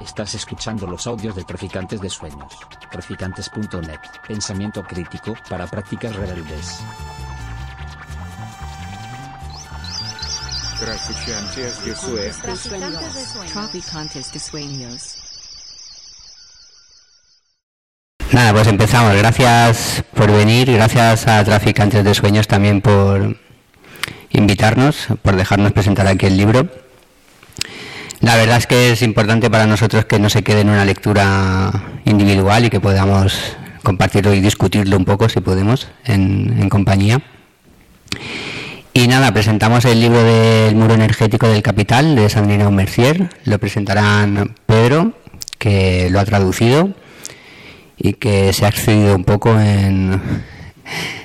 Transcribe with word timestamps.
Estás 0.00 0.34
escuchando 0.34 0.86
los 0.86 1.06
audios 1.06 1.36
de 1.36 1.44
Traficantes 1.44 2.00
de 2.00 2.10
Sueños. 2.10 2.52
Traficantes.net. 2.90 4.00
Pensamiento 4.26 4.82
crítico 4.82 5.34
para 5.48 5.66
prácticas 5.66 6.14
rebeldes. 6.16 6.80
Traficantes 10.80 11.84
de 11.84 11.94
Sueños. 11.94 12.38
Traficantes 13.52 14.32
de 14.32 14.38
sueños. 14.40 15.18
Nada, 18.32 18.52
pues 18.52 18.66
empezamos. 18.66 19.14
Gracias 19.14 20.02
por 20.14 20.32
venir, 20.32 20.72
gracias 20.72 21.28
a 21.28 21.44
Traficantes 21.44 22.02
de 22.02 22.14
Sueños 22.14 22.48
también 22.48 22.80
por 22.80 23.36
invitarnos, 24.30 25.06
por 25.22 25.36
dejarnos 25.36 25.72
presentar 25.72 26.06
aquí 26.06 26.26
el 26.26 26.36
libro. 26.36 26.81
La 28.22 28.36
verdad 28.36 28.58
es 28.58 28.68
que 28.68 28.92
es 28.92 29.02
importante 29.02 29.50
para 29.50 29.66
nosotros 29.66 30.04
que 30.04 30.20
no 30.20 30.30
se 30.30 30.44
quede 30.44 30.60
en 30.60 30.68
una 30.68 30.84
lectura 30.84 31.72
individual 32.04 32.64
y 32.64 32.70
que 32.70 32.78
podamos 32.78 33.56
compartirlo 33.82 34.32
y 34.32 34.40
discutirlo 34.40 34.96
un 34.96 35.04
poco, 35.04 35.28
si 35.28 35.40
podemos, 35.40 35.88
en, 36.04 36.68
compañía. 36.68 37.20
Y 38.94 39.08
nada, 39.08 39.32
presentamos 39.32 39.84
el 39.86 40.00
libro 40.00 40.22
del 40.22 40.76
muro 40.76 40.94
energético 40.94 41.48
del 41.48 41.62
capital 41.62 42.14
de 42.14 42.28
Sandrina 42.28 42.70
Mercier. 42.70 43.28
Lo 43.44 43.58
presentarán 43.58 44.54
Pedro, 44.66 45.14
que 45.58 46.08
lo 46.08 46.20
ha 46.20 46.24
traducido 46.24 46.90
y 47.96 48.12
que 48.12 48.52
se 48.52 48.66
ha 48.66 48.68
excedido 48.68 49.16
un 49.16 49.24
poco 49.24 49.58
en, 49.58 50.20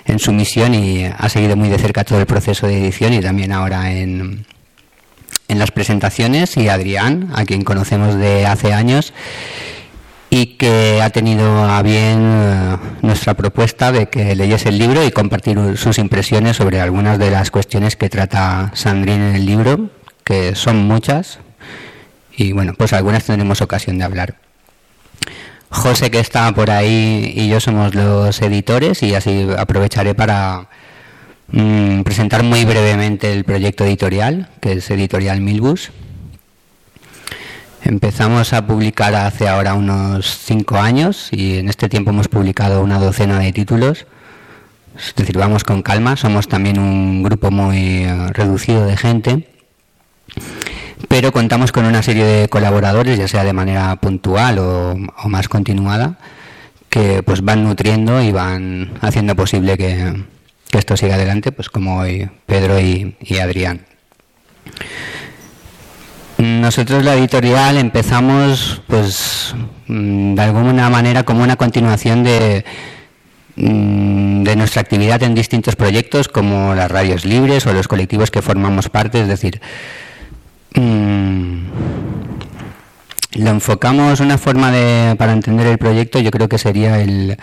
en 0.04 0.18
su 0.18 0.34
misión 0.34 0.74
y 0.74 1.06
ha 1.06 1.30
seguido 1.30 1.56
muy 1.56 1.70
de 1.70 1.78
cerca 1.78 2.04
todo 2.04 2.20
el 2.20 2.26
proceso 2.26 2.66
de 2.66 2.80
edición 2.80 3.14
y 3.14 3.22
también 3.22 3.52
ahora 3.52 3.92
en, 3.92 4.48
en 5.48 5.60
las 5.60 5.72
presentaciones 5.72 6.58
y 6.58 6.70
Adrián, 6.70 7.32
a 7.36 7.46
quien 7.46 7.64
conocemos 7.64 8.16
de 8.16 8.46
hace 8.46 8.74
años 8.74 9.14
y 10.30 10.58
que 10.58 11.02
ha 11.02 11.10
tenido 11.10 11.64
a 11.64 11.82
bien 11.82 12.20
eh, 12.22 12.78
nuestra 13.02 13.34
propuesta 13.34 13.92
de 13.92 14.10
que 14.10 14.36
leyese 14.36 14.70
el 14.70 14.78
libro 14.78 15.06
y 15.06 15.12
compartir 15.12 15.78
sus 15.78 15.98
impresiones 16.00 16.58
sobre 16.58 16.82
algunas 16.82 17.18
de 17.18 17.32
las 17.32 17.50
cuestiones 17.50 17.96
que 17.96 18.10
trata 18.10 18.72
Sandrine 18.74 19.30
en 19.30 19.36
el 19.36 19.46
libro, 19.46 19.90
que 20.24 20.56
son 20.56 20.78
muchas 20.78 21.40
y 22.36 22.52
bueno, 22.52 22.74
pues 22.78 22.94
algunas 22.94 23.24
tendremos 23.24 23.62
ocasión 23.62 23.98
de 23.98 24.04
hablar. 24.04 24.36
José 25.70 26.12
que 26.12 26.20
está 26.20 26.52
por 26.54 26.72
ahí 26.72 27.34
y 27.36 27.50
yo 27.50 27.60
somos 27.60 27.96
los 27.96 28.42
editores 28.42 29.04
y 29.04 29.16
así 29.16 29.48
aprovecharé 29.58 30.14
para 30.14 30.70
mm, 31.52 32.02
presentar 32.02 32.44
muy 32.44 32.66
brevemente 32.66 33.34
el 33.34 33.44
proyecto 33.44 33.86
editorial, 33.86 34.50
que 34.62 34.74
es 34.74 34.90
Editorial 34.90 35.42
Milbus. 35.42 35.92
Empezamos 37.84 38.52
a 38.54 38.68
publicar 38.68 39.16
hace 39.16 39.48
ahora 39.48 39.74
unos 39.74 40.40
cinco 40.40 40.78
años 40.78 41.30
y 41.32 41.58
en 41.58 41.70
este 41.70 41.88
tiempo 41.88 42.10
hemos 42.10 42.28
publicado 42.28 42.84
una 42.84 43.00
docena 43.00 43.40
de 43.40 43.54
títulos. 43.54 44.06
Es 44.98 45.16
decir, 45.16 45.38
vamos 45.38 45.64
con 45.64 45.84
calma, 45.84 46.18
somos 46.18 46.48
también 46.48 46.80
un 46.80 47.24
grupo 47.24 47.50
muy 47.52 48.04
eh, 48.04 48.34
reducido 48.34 48.86
de 48.86 48.98
gente, 48.98 49.48
pero 51.08 51.32
contamos 51.32 51.72
con 51.72 51.86
una 51.86 52.02
serie 52.02 52.26
de 52.26 52.50
colaboradores, 52.50 53.18
ya 53.18 53.28
sea 53.28 53.44
de 53.44 53.54
manera 53.54 53.96
puntual 53.98 54.60
o, 54.60 54.92
o 55.24 55.30
más 55.30 55.48
continuada, 55.48 56.18
que 56.90 57.24
pues 57.24 57.42
van 57.42 57.64
nutriendo 57.64 58.22
y 58.22 58.32
van 58.32 58.92
haciendo 59.02 59.36
posible 59.36 59.78
que, 59.78 60.14
que 60.70 60.78
esto 60.78 60.98
siga 60.98 61.16
adelante, 61.16 61.52
pues 61.52 61.70
como 61.70 62.00
hoy 62.00 62.30
Pedro 62.46 62.80
y, 62.80 63.16
Adrián. 63.42 63.86
Nosotros 66.38 67.04
la 67.04 67.16
editorial 67.16 67.78
empezamos, 67.78 68.82
pues, 68.88 69.56
mm, 69.88 70.36
de 70.36 70.42
alguna 70.42 70.90
manera 70.90 71.24
como 71.24 71.44
una 71.44 71.56
continuación 71.56 72.24
de, 72.24 72.64
mm, 73.56 74.44
de 74.44 74.56
nuestra 74.56 74.82
actividad 74.82 75.24
en 75.24 75.34
distintos 75.34 75.76
proyectos 75.76 76.28
como 76.28 76.76
las 76.76 76.92
radios 76.92 77.26
libres 77.26 77.66
o 77.66 77.74
los 77.74 77.88
colectivos 77.88 78.30
que 78.30 78.42
formamos 78.42 78.90
parte, 78.90 79.22
es 79.22 79.28
decir, 79.28 79.60
mm, 80.76 82.17
lo 83.38 83.52
enfocamos 83.52 84.20
una 84.20 84.38
forma 84.38 84.72
de, 84.72 85.16
para 85.16 85.34
entender 85.34 85.68
el 85.68 85.78
proyecto, 85.78 86.20
yo 86.20 86.32
creo 86.32 86.50
que 86.50 86.58
sería 86.58 87.00
el, 87.00 87.38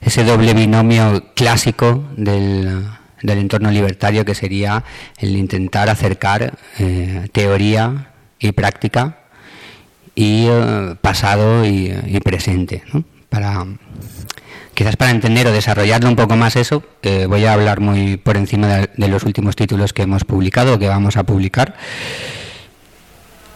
ese 0.00 0.24
doble 0.24 0.54
binomio 0.54 1.32
clásico 1.34 2.04
del, 2.16 2.86
entorno 3.22 3.70
libertario, 3.70 4.24
que 4.24 4.34
sería 4.34 4.84
el 5.18 5.36
intentar 5.36 5.88
acercar 5.90 6.54
eh, 6.78 7.28
teoría 7.32 8.12
y 8.38 8.52
práctica 8.52 9.18
y 10.14 10.46
eh, 10.48 10.94
pasado 11.00 11.66
y, 11.66 12.20
presente. 12.24 12.82
Para, 13.28 13.66
quizás 14.74 14.96
para 14.96 15.10
entender 15.10 15.46
o 15.46 15.52
desarrollarlo 15.52 16.08
un 16.08 16.16
poco 16.16 16.36
más 16.36 16.56
eso, 16.56 16.82
eh, 17.02 17.26
voy 17.26 17.44
a 17.44 17.52
hablar 17.52 17.80
muy 17.80 18.16
por 18.16 18.36
encima 18.36 18.68
de, 18.68 18.90
de, 18.96 19.08
los 19.08 19.24
últimos 19.24 19.54
títulos 19.54 19.92
que 19.92 20.02
hemos 20.02 20.24
publicado 20.24 20.74
o 20.74 20.78
que 20.78 20.88
vamos 20.88 21.16
a 21.16 21.24
publicar. 21.24 21.74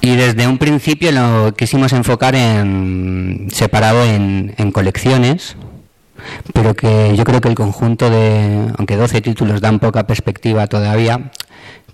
Y 0.02 0.16
desde 0.16 0.46
un 0.46 0.58
principio 0.58 1.12
lo 1.12 1.54
quisimos 1.54 1.92
enfocar 1.92 2.34
en 2.34 3.48
separado 3.52 4.04
en, 4.04 4.72
colecciones, 4.72 5.56
pero 6.54 6.74
que 6.74 7.14
yo 7.16 7.24
creo 7.24 7.40
que 7.40 7.48
el 7.48 7.54
conjunto 7.54 8.08
de, 8.08 8.72
aunque 8.78 8.96
12 8.96 9.20
títulos 9.20 9.60
dan 9.60 9.78
poca 9.78 10.06
perspectiva 10.06 10.66
todavía, 10.68 11.30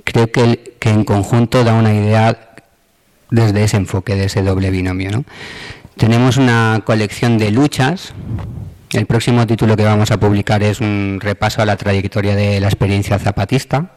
creo 0.05 0.31
que, 0.31 0.45
el, 0.45 0.61
que 0.79 0.91
en 0.91 1.05
conjunto 1.05 1.65
da 1.65 1.75
una 1.75 1.95
idea 1.95 2.55
desde 3.31 3.65
ese 3.65 3.77
enfoque, 3.77 4.15
de 4.15 4.27
ese 4.27 4.43
doble 4.43 4.71
binomio. 4.71 5.11
¿no? 5.11 5.25
Tenemos 5.97 6.37
una 6.37 6.83
colección 6.85 7.39
de 7.39 7.51
luchas. 7.51 8.13
El 8.93 9.07
próximo 9.07 9.47
título 9.47 9.77
que 9.77 9.85
vamos 9.85 10.13
a 10.13 10.21
publicar 10.21 10.63
es 10.63 10.81
un 10.81 11.19
repaso 11.21 11.61
a 11.61 11.67
la 11.67 11.77
trayectoria 11.77 12.37
de 12.37 12.61
la 12.61 12.69
experiencia 12.69 13.19
zapatista, 13.19 13.93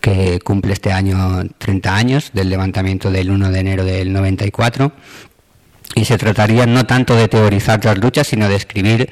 que 0.00 0.38
cumple 0.40 0.72
este 0.72 0.92
año 0.92 1.44
30 1.58 1.94
años 1.94 2.30
del 2.32 2.50
levantamiento 2.50 3.10
del 3.10 3.30
1 3.30 3.50
de 3.50 3.60
enero 3.60 3.84
del 3.84 4.12
94. 4.12 4.92
Y 5.94 6.04
se 6.04 6.18
trataría 6.18 6.66
no 6.66 6.86
tanto 6.86 7.14
de 7.16 7.28
teorizar 7.28 7.84
las 7.84 7.98
luchas, 7.98 8.28
sino 8.28 8.48
de 8.48 8.56
escribir 8.56 9.10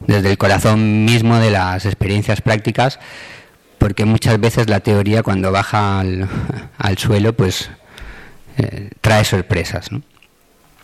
desde 0.00 0.30
el 0.30 0.38
corazón 0.38 1.04
mismo 1.04 1.38
de 1.38 1.50
las 1.50 1.86
experiencias 1.86 2.40
prácticas, 2.40 2.98
porque 3.78 4.04
muchas 4.04 4.38
veces 4.40 4.68
la 4.68 4.80
teoría 4.80 5.22
cuando 5.22 5.52
baja 5.52 6.00
al, 6.00 6.98
suelo, 6.98 7.32
pues 7.32 7.70
eh, 8.58 8.90
trae 9.00 9.24
sorpresas. 9.24 9.90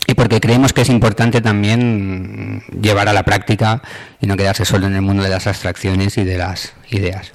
Y 0.07 0.15
porque 0.15 0.41
creemos 0.41 0.73
que 0.73 0.83
es 0.83 0.89
importante 0.89 1.41
también 1.41 2.63
llevar 2.81 3.09
a 3.09 3.13
la 3.13 3.23
práctica 3.25 3.83
y 4.21 4.27
no 4.27 4.37
quedarse 4.37 4.65
solo 4.65 4.87
en 4.87 4.95
el 4.95 5.03
mundo 5.03 5.23
de 5.23 5.31
las 5.31 5.47
abstracciones 5.47 6.19
y 6.19 6.25
de 6.25 6.39
las 6.39 6.73
ideas. 6.91 7.33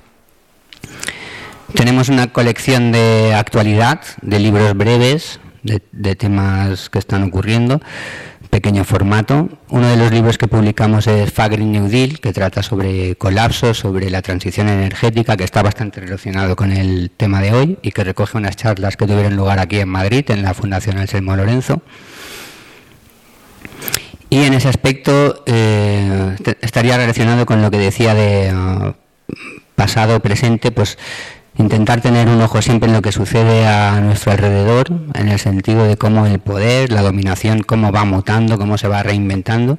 Tenemos 1.73 2.09
una 2.09 2.27
colección 2.33 2.91
de 2.91 3.33
actualidad, 3.33 4.01
de 4.21 4.39
libros 4.39 4.75
breves, 4.75 5.39
de, 5.63 6.15
temas 6.15 6.89
que 6.89 6.99
están 6.99 7.23
ocurriendo, 7.23 7.79
pequeño 8.49 8.83
formato. 8.83 9.49
Uno 9.69 9.87
de 9.87 9.95
los 9.95 10.11
libros 10.11 10.37
que 10.37 10.47
publicamos 10.47 11.07
es 11.07 11.31
Fagrin 11.31 11.71
New 11.71 11.87
Deal, 11.87 12.19
que 12.19 12.33
trata 12.33 12.63
sobre 12.63 13.15
colapso, 13.15 13.73
sobre 13.73 14.09
la 14.09 14.21
transición 14.21 14.67
energética, 14.67 15.37
que 15.37 15.43
está 15.43 15.61
bastante 15.61 16.01
relacionado 16.01 16.55
con 16.55 16.71
el 16.71 17.11
tema 17.15 17.41
de 17.41 17.53
hoy 17.53 17.77
y 17.81 17.91
que 17.91 18.03
recoge 18.03 18.37
unas 18.37 18.55
charlas 18.55 18.97
que 18.97 19.05
tuvieron 19.05 19.35
lugar 19.35 19.59
aquí 19.59 19.79
en 19.79 19.89
Madrid, 19.89 20.25
en 20.29 20.41
la 20.41 20.53
Fundación 20.53 20.97
Anselmo 20.97 21.35
Lorenzo. 21.35 21.81
Y 24.31 24.43
en 24.43 24.53
ese 24.53 24.69
aspecto 24.69 25.43
eh, 25.45 26.35
estaría 26.61 26.97
relacionado 26.97 27.45
con 27.45 27.61
lo 27.61 27.71
que 27.71 27.77
decía 27.77 28.13
de 28.13 28.53
uh, 28.53 28.93
pasado, 29.75 30.19
presente, 30.19 30.71
pues 30.71 30.97
intentar 31.59 31.99
tener 31.99 32.29
un 32.29 32.41
ojo 32.41 32.61
siempre 32.61 32.87
en 32.87 32.95
lo 32.95 33.01
que 33.01 33.11
sucede 33.11 33.67
a 33.67 33.99
nuestro 33.99 34.31
alrededor, 34.31 34.87
en 35.13 35.27
el 35.27 35.39
sentido 35.39 35.85
de 35.85 35.97
cómo 35.97 36.25
el 36.25 36.39
poder, 36.39 36.91
la 36.91 37.01
dominación, 37.01 37.63
cómo 37.63 37.91
va 37.91 38.05
mutando, 38.05 38.57
cómo 38.57 38.77
se 38.77 38.87
va 38.87 39.03
reinventando, 39.03 39.77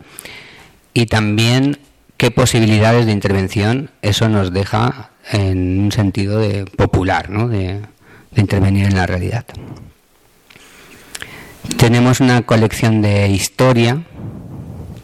y 0.92 1.06
también 1.06 1.78
qué 2.18 2.30
posibilidades 2.30 3.06
de 3.06 3.12
intervención 3.12 3.90
eso 4.02 4.28
nos 4.28 4.52
deja 4.52 5.10
en 5.32 5.80
un 5.80 5.90
sentido 5.90 6.38
de 6.38 6.66
popular, 6.66 7.30
¿no? 7.30 7.48
de, 7.48 7.80
intervenir 8.36 8.86
en 8.86 8.94
la 8.94 9.06
realidad. 9.06 9.44
Tenemos 11.76 12.20
una 12.20 12.42
colección 12.42 13.02
de 13.02 13.28
historia, 13.28 14.02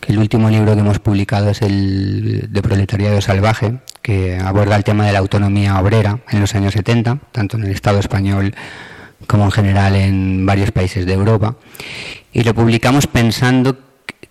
que 0.00 0.12
el 0.12 0.18
último 0.18 0.48
libro 0.48 0.74
que 0.74 0.80
hemos 0.80 1.00
publicado 1.00 1.50
es 1.50 1.60
el 1.62 2.48
de 2.50 2.62
Proletariado 2.62 3.20
Salvaje, 3.20 3.78
que 4.06 4.38
aborda 4.38 4.76
el 4.76 4.84
tema 4.84 5.04
de 5.04 5.12
la 5.12 5.18
autonomía 5.18 5.80
obrera 5.80 6.20
en 6.30 6.38
los 6.38 6.54
años 6.54 6.74
70, 6.74 7.18
tanto 7.32 7.56
en 7.56 7.64
el 7.64 7.72
Estado 7.72 7.98
español 7.98 8.54
como 9.26 9.46
en 9.46 9.50
general 9.50 9.96
en 9.96 10.46
varios 10.46 10.70
países 10.70 11.06
de 11.06 11.12
Europa. 11.12 11.56
Y 12.32 12.44
lo 12.44 12.54
publicamos 12.54 13.08
pensando 13.08 13.76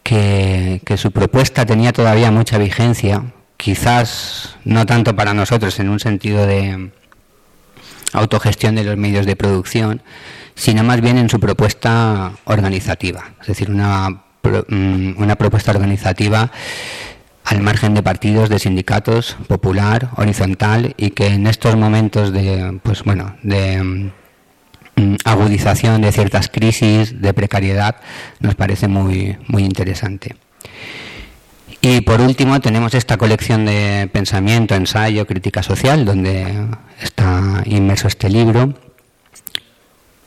que, 0.01 0.79
que 0.85 0.95
su 0.95 1.11
propuesta 1.11 1.65
tenía 1.65 1.91
todavía 1.91 2.31
mucha 2.31 2.57
vigencia, 2.57 3.33
quizás 3.57 4.55
no 4.63 4.85
tanto 4.85 5.13
para 5.13 5.33
nosotros 5.33 5.77
en 5.81 5.89
un 5.89 5.99
sentido 5.99 6.47
de 6.47 6.91
autogestión 8.13 8.75
de 8.75 8.85
los 8.85 8.95
medios 8.95 9.25
de 9.25 9.35
producción, 9.35 10.01
sino 10.55 10.85
más 10.85 11.01
bien 11.01 11.17
en 11.17 11.29
su 11.29 11.37
propuesta 11.41 12.31
organizativa, 12.45 13.33
es 13.41 13.47
decir, 13.47 13.69
una, 13.69 14.21
mm, 14.69 15.21
una 15.21 15.35
propuesta 15.35 15.71
organizativa 15.71 16.49
al 17.45 17.61
margen 17.61 17.93
de 17.93 18.01
partidos, 18.01 18.49
de 18.49 18.59
sindicatos, 18.59 19.37
popular, 19.47 20.09
horizontal 20.17 20.95
y 20.97 21.11
que 21.11 21.27
en 21.27 21.45
estos 21.45 21.75
momentos 21.75 22.33
de, 22.33 22.79
pues 22.81 23.03
bueno, 23.03 23.35
de 23.43 23.83
mm, 24.95 25.15
agudización 25.23 26.01
de 26.01 26.11
ciertas 26.11 26.49
crisis, 26.49 27.21
de 27.21 27.33
precariedad, 27.33 27.97
nos 28.39 28.55
parece 28.55 28.87
muy, 28.87 29.37
muy 29.47 29.63
interesante. 29.63 30.35
Y 31.81 32.01
por 32.01 32.19
último 32.19 32.59
tenemos 32.61 32.95
esta 32.95 33.15
colección 33.17 33.65
de 33.65 34.09
pensamiento, 34.11 34.73
ensayo, 34.73 35.27
crítica 35.27 35.61
social, 35.61 36.03
donde 36.03 36.67
está 36.99 37.61
inmerso 37.65 38.07
este 38.07 38.27
libro, 38.27 38.73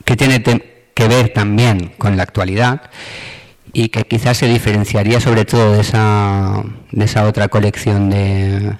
que 0.05 0.17
tiene 0.17 0.41
que 0.41 1.09
ver 1.09 1.33
también 1.33 1.95
con 1.99 2.17
la 2.17 2.23
actualidad 2.23 2.83
y 3.73 3.89
que 3.89 4.05
quizás 4.05 4.39
se 4.39 4.47
diferenciaría 4.47 5.21
sobre 5.21 5.45
todo 5.45 5.73
de 5.73 5.81
esa, 5.81 6.63
de 6.93 7.05
esa 7.05 7.27
otra 7.27 7.49
colección 7.49 8.11
de 8.11 8.77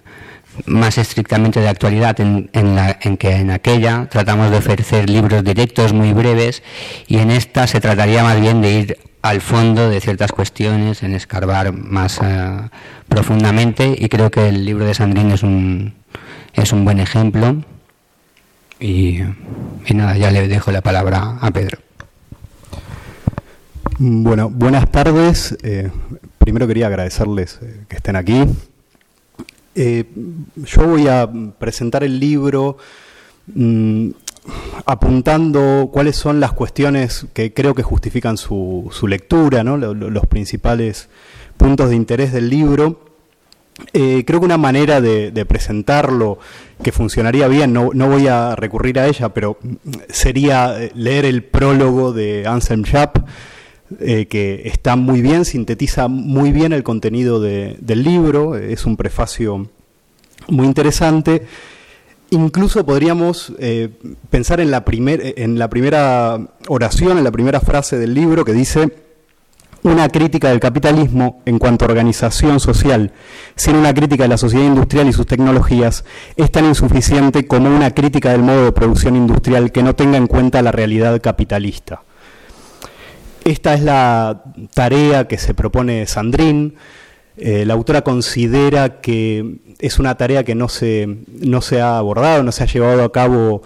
más 0.67 0.99
estrictamente 0.99 1.61
de 1.61 1.69
actualidad 1.69 2.19
en, 2.21 2.51
la, 2.53 2.99
en 3.01 3.17
que 3.17 3.33
en 3.33 3.51
aquella 3.51 4.09
tratamos 4.11 4.51
de 4.51 4.57
ofrecer 4.57 5.09
libros 5.09 5.45
directos 5.45 5.93
muy 5.93 6.13
breves 6.13 6.63
y 7.07 7.19
en 7.19 7.31
esta 7.31 7.67
se 7.67 7.81
trataría 7.81 8.23
más 8.23 8.41
bien 8.41 8.61
de 8.61 8.73
ir 8.73 8.99
al 9.23 9.41
fondo 9.41 9.91
de 9.91 10.01
ciertas 10.01 10.31
cuestiones, 10.33 11.03
en 11.03 11.15
escarbar 11.15 11.73
más 11.73 12.21
eh, 12.23 12.69
profundamente 13.09 13.95
y 13.99 14.09
creo 14.09 14.31
que 14.31 14.49
el 14.49 14.65
libro 14.65 14.85
de 14.85 14.95
Sandrín 14.95 15.31
es 15.33 15.43
un, 15.43 15.95
es 16.55 16.73
un 16.73 16.85
buen 16.85 17.01
ejemplo 17.01 17.57
y, 18.81 19.21
y 19.87 19.95
nada, 19.95 20.17
ya 20.17 20.31
le 20.31 20.47
dejo 20.47 20.71
la 20.71 20.81
palabra 20.81 21.39
a 21.41 21.51
Pedro. 21.51 21.79
Bueno, 24.01 24.49
buenas 24.49 24.89
tardes. 24.93 25.59
Eh, 25.65 25.91
primero 26.39 26.69
quería 26.69 26.87
agradecerles 26.87 27.59
eh, 27.61 27.81
que 27.89 27.97
estén 27.97 28.15
aquí. 28.15 28.45
Eh, 29.75 30.05
yo 30.55 30.87
voy 30.87 31.09
a 31.09 31.29
presentar 31.59 32.05
el 32.05 32.21
libro 32.21 32.77
mm, 33.53 34.11
apuntando 34.87 35.91
cuáles 35.93 36.15
son 36.15 36.39
las 36.39 36.53
cuestiones 36.53 37.27
que 37.33 37.53
creo 37.53 37.75
que 37.75 37.83
justifican 37.83 38.37
su, 38.37 38.89
lectura, 39.09 39.65
¿no? 39.65 39.77
los 39.77 40.27
principales 40.27 41.09
puntos 41.57 41.91
de 41.91 41.97
interés 41.97 42.33
del 42.33 42.51
libro. 42.51 43.01
creo 43.93 44.25
que 44.25 44.37
una 44.37 44.59
manera 44.59 45.01
de, 45.01 45.45
presentarlo 45.45 46.39
que 46.85 46.93
funcionaría 46.93 47.49
bien, 47.49 47.73
no, 47.73 47.91
no, 47.93 48.09
voy 48.09 48.29
a 48.29 48.55
recurrir 48.55 49.01
a 49.01 49.09
ella, 49.09 49.31
pero 49.31 49.59
sería 50.09 50.89
leer 50.95 51.25
el 51.25 51.43
prólogo 51.43 52.13
de 52.13 52.47
Anselm 52.47 52.85
Schaap, 52.85 53.27
eh, 54.01 54.27
que 54.27 54.63
está 54.65 54.97
muy 54.97 55.23
bien, 55.23 55.45
sintetiza 55.45 56.09
muy 56.09 56.53
bien 56.53 56.73
el 56.73 56.83
contenido 56.83 57.41
del 57.41 58.03
libro, 58.03 58.57
es 58.57 58.85
un 58.87 58.97
prefacio 58.97 59.69
muy 60.49 60.67
interesante. 60.67 61.47
Incluso 62.31 62.85
podríamos 62.85 63.53
eh, 63.59 63.89
pensar 64.29 64.61
en 64.61 64.71
la, 64.71 64.85
en 64.87 65.59
la 65.59 65.71
primera 65.71 66.39
oración, 66.69 67.17
en 67.17 67.25
la 67.25 67.31
primera 67.31 67.61
frase 67.61 67.99
del 67.99 68.13
libro 68.13 68.45
que 68.45 68.53
dice, 68.53 68.93
una 69.83 70.09
crítica 70.09 70.51
del 70.51 70.61
capitalismo 70.61 71.41
en 71.47 71.59
cuanto 71.59 71.85
a 71.85 71.89
organización 71.89 72.61
social, 72.61 73.13
sin 73.55 73.77
una 73.77 73.95
crítica 73.95 74.25
de 74.25 74.29
la 74.29 74.37
sociedad 74.37 74.67
industrial 74.67 75.09
y 75.09 75.13
sus 75.13 75.27
tecnologías, 75.27 76.05
es 76.37 76.51
tan 76.51 76.67
insuficiente 76.67 77.47
como 77.47 77.75
una 77.75 77.93
crítica 77.93 78.33
del 78.33 78.43
modo 78.43 78.65
de 78.65 78.73
producción 78.73 79.17
industrial 79.17 79.73
que 79.73 79.83
no 79.83 79.95
tenga 79.95 80.19
en 80.19 80.27
cuenta 80.27 80.63
la 80.63 80.73
realidad 80.73 81.21
capitalista. 81.23 82.03
Esta 83.49 83.73
es 83.73 83.81
la 83.81 84.43
tarea 84.75 85.27
que 85.27 85.39
se 85.39 85.55
propone 85.55 86.07
Sandrín. 86.07 86.75
Eh, 87.39 87.65
la 87.65 87.73
autora 87.73 88.03
considera 88.03 89.01
que 89.01 89.57
es 89.79 89.99
una 89.99 90.19
tarea 90.19 90.45
que 90.45 90.55
no 90.55 90.69
se, 90.69 91.09
no 91.41 91.63
se 91.63 91.81
ha 91.81 91.97
abordado, 91.97 92.43
no 92.43 92.53
se 92.53 92.65
ha 92.65 92.67
llevado 92.67 93.03
a 93.03 93.11
cabo 93.11 93.63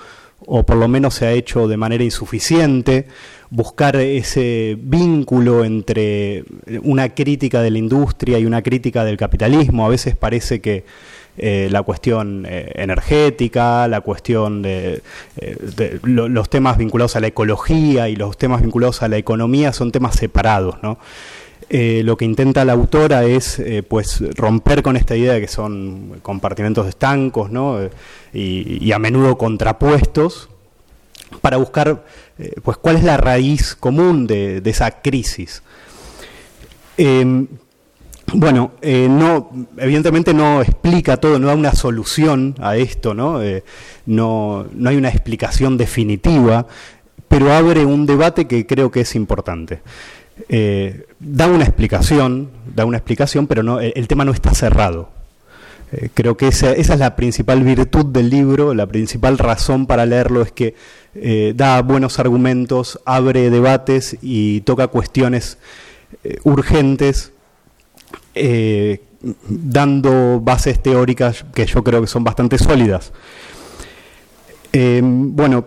o 0.47 0.63
por 0.63 0.77
lo 0.77 0.87
menos 0.87 1.15
se 1.15 1.27
ha 1.27 1.33
hecho 1.33 1.67
de 1.67 1.77
manera 1.77 2.05
insuficiente, 2.05 3.09
buscar 3.51 3.97
ese 3.97 4.79
vínculo 4.81 5.65
entre 5.65 6.45
una 6.85 7.09
crítica 7.09 7.61
de 7.61 7.73
la 7.73 7.79
industria 7.79 8.39
y 8.39 8.47
una 8.47 8.63
crítica 8.63 9.05
del 9.05 9.17
capitalismo. 9.17 9.85
A 9.85 9.89
veces 9.89 10.15
parece 10.15 10.61
que 10.61 10.85
eh, 11.39 11.69
la 11.71 11.83
cuestión 11.83 12.45
eh, 12.47 12.73
energética, 12.75 13.89
la 13.89 14.03
cuestión 14.03 14.61
de, 14.61 15.03
eh, 15.39 15.99
los 16.03 16.51
temas 16.51 16.77
vinculados 16.77 17.17
a 17.17 17.21
la 17.21 17.29
ecología 17.29 18.11
y 18.11 18.17
los 18.17 18.37
temas 18.37 18.61
vinculados 18.61 19.03
a 19.03 19.09
la 19.09 19.17
economía 19.17 19.73
son 19.73 19.93
temas 19.93 20.17
separados, 20.17 20.77
lo 21.71 22.17
que 22.19 22.27
intenta 22.27 22.67
la 22.67 22.75
autora 22.75 23.25
es 23.25 23.63
pues 23.89 24.23
romper 24.37 24.83
con 24.83 24.95
esta 24.97 25.17
idea 25.17 25.33
de 25.33 25.41
que 25.41 25.49
son 25.49 26.21
compartimentos 26.21 26.87
estancos 26.87 27.51
y, 28.35 28.93
a 28.93 28.99
menudo 28.99 29.39
contrapuestos 29.39 30.51
para 31.41 31.57
buscar 31.57 32.05
pues 32.63 32.77
cuál 32.77 32.97
es 32.97 33.05
la 33.05 33.17
raíz 33.17 33.75
común 33.75 34.27
de, 34.27 34.61
de 34.61 34.71
esa 34.71 35.01
crisis. 35.01 35.63
Bueno, 38.35 38.73
eh, 38.81 39.09
no, 39.11 39.51
evidentemente 39.77 40.33
no 40.33 40.63
explica 40.63 41.19
todo, 41.19 41.39
no 41.39 41.49
da 41.49 41.55
una 41.55 41.75
solución 41.75 42.55
a 42.61 42.77
esto, 42.77 43.13
¿no? 43.13 43.43
Eh, 43.43 43.63
no, 44.07 44.67
no 44.73 44.89
hay 44.89 44.97
una 44.97 45.11
explicación 45.11 45.77
definitiva, 45.77 46.67
pero 47.29 47.53
abre 47.53 47.85
un 47.85 48.07
debate 48.07 48.47
que 48.47 48.67
creo 48.67 48.91
que 48.91 49.01
es 49.01 49.15
importante. 49.15 49.83
Eh, 50.49 51.07
da 51.21 51.47
una 51.47 51.65
explicación, 51.65 52.51
da 52.75 52.87
una 52.87 52.97
explicación, 52.97 53.47
pero 53.47 53.63
no, 53.63 53.81
el, 53.81 54.09
tema 54.09 54.25
no 54.25 54.33
está 54.33 54.55
cerrado. 54.55 55.11
creo 56.15 56.39
que 56.39 56.49
esa, 56.49 56.73
es 56.73 56.89
la 56.89 57.17
principal 57.17 57.63
virtud 57.63 58.07
del 58.07 58.31
libro, 58.31 58.73
la 58.73 58.87
principal 58.87 59.37
razón 59.37 59.87
para 59.87 60.07
leerlo 60.07 60.41
es 60.41 60.53
que 60.53 60.75
da 61.55 61.83
buenos 61.83 62.19
argumentos, 62.19 62.99
abre 63.05 63.51
debates 63.51 64.17
y 64.23 64.63
toca 64.63 64.87
cuestiones 64.87 65.59
urgentes 66.45 67.32
eh, 68.35 69.03
dando 69.49 70.41
bases 70.41 70.83
teóricas 70.83 71.45
que 71.55 71.67
yo 71.67 71.83
creo 71.85 72.01
que 72.01 72.07
son 72.07 72.25
bastante 72.25 72.59
sólidas. 72.59 73.13
Eh, 74.73 75.01
bueno, 75.03 75.67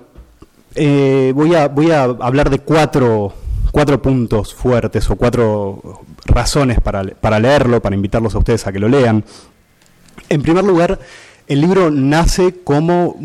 eh, 0.74 1.32
voy, 1.36 1.56
a, 1.56 1.68
voy 1.68 1.92
a 1.92 2.04
hablar 2.04 2.50
de 2.50 2.60
cuatro, 2.60 3.34
cuatro 3.72 4.02
puntos 4.02 4.54
fuertes 4.54 5.10
o 5.10 5.16
cuatro 5.16 6.02
razones 6.26 6.82
para, 6.82 7.04
para 7.04 7.40
leerlo, 7.40 7.82
para 7.82 7.96
invitarlos 7.96 8.36
a 8.36 8.40
ustedes 8.40 8.66
a 8.68 8.72
que 8.72 8.80
lo 8.80 8.90
lean. 8.90 9.24
En 10.28 10.42
primer 10.42 10.64
lugar, 10.64 11.00
el 11.48 11.62
libro 11.62 11.92
nace 11.92 12.56
como 12.64 13.16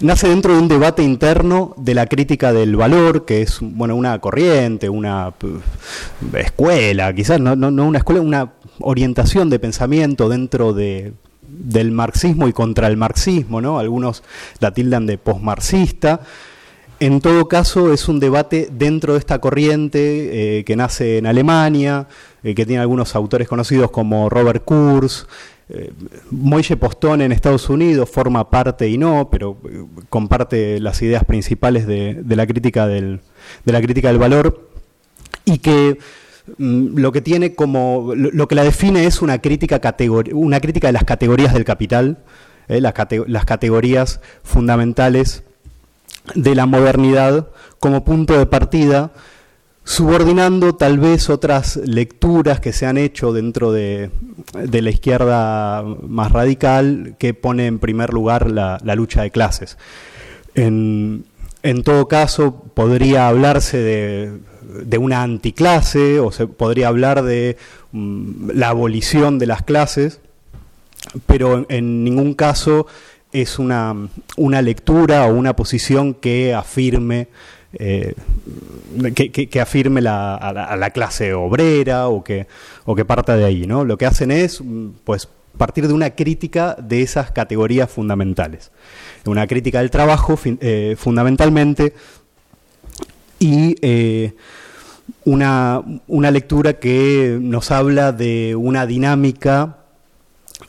nace 0.00 0.28
dentro 0.28 0.54
de 0.54 0.60
un 0.60 0.68
debate 0.68 1.02
interno 1.02 1.74
de 1.76 1.94
la 1.94 2.06
crítica 2.06 2.52
del 2.52 2.76
valor, 2.76 3.24
que 3.24 3.42
es 3.42 3.58
bueno 3.60 3.96
una 3.96 4.18
corriente, 4.20 4.88
una 4.88 5.32
escuela, 6.34 7.12
quizás 7.12 7.40
no, 7.40 7.56
no, 7.56 7.68
una 7.86 7.98
escuela, 7.98 8.20
una 8.20 8.52
orientación 8.80 9.50
de 9.50 9.58
pensamiento 9.58 10.28
dentro 10.28 10.72
de, 10.72 11.12
del 11.42 11.90
marxismo 11.90 12.48
y 12.48 12.52
contra 12.52 12.86
el 12.86 12.96
marxismo, 12.96 13.60
¿no? 13.60 13.78
Algunos 13.78 14.22
la 14.60 14.72
tildan 14.72 15.06
de 15.06 15.18
posmarxista. 15.18 16.20
En 17.00 17.20
todo 17.20 17.46
caso, 17.46 17.92
es 17.92 18.08
un 18.08 18.18
debate 18.18 18.68
dentro 18.72 19.12
de 19.12 19.20
esta 19.20 19.40
corriente 19.40 20.58
eh, 20.58 20.64
que 20.64 20.74
nace 20.74 21.18
en 21.18 21.26
Alemania, 21.26 22.08
eh, 22.42 22.54
que 22.54 22.64
tiene 22.64 22.80
algunos 22.80 23.14
autores 23.16 23.48
conocidos 23.48 23.90
como 23.90 24.28
Robert 24.28 24.64
Kurz, 24.64 25.26
eh, 25.70 25.92
Moishe 26.30 26.76
Postón 26.76 27.20
en 27.20 27.32
Estados 27.32 27.68
Unidos 27.68 28.08
forma 28.08 28.48
parte 28.48 28.88
y 28.88 28.96
no, 28.96 29.28
pero 29.30 29.58
eh, 29.68 29.84
comparte 30.08 30.80
las 30.80 31.02
ideas 31.02 31.24
principales 31.24 31.86
de, 31.86 32.22
la 32.26 32.46
crítica 32.46 32.86
del, 32.86 33.20
de 33.64 33.72
la 33.72 33.82
crítica 33.82 34.08
del 34.08 34.18
valor 34.18 34.68
y 35.44 35.58
que 35.58 35.98
mm, 36.56 36.96
lo 36.98 37.12
que 37.12 37.20
tiene 37.20 37.54
como 37.54 38.14
lo, 38.14 38.48
que 38.48 38.54
la 38.54 38.64
define 38.64 39.04
es 39.04 39.20
una 39.20 39.40
crítica 39.40 39.80
una 40.32 40.60
crítica 40.60 40.86
de 40.86 40.92
las 40.92 41.04
categorías 41.04 41.52
del 41.52 41.64
capital, 41.64 42.18
las 42.68 43.44
categorías 43.44 44.20
fundamentales 44.42 45.42
de 46.34 46.54
la 46.54 46.66
modernidad 46.66 47.48
como 47.78 48.04
punto 48.04 48.38
de 48.38 48.46
partida 48.46 49.10
subordinando 49.88 50.74
tal 50.74 50.98
vez 50.98 51.30
otras 51.30 51.76
lecturas 51.76 52.60
que 52.60 52.74
se 52.74 52.84
han 52.84 52.98
hecho 52.98 53.32
dentro 53.32 53.72
de, 53.72 54.10
la 54.52 54.90
izquierda 54.90 55.82
más 55.82 56.30
radical 56.30 57.16
que 57.18 57.32
pone 57.32 57.64
en 57.64 57.78
primer 57.78 58.12
lugar 58.12 58.50
la, 58.50 58.78
lucha 58.94 59.22
de 59.22 59.30
clases. 59.30 59.78
En, 60.54 61.24
todo 61.84 62.06
caso, 62.06 62.64
podría 62.74 63.28
hablarse 63.28 63.78
de, 63.78 64.98
una 64.98 65.22
anticlase 65.22 66.20
o 66.20 66.32
se 66.32 66.46
podría 66.46 66.88
hablar 66.88 67.22
de 67.22 67.56
mm, 67.92 68.50
la 68.50 68.68
abolición 68.68 69.38
de 69.38 69.46
las 69.46 69.62
clases, 69.62 70.20
pero 71.24 71.64
en, 71.70 72.04
ningún 72.04 72.34
caso 72.34 72.86
es 73.32 73.58
una, 73.58 73.96
una, 74.36 74.60
lectura 74.60 75.24
o 75.24 75.34
una 75.34 75.56
posición 75.56 76.12
que 76.12 76.52
afirme 76.52 77.28
eh, 77.74 78.14
que, 79.14 79.60
afirme 79.60 80.00
a, 80.08 80.76
la, 80.78 80.90
clase 80.90 81.34
obrera 81.34 82.08
o 82.08 82.24
que, 82.24 82.46
o 82.84 82.94
que 82.94 83.04
parta 83.04 83.36
de 83.36 83.44
ahí. 83.44 83.66
¿no? 83.66 83.84
Lo 83.84 83.98
que 83.98 84.06
hacen 84.06 84.30
es 84.30 84.62
pues, 85.04 85.28
partir 85.56 85.86
de 85.86 85.92
una 85.92 86.10
crítica 86.10 86.76
de 86.80 87.02
esas 87.02 87.30
categorías 87.30 87.90
fundamentales. 87.90 88.70
Una 89.26 89.46
crítica 89.46 89.80
del 89.80 89.90
trabajo 89.90 90.38
eh, 90.44 90.96
fundamentalmente 90.98 91.92
y 93.38 93.76
eh, 93.82 94.32
una, 95.24 95.82
una 96.06 96.30
lectura 96.30 96.74
que 96.74 97.38
nos 97.40 97.70
habla 97.70 98.12
de 98.12 98.56
una 98.56 98.86
dinámica 98.86 99.76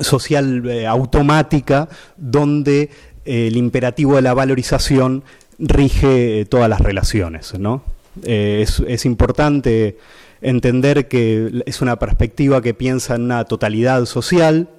social 0.02 0.70
automática 0.88 1.88
donde 2.18 2.90
el 3.26 3.58
imperativo 3.58 4.16
de 4.16 4.22
la 4.22 4.34
valorización 4.34 5.24
rige 5.60 6.42
eh, 6.42 6.46
todas 6.46 6.70
las 6.70 6.82
relaciones. 6.82 7.54
¿no? 7.60 7.84
Eh, 8.24 8.66
es, 8.88 9.06
importante 9.06 9.98
entender 10.42 11.08
que 11.08 11.64
es 11.66 11.82
una 11.82 12.00
perspectiva 12.00 12.62
que 12.62 12.74
piensa 12.74 13.16
en 13.16 13.24
una 13.24 13.46
totalidad 13.46 14.06
social 14.06 14.70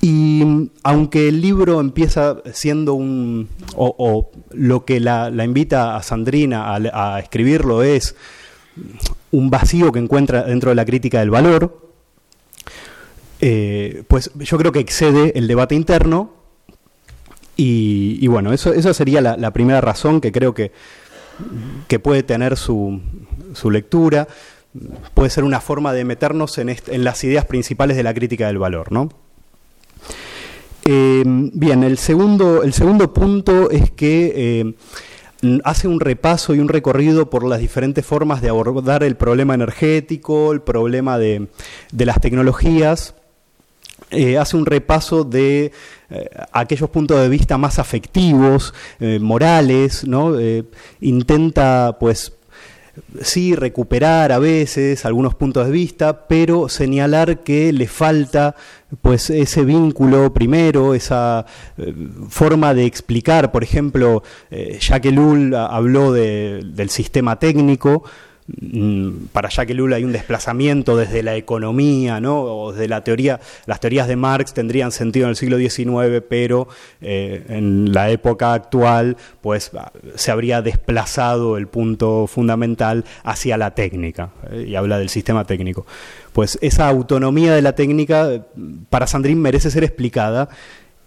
y 0.00 0.70
aunque 0.84 1.28
el 1.28 1.40
libro 1.40 1.80
empieza 1.80 2.40
siendo 2.52 2.94
un, 2.94 3.48
o, 3.74 4.30
lo 4.52 4.84
que 4.84 5.00
la, 5.00 5.32
invita 5.44 5.96
a 5.96 6.02
Sandrina 6.02 6.74
a, 6.74 7.18
escribirlo 7.18 7.82
es 7.82 8.14
un 9.32 9.50
vacío 9.50 9.90
que 9.90 9.98
encuentra 9.98 10.44
dentro 10.44 10.70
de 10.70 10.76
la 10.76 10.84
crítica 10.84 11.18
del 11.18 11.30
valor, 11.30 11.90
eh, 13.40 14.04
pues 14.06 14.30
yo 14.36 14.56
creo 14.58 14.70
que 14.70 14.78
excede 14.78 15.36
el 15.36 15.48
debate 15.48 15.74
interno 15.74 16.37
y, 17.60 18.24
bueno, 18.28 18.52
eso, 18.52 18.72
esa 18.72 18.94
sería 18.94 19.20
la, 19.20 19.50
primera 19.50 19.80
razón 19.80 20.20
que 20.20 20.30
creo 20.30 20.54
que, 20.54 20.70
que 21.88 21.98
puede 21.98 22.22
tener 22.22 22.56
su, 22.56 23.00
su, 23.52 23.72
lectura. 23.72 24.28
Puede 25.12 25.28
ser 25.28 25.42
una 25.42 25.60
forma 25.60 25.92
de 25.92 26.04
meternos 26.04 26.56
en, 26.58 26.68
en, 26.68 27.04
las 27.04 27.24
ideas 27.24 27.46
principales 27.46 27.96
de 27.96 28.04
la 28.04 28.14
crítica 28.14 28.46
del 28.46 28.58
valor. 28.58 28.92
¿no? 28.92 29.08
Eh, 30.84 31.24
bien, 31.26 31.82
el 31.82 31.98
segundo, 31.98 32.62
el 32.62 32.72
segundo 32.72 33.12
punto 33.12 33.72
es 33.72 33.90
que 33.90 34.32
eh, 35.42 35.60
hace 35.64 35.88
un 35.88 35.98
repaso 35.98 36.54
y 36.54 36.60
un 36.60 36.68
recorrido 36.68 37.28
por 37.28 37.44
las 37.44 37.58
diferentes 37.58 38.06
formas 38.06 38.40
de 38.40 38.50
abordar 38.50 39.02
el 39.02 39.16
problema 39.16 39.54
energético, 39.54 40.52
el 40.52 40.60
problema 40.60 41.18
de, 41.18 41.48
de 41.90 42.06
las 42.06 42.20
tecnologías. 42.20 43.16
Eh, 44.10 44.38
hace 44.38 44.56
un 44.56 44.64
repaso 44.64 45.22
de 45.22 45.70
eh, 46.08 46.30
aquellos 46.52 46.88
puntos 46.88 47.20
de 47.20 47.28
vista 47.28 47.58
más 47.58 47.78
afectivos, 47.78 48.72
eh, 49.00 49.18
morales, 49.20 50.06
¿no? 50.06 50.34
Intenta, 51.00 51.98
pues, 52.00 52.32
sí, 53.20 53.54
recuperar 53.54 54.32
a 54.32 54.38
veces 54.38 55.04
algunos 55.04 55.34
puntos 55.34 55.66
de 55.66 55.72
vista, 55.72 56.26
pero 56.26 56.70
señalar 56.70 57.40
que 57.40 57.70
le 57.72 57.86
falta 57.86 58.56
pues 59.02 59.28
ese 59.28 59.64
vínculo 59.64 60.32
primero, 60.32 60.94
esa 60.94 61.44
forma 62.30 62.72
de 62.72 62.86
explicar, 62.86 63.52
por 63.52 63.62
ejemplo, 63.62 64.22
Jacques 64.80 65.12
Ellul 65.12 65.54
habló 65.54 66.12
del 66.12 66.90
sistema 66.90 67.38
técnico, 67.38 68.04
para 69.32 69.50
Jacques 69.50 69.74
Ellul 69.74 69.92
hay 69.92 70.04
un 70.04 70.12
desplazamiento 70.12 70.96
desde 70.96 71.22
la 71.22 71.36
economía, 71.36 72.20
¿no? 72.20 72.42
o 72.42 72.72
desde 72.72 72.88
la 72.88 73.04
teoría, 73.04 73.40
las 73.66 73.80
teorías 73.80 74.08
de 74.08 74.16
Marx 74.16 74.54
tendrían 74.54 74.90
sentido 74.90 75.26
en 75.26 75.30
el 75.30 75.36
siglo 75.36 75.58
XIX, 75.58 76.22
pero 76.28 76.68
eh, 77.00 77.44
en 77.48 77.92
la 77.92 78.10
época 78.10 78.54
actual 78.54 79.16
pues 79.42 79.70
se 80.14 80.30
habría 80.30 80.62
desplazado 80.62 81.56
el 81.56 81.68
punto 81.68 82.26
fundamental 82.26 83.04
hacia 83.22 83.56
la 83.58 83.74
técnica, 83.74 84.30
eh, 84.50 84.66
y 84.68 84.76
habla 84.76 84.98
del 84.98 85.10
sistema 85.10 85.44
técnico. 85.44 85.86
Pues 86.32 86.58
esa 86.62 86.88
autonomía 86.88 87.54
de 87.54 87.62
la 87.62 87.74
técnica 87.74 88.44
para 88.88 89.06
Sandrín 89.06 89.40
merece 89.40 89.70
ser 89.70 89.84
explicada 89.84 90.48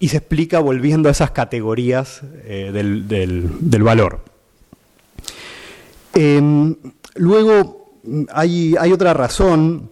y 0.02 0.10
se 0.10 0.18
explica 0.18 0.60
volviendo 0.60 1.10
a 1.10 1.12
esas 1.12 1.32
categorías 1.32 2.22
eh, 2.44 2.72
del, 2.74 3.84
valor. 3.84 4.31
Em, 6.14 6.76
Luego 7.16 8.00
hay, 8.34 8.76
otra 8.92 9.14
razón. 9.14 9.90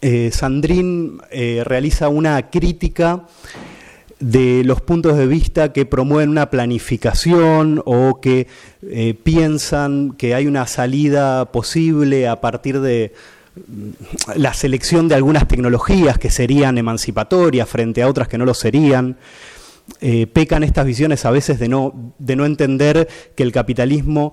Eh, 0.00 0.30
Sandrín 0.32 1.20
eh, 1.30 1.62
realiza 1.64 2.08
una 2.08 2.50
crítica 2.50 3.26
de 4.18 4.62
los 4.64 4.80
puntos 4.80 5.16
de 5.16 5.26
vista 5.26 5.72
que 5.72 5.86
promueven 5.86 6.30
una 6.30 6.50
planificación 6.50 7.82
o 7.84 8.20
que 8.20 8.46
eh, 8.82 9.14
piensan 9.22 10.12
que 10.12 10.34
hay 10.34 10.46
una 10.46 10.66
salida 10.66 11.46
posible 11.52 12.26
a 12.26 12.40
partir 12.40 12.80
de 12.80 13.12
mm, 13.56 14.36
la 14.36 14.54
selección 14.54 15.08
de 15.08 15.14
algunas 15.14 15.46
tecnologías 15.48 16.18
que 16.18 16.30
serían 16.30 16.78
emancipatorias 16.78 17.68
frente 17.68 18.02
a 18.02 18.08
otras 18.08 18.28
que 18.28 18.38
no 18.38 18.44
lo 18.44 18.54
serían. 18.54 19.16
Pecan 20.32 20.62
estas 20.62 20.84
visiones 20.84 21.24
a 21.24 21.30
veces 21.30 21.58
de 21.58 21.68
no, 21.68 22.12
de 22.18 22.36
no 22.36 22.44
entender 22.44 23.08
que 23.34 23.42
el 23.42 23.52
capitalismo 23.52 24.32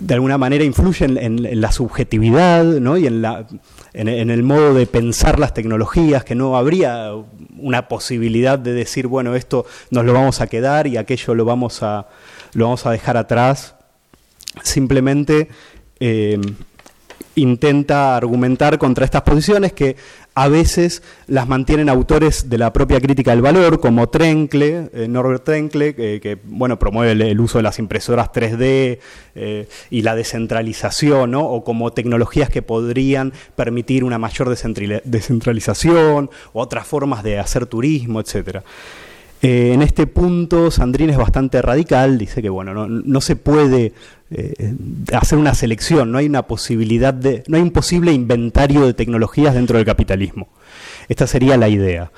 de 0.00 0.14
alguna 0.14 0.38
manera 0.38 0.64
influyen 0.64 1.16
en, 1.18 1.60
la 1.60 1.72
subjetividad 1.72 2.64
¿no? 2.64 2.96
y 2.96 3.06
en, 3.06 3.22
la, 3.22 3.46
en, 3.94 4.30
el 4.30 4.42
modo 4.42 4.74
de 4.74 4.86
pensar 4.86 5.38
las 5.38 5.54
tecnologías, 5.54 6.24
que 6.24 6.34
no 6.34 6.56
habría 6.56 7.12
una 7.58 7.88
posibilidad 7.88 8.58
de 8.58 8.72
decir, 8.72 9.06
bueno, 9.06 9.34
esto 9.34 9.66
nos 9.90 10.04
lo 10.04 10.12
vamos 10.12 10.40
a 10.40 10.46
quedar 10.46 10.86
y 10.86 10.96
aquello 10.96 11.34
lo 11.34 11.44
vamos 11.44 11.82
a, 11.82 12.08
lo 12.52 12.64
vamos 12.64 12.86
a 12.86 12.90
dejar 12.90 13.16
atrás. 13.16 13.74
Simplemente 14.62 15.48
eh, 15.98 16.40
intenta 17.34 18.16
argumentar 18.16 18.78
contra 18.78 19.04
estas 19.04 19.22
posiciones 19.22 19.72
que 19.72 19.96
a 20.36 20.48
veces 20.48 21.02
las 21.28 21.48
mantienen 21.48 21.88
autores 21.88 22.50
de 22.50 22.58
la 22.58 22.70
propia 22.70 23.00
crítica 23.00 23.30
del 23.30 23.40
valor, 23.40 23.80
como 23.80 24.10
Trenkle, 24.10 24.90
eh, 24.92 25.08
Norbert 25.08 25.44
Trenkle, 25.44 25.94
que 25.94 26.38
bueno, 26.44 26.78
promueve 26.78 27.12
el, 27.12 27.40
uso 27.40 27.56
de 27.56 27.62
las 27.62 27.78
impresoras 27.78 28.30
3D 28.32 28.98
eh, 29.34 29.68
y 29.88 30.02
la 30.02 30.14
descentralización, 30.14 31.30
¿no? 31.30 31.40
o 31.40 31.64
como 31.64 31.94
tecnologías 31.94 32.50
que 32.50 32.60
podrían 32.60 33.32
permitir 33.54 34.04
una 34.04 34.18
mayor 34.18 34.50
descentralización, 34.50 36.28
otras 36.52 36.86
formas 36.86 37.22
de 37.22 37.38
hacer 37.38 37.64
turismo, 37.64 38.20
etcétera. 38.20 38.62
Eh, 39.42 39.72
en 39.74 39.82
este 39.82 40.06
punto, 40.06 40.70
Sandrín 40.70 41.10
es 41.10 41.16
bastante 41.18 41.60
radical, 41.60 42.16
dice 42.16 42.40
que 42.40 42.48
bueno, 42.48 42.88
no, 42.88 43.20
se 43.20 43.36
puede 43.36 43.92
eh, 44.30 44.74
hacer 45.12 45.38
una 45.38 45.54
selección, 45.54 46.10
no 46.10 46.18
hay 46.18 46.26
una 46.26 46.42
posibilidad 46.42 47.14
de, 47.14 47.44
no 47.46 47.56
hay 47.56 47.62
un 47.62 47.70
posible 47.70 48.12
inventario 48.12 48.84
de 48.84 48.94
tecnologías 48.94 49.54
dentro 49.54 49.76
del 49.76 49.86
capitalismo. 49.86 50.48
Esta 51.08 51.26
sería 51.26 51.56
la 51.56 51.68
idea. 51.68 52.10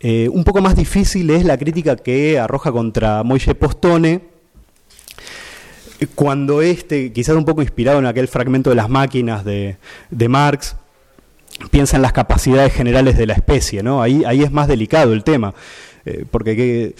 Eh, 0.00 0.30
un 0.30 0.44
poco 0.44 0.62
más 0.62 0.74
difícil 0.74 1.28
es 1.28 1.44
la 1.44 1.58
crítica 1.58 1.96
que 1.96 2.38
arroja 2.38 2.72
contra 2.72 3.22
Moishe 3.22 3.54
Postone, 3.54 4.22
cuando 6.14 6.62
este, 6.62 7.12
quizás 7.12 7.36
un 7.36 7.44
poco 7.44 7.60
inspirado 7.60 7.98
en 7.98 8.06
aquel 8.06 8.26
fragmento 8.26 8.70
de 8.70 8.76
las 8.76 8.88
máquinas 8.88 9.44
de, 9.44 9.76
Marx, 10.28 10.76
piensa 11.70 11.96
en 11.96 12.02
las 12.02 12.14
capacidades 12.14 12.72
generales 12.72 13.18
de 13.18 13.26
la 13.26 13.34
especie, 13.34 13.82
¿no? 13.82 14.00
Ahí, 14.00 14.22
ahí 14.26 14.42
es 14.42 14.50
más 14.50 14.66
delicado 14.66 15.12
el 15.12 15.24
tema. 15.24 15.54
Eh, 16.06 16.24
porque 16.30 16.94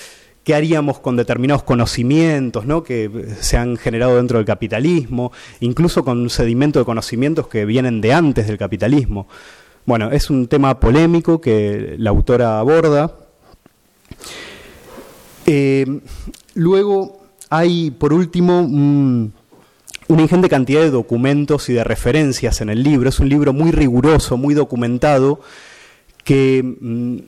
¿qué, 0.51 0.55
haríamos 0.55 0.99
con 0.99 1.17
determinados 1.17 1.63
conocimientos 1.63 2.67
¿no? 2.67 2.83
que 2.83 3.35
se 3.41 3.57
han 3.57 3.77
generado 3.77 4.17
dentro 4.17 4.39
del 4.39 4.47
capitalismo, 4.47 5.33
incluso 5.61 6.05
con 6.05 6.19
un 6.19 6.31
sedimento 6.31 6.79
de 6.79 6.85
conocimientos 6.85 7.47
que 7.47 7.65
vienen 7.65 8.01
de 8.01 8.13
antes 8.13 8.47
del 8.47 8.59
capitalismo? 8.59 9.29
Bueno, 9.87 10.11
es 10.11 10.29
un 10.31 10.47
tema 10.47 10.79
polémico 10.79 11.41
que 11.41 11.95
la 11.99 12.11
autora 12.11 12.59
aborda. 12.59 13.17
Eh, 15.47 16.01
luego 16.55 17.21
hay, 17.49 17.91
por 17.91 18.13
último, 18.13 18.61
una 18.61 20.23
ingente 20.23 20.49
cantidad 20.49 20.81
de 20.81 20.91
documentos 20.91 21.69
y 21.69 21.75
de 21.75 21.85
referencias 21.85 22.61
en 22.61 22.71
el 22.71 22.83
libro. 22.83 23.09
Es 23.09 23.21
un 23.21 23.29
libro 23.29 23.53
muy 23.53 23.71
riguroso, 23.71 24.37
muy 24.37 24.55
documentado, 24.55 25.41
que 26.25 26.63
mm, 26.63 27.19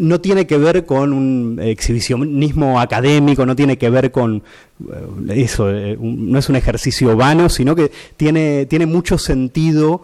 no 0.00 0.20
tiene 0.20 0.46
que 0.46 0.58
ver 0.58 0.84
con 0.84 1.12
un 1.12 1.58
exhibicionismo 1.62 2.80
académico, 2.80 3.46
no 3.46 3.56
tiene 3.56 3.78
que 3.78 3.90
ver 3.90 4.10
con 4.10 4.42
eh, 4.90 5.42
eso, 5.42 5.70
eh, 5.70 5.96
no 6.00 6.38
es 6.38 6.48
un 6.48 6.56
ejercicio 6.56 7.16
vano, 7.16 7.48
sino 7.48 7.74
que 7.74 7.90
tiene, 8.16 8.66
tiene 8.66 8.86
mucho 8.86 9.18
sentido. 9.18 10.02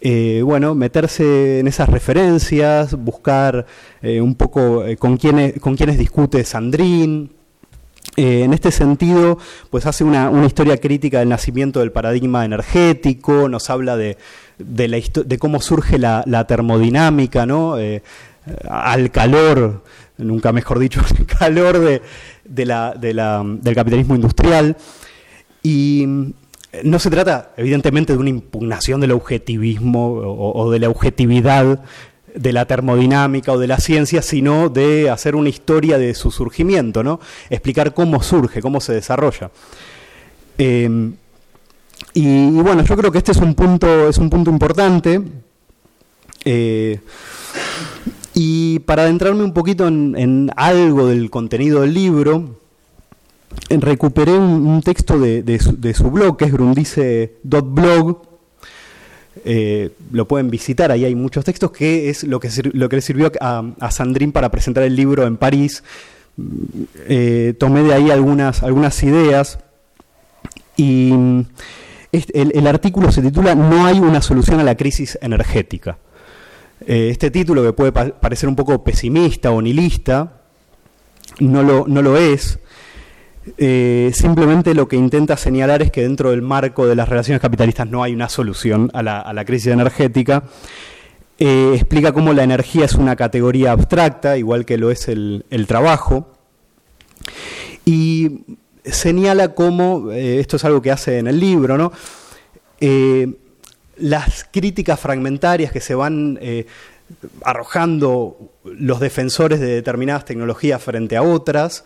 Eh, 0.00 0.42
bueno, 0.44 0.74
meterse 0.74 1.60
en 1.60 1.68
esas 1.68 1.88
referencias, 1.88 2.94
buscar 2.94 3.66
un 4.02 4.34
poco 4.34 4.82
con, 4.98 5.16
quiénes, 5.16 5.60
con 5.60 5.76
quiénes 5.76 5.96
discute 5.96 6.42
Sandrín, 6.44 7.30
en 8.16 8.52
este 8.52 8.72
sentido, 8.72 9.38
pues 9.70 9.86
hace 9.86 10.02
una, 10.02 10.30
historia 10.44 10.76
crítica 10.78 11.20
del 11.20 11.28
nacimiento 11.28 11.80
del 11.80 11.92
paradigma 11.92 12.44
energético, 12.44 13.48
nos 13.48 13.70
habla 13.70 13.96
de, 13.96 14.18
de, 14.58 14.88
la, 14.88 14.98
de 15.24 15.38
cómo 15.38 15.60
surge 15.60 15.98
la, 15.98 16.24
la 16.26 16.46
termodinámica, 16.46 17.46
¿no? 17.46 17.76
Al 18.68 19.10
calor 19.10 19.82
nunca 20.18 20.52
mejor 20.52 20.78
dicho, 20.78 21.00
el 21.18 21.26
calor 21.26 21.78
de, 21.80 22.02
del 22.44 23.74
capitalismo 23.74 24.14
industrial. 24.14 24.76
Y 25.62 26.06
no 26.82 26.98
se 26.98 27.10
trata, 27.10 27.52
evidentemente, 27.56 28.12
de 28.14 28.18
una 28.18 28.30
impugnación 28.30 29.00
del 29.00 29.12
objetivismo 29.12 30.14
o, 30.14 30.70
de 30.70 30.78
la 30.78 30.88
objetividad 30.88 31.80
de 32.34 32.52
la 32.54 32.64
termodinámica 32.64 33.52
o 33.52 33.58
de 33.58 33.66
la 33.66 33.78
ciencia, 33.78 34.22
sino 34.22 34.70
de 34.70 35.10
hacer 35.10 35.36
una 35.36 35.50
historia 35.50 35.98
de 35.98 36.14
su 36.14 36.30
surgimiento, 36.30 37.02
¿no? 37.02 37.20
Explicar 37.50 37.92
cómo 37.92 38.22
surge, 38.22 38.62
cómo 38.62 38.80
se 38.80 38.94
desarrolla. 38.94 39.50
Em, 40.56 41.14
y, 42.14 42.50
bueno, 42.52 42.84
yo 42.84 42.96
creo 42.96 43.12
que 43.12 43.18
este 43.18 43.32
es 43.32 43.38
un 43.38 43.54
punto, 43.54 44.08
es 44.08 44.16
un 44.16 44.30
punto 44.30 44.50
importante. 44.50 45.20
Eh, 46.44 47.00
y 48.34 48.78
para 48.80 49.02
adentrarme 49.02 49.44
un 49.44 49.52
poquito 49.52 49.86
en, 49.86 50.50
algo 50.56 51.06
del 51.06 51.30
contenido 51.30 51.82
del 51.82 51.94
libro, 51.94 52.56
recuperé 53.68 54.32
un, 54.32 54.80
texto 54.82 55.18
de, 55.18 55.94
su, 55.94 56.10
blog, 56.10 56.36
que 56.36 56.46
es 56.46 56.52
grundice.blog. 56.52 58.32
Eh, 59.44 59.90
lo 60.12 60.28
pueden 60.28 60.50
visitar, 60.50 60.92
ahí 60.92 61.04
hay 61.04 61.14
muchos 61.14 61.44
textos, 61.44 61.72
que 61.72 62.10
es 62.10 62.24
lo 62.24 62.38
que, 62.38 62.48
lo 62.72 62.88
que 62.88 62.96
le 62.96 63.02
sirvió 63.02 63.32
a, 63.40 63.64
a 63.80 63.90
para 64.32 64.50
presentar 64.50 64.84
el 64.84 64.96
libro 64.96 65.26
en 65.26 65.36
París. 65.36 65.82
Eh, 67.08 67.54
tomé 67.58 67.82
de 67.82 67.92
ahí 67.92 68.10
algunas, 68.10 68.62
algunas 68.62 69.02
ideas 69.02 69.58
y 70.78 71.12
el, 72.10 72.52
el 72.54 72.66
artículo 72.66 73.12
se 73.12 73.20
titula 73.20 73.54
No 73.54 73.84
hay 73.84 73.98
una 74.00 74.22
solución 74.22 74.58
a 74.60 74.64
la 74.64 74.74
crisis 74.74 75.18
energética. 75.20 75.98
Eh, 76.86 77.08
este 77.10 77.30
título, 77.30 77.62
que 77.62 77.72
puede 77.72 77.92
parecer 77.92 78.48
un 78.48 78.56
poco 78.56 78.82
pesimista 78.82 79.50
o 79.50 79.60
nihilista, 79.60 80.40
no 81.40 81.62
lo, 81.62 81.86
no 81.86 82.02
lo 82.02 82.16
es. 82.16 82.58
Eh, 83.58 84.12
simplemente 84.14 84.74
lo 84.74 84.86
que 84.86 84.96
intenta 84.96 85.36
señalar 85.36 85.82
es 85.82 85.90
que 85.90 86.02
dentro 86.02 86.30
del 86.30 86.42
marco 86.42 86.86
de 86.86 86.94
las 86.94 87.08
relaciones 87.08 87.40
capitalistas 87.40 87.88
no 87.88 88.02
hay 88.02 88.14
una 88.14 88.28
solución 88.28 88.90
a 88.94 89.02
la, 89.02 89.44
crisis 89.44 89.72
energética. 89.72 90.44
Eh, 91.38 91.72
explica 91.74 92.12
cómo 92.12 92.32
la 92.32 92.44
energía 92.44 92.84
es 92.84 92.94
una 92.94 93.16
categoría 93.16 93.72
abstracta, 93.72 94.36
igual 94.36 94.64
que 94.64 94.78
lo 94.78 94.90
es 94.90 95.08
el, 95.08 95.44
trabajo. 95.66 96.28
Y 97.84 98.44
señala 98.84 99.54
cómo, 99.54 100.12
esto 100.12 100.56
es 100.56 100.64
algo 100.64 100.82
que 100.82 100.92
hace 100.92 101.18
en 101.18 101.26
el 101.26 101.40
libro, 101.40 101.76
¿no? 101.76 101.92
Las 104.02 104.44
críticas 104.50 104.98
fragmentarias 104.98 105.70
que 105.70 105.80
se 105.80 105.94
van 105.94 106.38
eh, 106.42 106.66
arrojando 107.44 108.36
los 108.64 108.98
defensores 108.98 109.60
de 109.60 109.68
determinadas 109.68 110.24
tecnologías 110.24 110.82
frente 110.82 111.16
a 111.16 111.22
otras, 111.22 111.84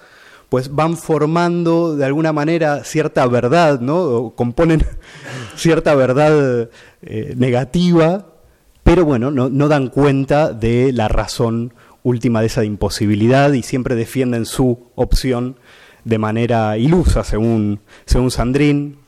pues 0.49 0.75
van 0.75 0.97
formando 0.97 1.95
de 1.95 2.07
alguna 2.07 2.33
manera 2.33 2.85
cierta 2.85 3.27
verdad, 3.27 3.81
¿no? 3.81 4.33
Componen 4.35 4.85
cierta 5.57 5.95
verdad 5.95 6.71
eh, 7.03 7.35
negativa, 7.37 8.27
pero 8.83 9.05
bueno, 9.05 9.31
no, 9.31 9.51
no, 9.51 9.69
dan 9.69 9.89
cuenta 9.89 10.53
de 10.53 10.93
la 10.93 11.09
razón 11.09 11.75
última 12.03 12.41
de 12.41 12.47
esa 12.47 12.65
imposibilidad 12.65 13.53
y 13.53 13.63
siempre 13.63 13.95
defienden 13.95 14.47
su 14.47 14.91
opción 14.95 15.57
de 16.05 16.19
manera 16.19 16.79
ilusa, 16.79 17.25
según, 17.25 17.81
según 18.07 18.31
Sandrín, 18.31 19.06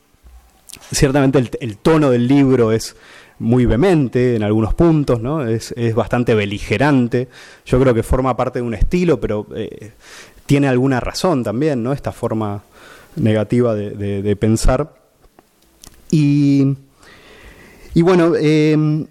Ciertamente 0.91 1.49
el, 1.59 1.77
tono 1.77 2.09
del 2.09 2.27
libro 2.27 2.71
es 2.71 2.95
muy 3.39 3.65
vehemente 3.65 4.35
en 4.35 4.43
algunos 4.43 4.73
puntos, 4.73 5.21
¿no? 5.21 5.45
es, 5.47 5.73
bastante 5.95 6.35
beligerante. 6.35 7.27
Yo 7.65 7.79
creo 7.79 7.93
que 7.93 8.03
forma 8.03 8.35
parte 8.35 8.59
de 8.59 8.63
un 8.63 8.73
estilo, 8.73 9.19
pero 9.19 9.47
eh, 9.55 9.91
tiene 10.45 10.67
alguna 10.67 10.99
razón 10.99 11.43
también, 11.43 11.83
¿no? 11.83 11.93
esta 11.93 12.11
forma 12.11 12.63
negativa 13.15 13.75
de, 13.75 14.35
pensar. 14.35 14.93
Y, 16.11 16.75
y 17.93 18.01
bueno, 18.01 18.35
em, 18.35 19.05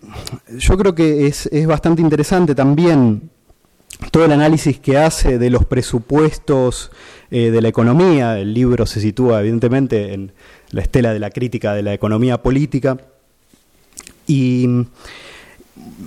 yo 0.56 0.76
creo 0.76 0.94
que 0.94 1.26
es, 1.26 1.48
bastante 1.66 2.02
interesante 2.02 2.54
también 2.54 3.30
todo 4.10 4.24
el 4.24 4.32
análisis 4.32 4.78
que 4.78 4.96
hace 4.96 5.38
de 5.38 5.50
los 5.50 5.64
presupuestos 5.64 6.90
eh, 7.30 7.50
de 7.50 7.60
la 7.60 7.68
economía. 7.68 8.38
El 8.38 8.54
libro 8.54 8.86
se 8.86 9.00
sitúa 9.00 9.40
evidentemente 9.40 10.14
en 10.14 10.32
la 10.70 10.82
estela 10.82 11.12
de 11.12 11.18
la 11.18 11.30
crítica 11.30 11.74
de 11.74 11.82
la 11.82 11.94
economía 11.94 12.42
política. 12.42 12.98
Y 14.26 14.86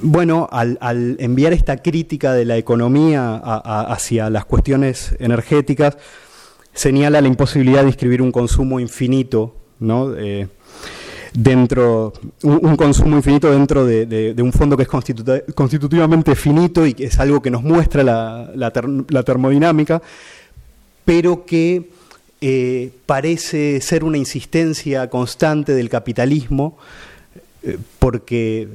bueno, 0.01 0.47
al, 0.51 0.77
enviar 1.19 1.53
esta 1.53 1.77
crítica 1.77 2.33
de 2.33 2.45
la 2.45 2.57
economía 2.57 3.35
hacia 3.35 4.29
las 4.29 4.45
cuestiones 4.45 5.15
energéticas, 5.19 5.97
señala 6.73 7.21
la 7.21 7.27
imposibilidad 7.27 7.81
de 7.81 7.87
inscribir 7.87 8.21
un 8.21 8.31
consumo 8.31 8.79
infinito, 8.79 9.55
¿no? 9.79 10.13
Eh, 10.15 10.47
dentro, 11.33 12.13
un, 12.43 12.75
consumo 12.75 13.15
infinito 13.15 13.51
dentro 13.51 13.85
de, 13.85 14.35
un 14.37 14.53
fondo 14.53 14.77
que 14.77 14.83
es 14.83 14.89
constitutivamente 15.55 16.35
finito 16.35 16.85
y 16.85 16.93
que 16.93 17.05
es 17.05 17.19
algo 17.19 17.41
que 17.41 17.49
nos 17.49 17.63
muestra 17.63 18.03
la 18.03 19.23
termodinámica, 19.23 20.01
pero 21.05 21.45
que 21.45 21.89
eh, 22.43 22.91
parece 23.05 23.79
ser 23.81 24.03
una 24.03 24.17
insistencia 24.17 25.11
constante 25.11 25.75
del 25.75 25.89
capitalismo 25.89 26.75
eh, 27.61 27.77
porque 27.99 28.67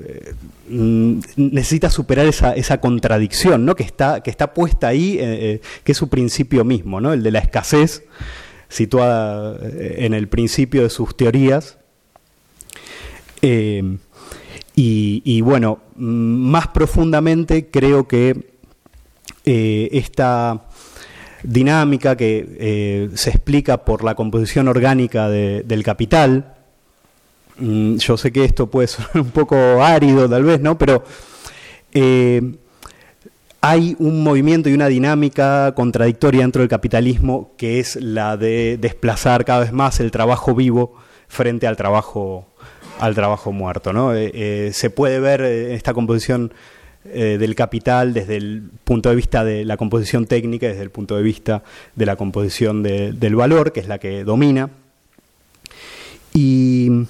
eh, 0.69 1.17
necesita 1.35 1.91
superar 1.91 2.27
esa, 2.27 2.81
contradicción 2.81 3.65
¿no? 3.65 3.75
que, 3.75 3.83
está, 3.83 4.23
que 4.23 4.31
está 4.31 4.55
puesta 4.55 4.87
ahí, 4.87 5.17
que 5.17 5.93
es 5.93 5.99
su 5.99 6.09
principio 6.09 6.65
mismo, 6.65 7.01
¿no? 7.01 7.13
el 7.13 7.25
de 7.25 7.33
la 7.33 7.41
escasez, 7.41 8.05
situada 8.69 9.59
en 9.81 10.15
el 10.15 10.29
principio 10.29 10.85
de 10.85 10.91
sus 10.91 11.17
teorías. 11.17 11.77
Y, 14.77 15.41
bueno, 15.41 15.81
más 15.97 16.69
profundamente 16.69 17.67
creo 17.67 18.07
que 18.07 18.53
esta 19.45 20.66
dinámica 21.47 22.17
que 22.17 22.57
eh, 22.59 23.11
se 23.15 23.31
explica 23.31 23.85
por 23.85 24.05
la 24.05 24.15
composición 24.15 24.69
orgánica 24.69 25.29
del 25.29 25.83
capital. 25.83 26.55
Mm, 27.59 27.97
yo 27.97 28.17
sé 28.17 28.33
que 28.33 28.45
esto 28.45 28.67
puede 28.67 28.89
sonar 28.89 29.11
un 29.15 29.31
poco 29.31 29.57
árido 29.83 30.29
tal 30.29 30.45
vez, 30.45 30.61
¿no? 30.61 30.77
Pero 30.77 31.05
eh, 31.93 32.43
hay 33.61 33.97
un 33.99 34.23
movimiento 34.23 34.69
y 34.69 34.75
una 34.75 34.89
dinámica 34.89 35.73
contradictoria 35.75 36.43
dentro 36.43 36.61
del 36.61 36.69
capitalismo 36.69 37.53
que 37.57 37.81
es 37.81 37.97
la 37.97 38.37
de 38.37 38.77
desplazar 38.81 39.45
cada 39.45 39.61
vez 39.61 39.73
más 39.73 40.01
el 40.01 40.11
trabajo 40.11 40.55
vivo 40.55 40.95
frente 41.29 41.67
al 41.67 41.77
trabajo 41.77 42.47
al 42.99 43.15
trabajo 43.15 43.53
muerto, 43.53 43.93
¿no? 43.93 44.15
Eh, 44.15 44.71
se 44.73 44.89
puede 44.89 45.21
ver 45.21 45.43
esta 45.43 45.93
composición 45.93 46.53
eh, 47.13 47.37
del 47.39 47.55
capital 47.55 48.13
desde 48.15 48.37
el 48.37 48.71
punto 48.85 49.09
de 49.09 49.17
vista 49.17 49.45
de 49.45 49.65
la 49.65 49.77
composición 49.77 50.27
técnica, 50.27 50.67
desde 50.67 50.83
el 50.83 50.91
punto 50.91 51.17
de 51.17 51.23
vista 51.23 51.63
de 51.95 52.07
la 52.07 52.17
composición 52.17 52.83
del 52.83 53.37
valor, 53.37 53.73
que 53.73 53.81
es 53.81 53.89
la 53.89 53.99
que 53.99 54.25
domina. 54.25 54.71
Y 56.33 57.07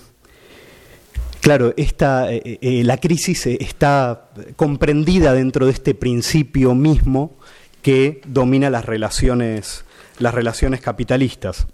claro, 1.40 1.74
esta, 1.76 2.32
eh, 2.32 2.58
eh, 2.60 2.84
la 2.84 2.98
crisis 2.98 3.46
está 3.46 4.30
comprendida 4.56 5.32
dentro 5.32 5.66
de 5.66 5.72
este 5.72 5.94
principio 5.94 6.74
mismo 6.74 7.36
que 7.82 8.20
domina 8.26 8.70
las 8.70 8.84
relaciones, 8.84 9.84
las 10.18 10.34
relaciones 10.34 10.80
capitalistas. 10.80 11.66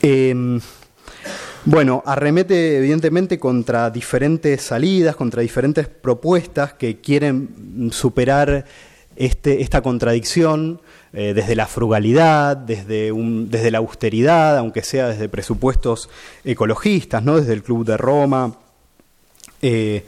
Em, 0.00 0.60
bueno, 1.70 2.02
arremete 2.06 2.78
evidentemente 2.78 3.38
contra 3.38 3.90
diferentes 3.90 4.62
salidas, 4.62 5.16
contra 5.16 5.42
diferentes 5.42 5.86
propuestas 5.86 6.72
que 6.72 7.02
quieren 7.02 7.90
superar 7.92 8.64
este, 9.16 9.60
esta 9.60 9.82
contradicción 9.82 10.80
eh, 11.12 11.34
desde 11.34 11.54
la 11.54 11.66
frugalidad, 11.66 12.56
desde, 12.56 13.12
desde 13.12 13.70
la 13.70 13.78
austeridad, 13.78 14.56
aunque 14.56 14.82
sea 14.82 15.08
desde 15.08 15.28
presupuestos 15.28 16.08
ecologistas, 16.42 17.22
¿no? 17.22 17.36
desde 17.36 17.52
el 17.52 17.62
Club 17.62 17.84
de 17.84 17.98
Roma. 17.98 18.56
Eh, 19.60 20.06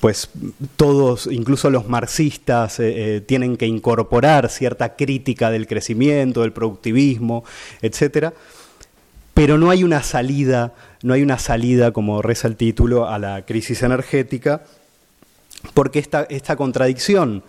pues 0.00 0.30
todos, 0.76 1.28
incluso 1.30 1.68
los 1.68 1.88
marxistas, 1.88 2.80
eh, 2.80 3.22
tienen 3.26 3.58
que 3.58 3.66
incorporar 3.66 4.48
cierta 4.48 4.96
crítica 4.96 5.50
del 5.50 5.66
crecimiento, 5.66 6.40
del 6.40 6.54
productivismo, 6.54 7.44
etcétera 7.82 8.32
pero 9.36 9.58
no 9.58 9.68
hay 9.68 9.84
una 9.84 10.02
salida, 10.02 10.72
no 11.02 11.12
hay 11.12 11.22
una 11.22 11.38
salida, 11.38 11.92
como 11.92 12.22
reza 12.22 12.48
el 12.48 12.56
título, 12.56 13.06
a 13.06 13.18
la 13.18 13.44
crisis 13.44 13.82
energética, 13.82 14.62
porque 15.74 15.98
esta, 15.98 16.22
esta 16.30 16.56
contradicción, 16.56 17.44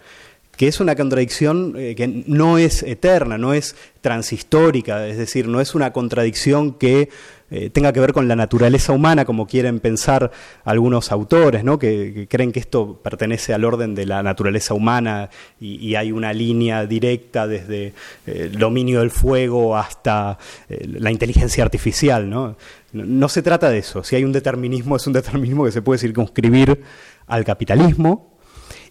que 0.58 0.68
es 0.68 0.82
una 0.82 0.98
contradicción 0.98 1.76
eh, 1.78 1.96
que 1.96 2.26
no 2.28 2.58
es 2.58 2.84
eterna, 2.84 3.38
no 3.38 3.54
es 3.54 3.78
transhistórica, 4.02 5.08
es 5.08 5.18
decir, 5.18 5.48
no 5.48 5.62
es 5.62 5.76
una 5.76 5.94
contradicción 5.94 6.74
que 6.74 7.08
eh, 7.50 7.70
tenga 7.70 7.94
que 7.94 8.02
ver 8.02 8.12
con 8.12 8.28
la 8.28 8.36
naturaleza 8.36 8.92
humana, 8.92 9.24
como 9.24 9.48
quieren 9.48 9.80
pensar 9.80 10.32
algunos 10.66 11.14
autores, 11.14 11.64
¿no? 11.64 11.80
que, 11.80 12.28
creen 12.30 12.52
que 12.52 12.60
esto 12.60 13.00
pertenece 13.02 13.54
al 13.54 13.64
orden 13.64 13.96
de 13.96 14.06
la 14.06 14.22
naturaleza 14.22 14.74
humana 14.74 15.30
y, 15.60 15.96
hay 15.96 16.12
una 16.12 16.34
línea 16.34 16.86
directa 16.86 17.48
desde 17.48 17.88
eh, 17.88 18.50
el 18.52 18.60
dominio 18.60 19.00
del 19.00 19.12
fuego 19.12 19.78
hasta 19.78 20.38
eh, 20.68 20.86
la 20.88 21.10
inteligencia 21.10 21.64
artificial. 21.64 22.30
¿no? 22.30 22.58
no 22.92 23.30
se 23.30 23.42
trata 23.42 23.70
de 23.70 23.78
eso. 23.78 24.04
Si 24.04 24.18
hay 24.18 24.26
un 24.26 24.34
determinismo, 24.34 24.98
es 24.98 25.08
un 25.08 25.14
determinismo 25.14 25.64
que 25.64 25.72
se 25.72 25.82
puede 25.82 26.00
circunscribir 26.00 26.84
al 27.28 27.46
capitalismo 27.46 28.38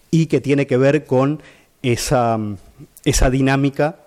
y 0.09 0.25
que 0.25 0.41
tiene 0.41 0.65
que 0.65 0.77
ver 0.77 1.05
con 1.05 1.43
esa, 1.83 2.39
esa 3.05 3.29
dinámica 3.29 3.99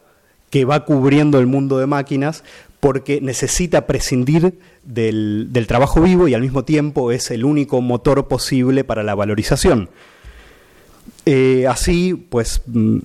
que 0.51 0.65
va 0.65 0.85
cubriendo 0.85 1.39
el 1.39 1.47
mundo 1.47 1.79
de 1.79 1.87
máquinas 1.87 2.43
porque 2.81 3.21
necesita 3.21 3.87
prescindir 3.87 4.59
del, 4.83 5.65
trabajo 5.69 6.01
vivo 6.01 6.27
y 6.27 6.35
al 6.35 6.41
mismo 6.41 6.65
tiempo 6.65 7.13
es 7.13 7.31
el 7.31 7.45
único 7.45 7.81
motor 7.83 8.27
posible 8.27 8.85
para 8.85 9.03
la 9.03 9.15
valorización. 9.15 9.91
Eh, 11.27 11.67
así, 11.69 12.15
pues 12.15 12.63
mm, 12.67 12.99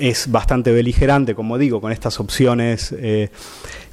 es 0.00 0.30
bastante 0.30 0.72
beligerante, 0.72 1.36
como 1.36 1.58
digo, 1.58 1.80
con 1.80 1.92
estas 1.92 2.18
opciones 2.18 2.92
eh, 2.98 3.30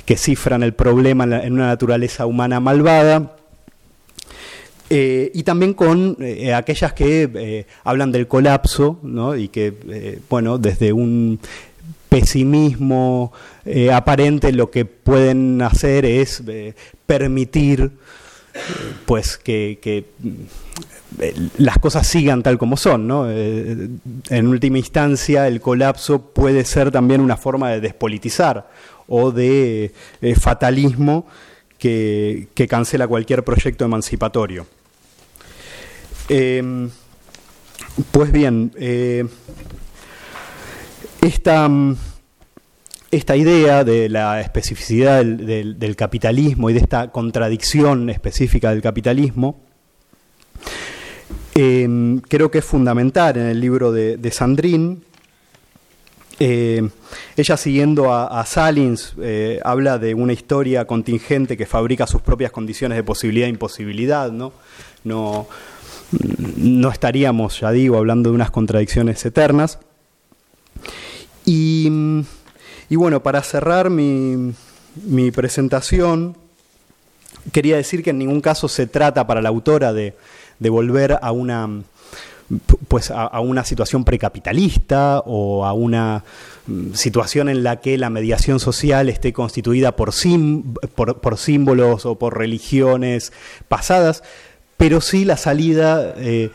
que 0.05 0.17
cifran 0.17 0.63
el 0.63 0.73
problema 0.73 1.23
en, 1.23 1.53
una 1.53 1.67
naturaleza 1.67 2.25
humana 2.25 2.59
malvada. 2.59 3.37
Eh, 4.89 5.31
y 5.33 5.43
también 5.43 5.73
con 5.73 6.17
aquellas 6.53 6.93
que 6.93 7.65
hablan 7.83 8.11
del 8.11 8.27
colapso, 8.27 8.99
¿no? 9.01 9.35
y 9.35 9.47
que, 9.47 10.19
bueno, 10.29 10.57
desde 10.57 10.93
un 10.93 11.39
pesimismo 12.13 13.33
eh, 13.65 13.91
aparente 13.91 14.51
lo 14.51 14.69
que 14.69 14.85
pueden 14.85 15.63
hacer 15.63 16.05
es 16.05 16.43
eh, 16.47 16.75
permitir 17.07 17.89
eh, 18.53 18.59
pues 19.07 19.37
que, 19.37 20.05
las 21.57 21.79
cosas 21.79 22.05
sigan 22.07 22.43
tal 22.43 22.59
como 22.59 22.77
son. 22.77 23.09
en 23.31 24.47
última 24.47 24.77
instancia, 24.79 25.47
el 25.47 25.59
colapso 25.59 26.33
puede 26.33 26.65
ser 26.65 26.91
también 26.91 27.21
una 27.21 27.37
forma 27.37 27.69
de 27.69 27.81
despolitizar 27.81 28.67
o 29.07 29.31
de 29.31 29.91
fatalismo 30.39 31.27
que, 31.77 32.47
que, 32.55 32.67
cancela 32.67 33.07
cualquier 33.07 33.43
proyecto 33.43 33.85
emancipatorio. 33.85 34.65
Em, 36.29 36.89
pues 38.11 38.31
bien, 38.31 38.71
esta, 41.23 41.69
mm, 41.69 41.95
esta 43.11 43.35
idea 43.35 43.83
de 43.83 44.09
la 44.09 44.41
especificidad 44.41 45.23
del, 45.23 45.95
capitalismo 45.95 46.69
y 46.69 46.73
de 46.73 46.79
esta 46.79 47.11
contradicción 47.11 48.09
específica 48.09 48.71
del 48.71 48.81
capitalismo, 48.81 49.61
em, 51.55 52.19
creo 52.21 52.51
que 52.51 52.57
es 52.59 52.65
fundamental 52.65 53.37
en 53.37 53.47
el 53.47 53.59
libro 53.59 53.91
de, 53.91 54.17
de 54.17 54.31
Sandrine. 54.31 54.97
Eh, 56.39 56.89
ella 57.37 57.57
siguiendo 57.57 58.11
a, 58.11 58.43
Salins 58.45 59.13
eh, 59.21 59.59
habla 59.63 59.99
de 59.99 60.15
una 60.15 60.33
historia 60.33 60.85
contingente 60.85 61.55
que 61.55 61.67
fabrica 61.67 62.07
sus 62.07 62.21
propias 62.21 62.51
condiciones 62.51 62.97
de 62.97 63.03
posibilidad 63.03 63.45
e 63.47 63.51
imposibilidad, 63.51 64.31
¿no? 64.31 64.51
No, 65.03 65.47
no 66.57 66.89
estaríamos, 66.89 67.59
ya 67.59 67.71
digo, 67.71 67.97
hablando 67.97 68.31
de 68.31 68.35
unas 68.35 68.49
contradicciones 68.51 69.23
eternas. 69.25 69.79
Y, 71.45 71.89
bueno, 72.89 73.21
para 73.23 73.41
cerrar 73.43 73.89
mi, 73.89 74.53
presentación, 75.33 76.37
quería 77.51 77.77
decir 77.77 78.03
que 78.03 78.11
en 78.11 78.19
ningún 78.19 78.41
caso 78.41 78.67
se 78.67 78.87
trata 78.87 79.27
para 79.27 79.41
la 79.41 79.49
autora 79.49 79.93
de, 79.93 80.15
volver 80.59 81.19
a 81.21 81.31
una 81.31 81.69
pues 82.87 83.09
a, 83.09 83.39
una 83.39 83.63
situación 83.63 84.03
precapitalista 84.03 85.19
o 85.25 85.65
a 85.65 85.73
una 85.73 86.23
mm, 86.67 86.93
situación 86.93 87.49
en 87.49 87.63
la 87.63 87.79
que 87.79 87.97
la 87.97 88.09
mediación 88.09 88.59
social 88.59 89.09
esté 89.09 89.33
constituida 89.33 89.95
por, 89.95 90.11
por, 90.93 91.37
símbolos 91.37 92.05
o 92.05 92.19
por 92.19 92.37
religiones 92.37 93.33
pasadas, 93.69 94.23
pero 94.77 95.01
sí 95.01 95.25
la 95.25 95.37
salida 95.37 96.13
eh, 96.17 96.51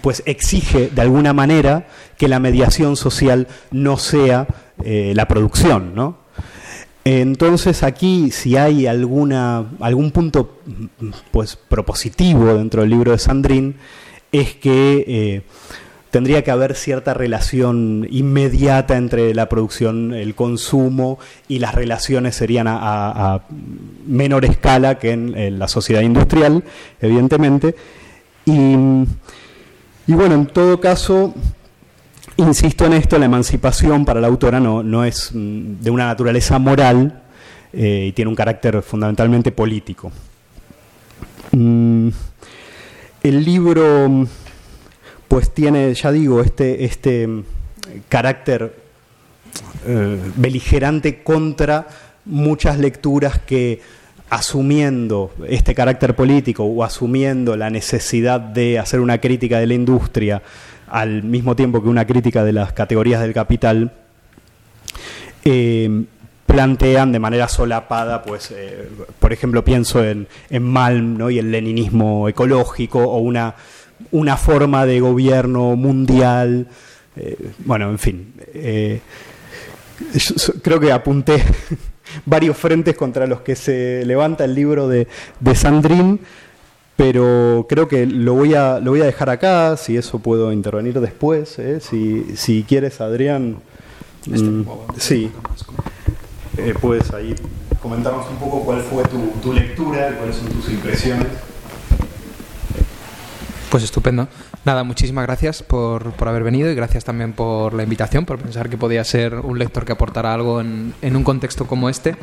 pues 0.00 0.22
exige 0.26 0.88
de 0.88 1.02
alguna 1.02 1.32
manera 1.32 1.86
que 2.16 2.28
la 2.28 2.40
mediación 2.40 2.96
social 2.96 3.48
no 3.70 3.96
sea 3.96 4.46
eh, 4.84 5.12
la 5.14 5.28
producción, 5.28 5.94
¿no? 5.94 6.18
Entonces 7.04 7.82
aquí 7.82 8.30
si 8.30 8.56
hay 8.56 8.86
alguna, 8.86 9.66
algún 9.80 10.10
punto 10.10 10.58
pues 11.30 11.56
propositivo 11.56 12.54
dentro 12.54 12.80
del 12.80 12.90
libro 12.90 13.12
de 13.12 13.18
Sandrín 13.18 13.76
es 14.32 14.54
que 14.54 15.04
eh, 15.06 15.42
tendría 16.14 16.44
que 16.44 16.52
haber 16.52 16.76
cierta 16.76 17.12
relación 17.12 18.06
inmediata 18.08 18.96
entre 18.96 19.34
la 19.34 19.48
producción, 19.48 20.14
el 20.14 20.36
consumo 20.36 21.18
y 21.48 21.58
las 21.58 21.74
relaciones 21.74 22.36
serían 22.36 22.66
a, 22.68 23.42
menor 24.06 24.44
escala 24.44 25.00
que 25.00 25.10
en, 25.10 25.58
la 25.58 25.66
sociedad 25.66 26.02
industrial, 26.02 26.62
evidentemente. 27.00 27.74
Y 28.46 28.76
y 30.06 30.12
bueno, 30.12 30.34
en 30.34 30.46
todo 30.46 30.80
caso, 30.80 31.34
insisto 32.36 32.84
en 32.86 32.92
esto, 32.94 33.18
la 33.18 33.26
emancipación 33.26 34.04
para 34.04 34.20
la 34.20 34.26
autora 34.26 34.60
no, 34.60 34.82
no 34.82 35.04
es 35.04 35.30
mm, 35.32 35.80
de 35.80 35.90
una 35.90 36.06
naturaleza 36.06 36.58
moral 36.58 37.22
eh, 37.72 38.06
y 38.08 38.12
tiene 38.12 38.28
un 38.28 38.34
carácter 38.34 38.82
fundamentalmente 38.82 39.50
político. 39.50 40.12
Mm, 41.52 42.08
el 43.22 43.44
libro, 43.44 44.26
pues 45.28 45.54
tiene, 45.54 45.94
ya 45.94 46.12
digo, 46.12 46.40
este, 46.42 46.84
este 46.84 47.26
mm, 47.26 47.44
carácter 48.08 48.76
eh, 49.86 50.20
beligerante 50.36 51.22
contra 51.22 51.86
muchas 52.24 52.78
lecturas 52.78 53.38
que 53.40 53.80
asumiendo 54.34 55.32
este 55.48 55.74
carácter 55.74 56.16
político 56.16 56.64
o 56.64 56.82
asumiendo 56.82 57.56
la 57.56 57.70
necesidad 57.70 58.40
de 58.40 58.80
hacer 58.80 59.00
una 59.00 59.18
crítica 59.18 59.60
de 59.60 59.66
la 59.68 59.74
industria 59.74 60.42
al 60.88 61.22
mismo 61.22 61.54
tiempo 61.54 61.82
que 61.82 61.88
una 61.88 62.04
crítica 62.04 62.42
de 62.44 62.52
las 62.52 62.72
categorías 62.72 63.20
del 63.20 63.32
capital, 63.32 63.92
eh, 65.44 66.04
plantean 66.46 67.12
de 67.12 67.18
manera 67.18 67.48
solapada, 67.48 68.22
pues, 68.22 68.50
eh, 68.50 68.88
por 69.18 69.32
ejemplo, 69.32 69.64
pienso 69.64 70.04
en, 70.04 70.26
en 70.50 70.62
Malm 70.62 71.30
y 71.30 71.38
el 71.38 71.50
leninismo 71.50 72.28
ecológico 72.28 73.00
o 73.00 73.18
una, 73.18 73.54
una 74.10 74.36
forma 74.36 74.84
de 74.84 75.00
gobierno 75.00 75.76
mundial. 75.76 76.66
Eh, 77.16 77.50
bueno, 77.64 77.88
en 77.90 77.98
fin, 77.98 78.34
creo 80.62 80.80
que 80.80 80.92
apunté 80.92 81.42
varios 82.24 82.56
frentes 82.56 82.96
contra 82.96 83.26
los 83.26 83.40
que 83.40 83.56
se 83.56 84.04
levanta 84.04 84.44
el 84.44 84.54
libro 84.54 84.88
de, 84.88 85.06
de 85.40 85.54
Sandrín, 85.54 86.20
pero 86.96 87.66
creo 87.68 87.88
que 87.88 88.06
lo 88.06 88.34
voy, 88.34 88.54
a, 88.54 88.78
lo 88.78 88.92
voy 88.92 89.00
a 89.00 89.04
dejar 89.04 89.30
acá, 89.30 89.76
si 89.76 89.96
eso 89.96 90.20
puedo 90.20 90.52
intervenir 90.52 91.00
después, 91.00 91.58
¿eh? 91.58 91.80
si, 91.80 92.36
si 92.36 92.64
quieres, 92.64 93.00
Adrián. 93.00 93.56
Este, 94.26 94.48
mm, 94.48 94.66
sí, 94.96 95.30
eh, 96.56 96.74
puedes 96.80 97.12
ahí 97.12 97.34
comentarnos 97.82 98.26
un 98.30 98.36
poco 98.36 98.60
cuál 98.60 98.80
fue 98.80 99.02
tu, 99.04 99.32
tu 99.42 99.52
lectura, 99.52 100.16
cuáles 100.16 100.36
son 100.36 100.48
tus 100.48 100.70
impresiones. 100.70 101.26
Pues 103.70 103.82
estupendo. 103.82 104.28
Nada, 104.64 104.82
muchísimas 104.82 105.26
gracias 105.26 105.62
por, 105.62 106.12
por, 106.12 106.26
haber 106.26 106.42
venido 106.42 106.70
y 106.70 106.74
gracias 106.74 107.04
también 107.04 107.34
por 107.34 107.74
la 107.74 107.82
invitación, 107.82 108.24
por 108.24 108.38
pensar 108.38 108.70
que 108.70 108.78
podía 108.78 109.04
ser 109.04 109.34
un 109.34 109.58
lector 109.58 109.84
que 109.84 109.92
aportara 109.92 110.32
algo 110.32 110.58
en, 110.60 110.94
en, 111.02 111.16
un 111.16 111.22
contexto 111.22 111.66
como 111.66 111.90
este. 111.90 112.16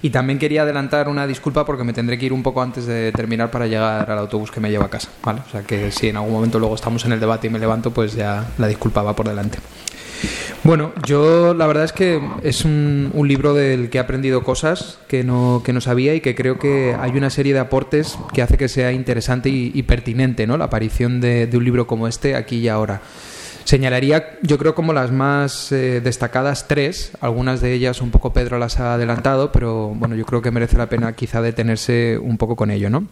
Y 0.00 0.10
también 0.10 0.38
quería 0.38 0.62
adelantar 0.62 1.08
una 1.08 1.26
disculpa 1.26 1.66
porque 1.66 1.82
me 1.82 1.92
tendré 1.92 2.16
que 2.16 2.26
ir 2.26 2.32
un 2.32 2.44
poco 2.44 2.62
antes 2.62 2.86
de 2.86 3.10
terminar 3.10 3.50
para 3.50 3.66
llegar 3.66 4.08
al 4.08 4.18
autobús 4.18 4.52
que 4.52 4.60
me 4.60 4.70
lleva 4.70 4.84
a 4.84 4.90
casa. 4.90 5.08
¿vale? 5.24 5.40
O 5.46 5.50
sea 5.50 5.62
que 5.62 5.90
si 5.90 6.08
en 6.08 6.16
algún 6.16 6.32
momento 6.32 6.60
luego 6.60 6.76
estamos 6.76 7.04
en 7.04 7.12
el 7.12 7.18
debate 7.18 7.48
y 7.48 7.50
me 7.50 7.58
levanto, 7.58 7.90
pues 7.90 8.14
ya 8.14 8.46
la 8.58 8.68
disculpa 8.68 9.02
va 9.02 9.16
por 9.16 9.28
delante. 9.28 9.58
Bueno, 10.64 10.92
yo 11.06 11.54
la 11.54 11.66
verdad 11.66 11.84
es 11.84 11.92
que 11.92 12.20
es 12.42 12.64
un, 12.64 13.10
libro 13.28 13.52
del 13.52 13.90
que 13.90 13.98
he 13.98 14.00
aprendido 14.00 14.42
cosas 14.42 14.98
que 15.06 15.22
no, 15.22 15.62
que 15.64 15.72
no 15.72 15.80
sabía 15.80 16.14
y 16.14 16.20
que 16.20 16.34
creo 16.34 16.58
que 16.58 16.96
hay 16.98 17.10
una 17.12 17.30
serie 17.30 17.52
de 17.52 17.58
aportes 17.58 18.18
que 18.32 18.42
hace 18.42 18.56
que 18.56 18.68
sea 18.68 18.92
interesante 18.92 19.48
y, 19.50 19.82
pertinente 19.82 20.46
¿no? 20.46 20.56
la 20.56 20.66
aparición 20.66 21.20
de, 21.20 21.48
un 21.52 21.64
libro 21.64 21.86
como 21.86 22.08
este 22.08 22.36
aquí 22.36 22.56
y 22.56 22.68
ahora. 22.68 23.00
Señalaría, 23.64 24.38
yo 24.42 24.56
creo, 24.56 24.74
como 24.74 24.94
las 24.94 25.12
más 25.12 25.72
eh, 25.72 26.00
destacadas 26.00 26.68
tres, 26.68 27.12
algunas 27.20 27.60
de 27.60 27.74
ellas 27.74 28.00
un 28.00 28.10
poco 28.10 28.32
Pedro 28.32 28.58
las 28.58 28.80
ha 28.80 28.94
adelantado, 28.94 29.52
pero 29.52 29.88
bueno, 29.88 30.14
yo 30.14 30.24
creo 30.24 30.40
que 30.40 30.50
merece 30.50 30.78
la 30.78 30.88
pena 30.88 31.12
quizá 31.12 31.42
detenerse 31.42 32.18
un 32.18 32.38
poco 32.38 32.56
con 32.56 32.70
ello, 32.70 32.88
¿no? 32.88 33.06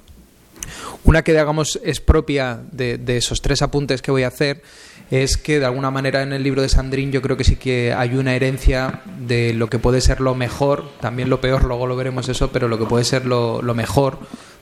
Una 1.04 1.22
que, 1.22 1.32
digamos, 1.32 1.78
es 1.84 2.00
propia 2.00 2.58
de, 2.72 2.96
de 2.96 3.18
esos 3.18 3.42
tres 3.42 3.60
apuntes 3.60 4.00
que 4.00 4.10
voy 4.10 4.22
a 4.22 4.28
hacer 4.28 4.62
es 5.10 5.36
que 5.36 5.60
de 5.60 5.66
alguna 5.66 5.90
manera 5.90 6.22
en 6.22 6.32
el 6.32 6.42
libro 6.42 6.62
de 6.62 6.68
Sandrín 6.68 7.12
yo 7.12 7.22
creo 7.22 7.36
que 7.36 7.44
sí 7.44 7.56
que 7.56 7.92
hay 7.92 8.14
una 8.14 8.34
herencia 8.34 9.02
de 9.18 9.54
lo 9.54 9.68
que 9.68 9.78
puede 9.78 10.00
ser 10.00 10.20
lo 10.20 10.34
mejor, 10.34 10.90
también 11.00 11.30
lo 11.30 11.40
peor, 11.40 11.64
luego 11.64 11.86
lo 11.86 11.96
veremos 11.96 12.28
eso, 12.28 12.50
pero 12.50 12.68
lo 12.68 12.78
que 12.78 12.86
puede 12.86 13.04
ser 13.04 13.26
lo, 13.26 13.62
lo 13.62 13.74
mejor 13.74 14.18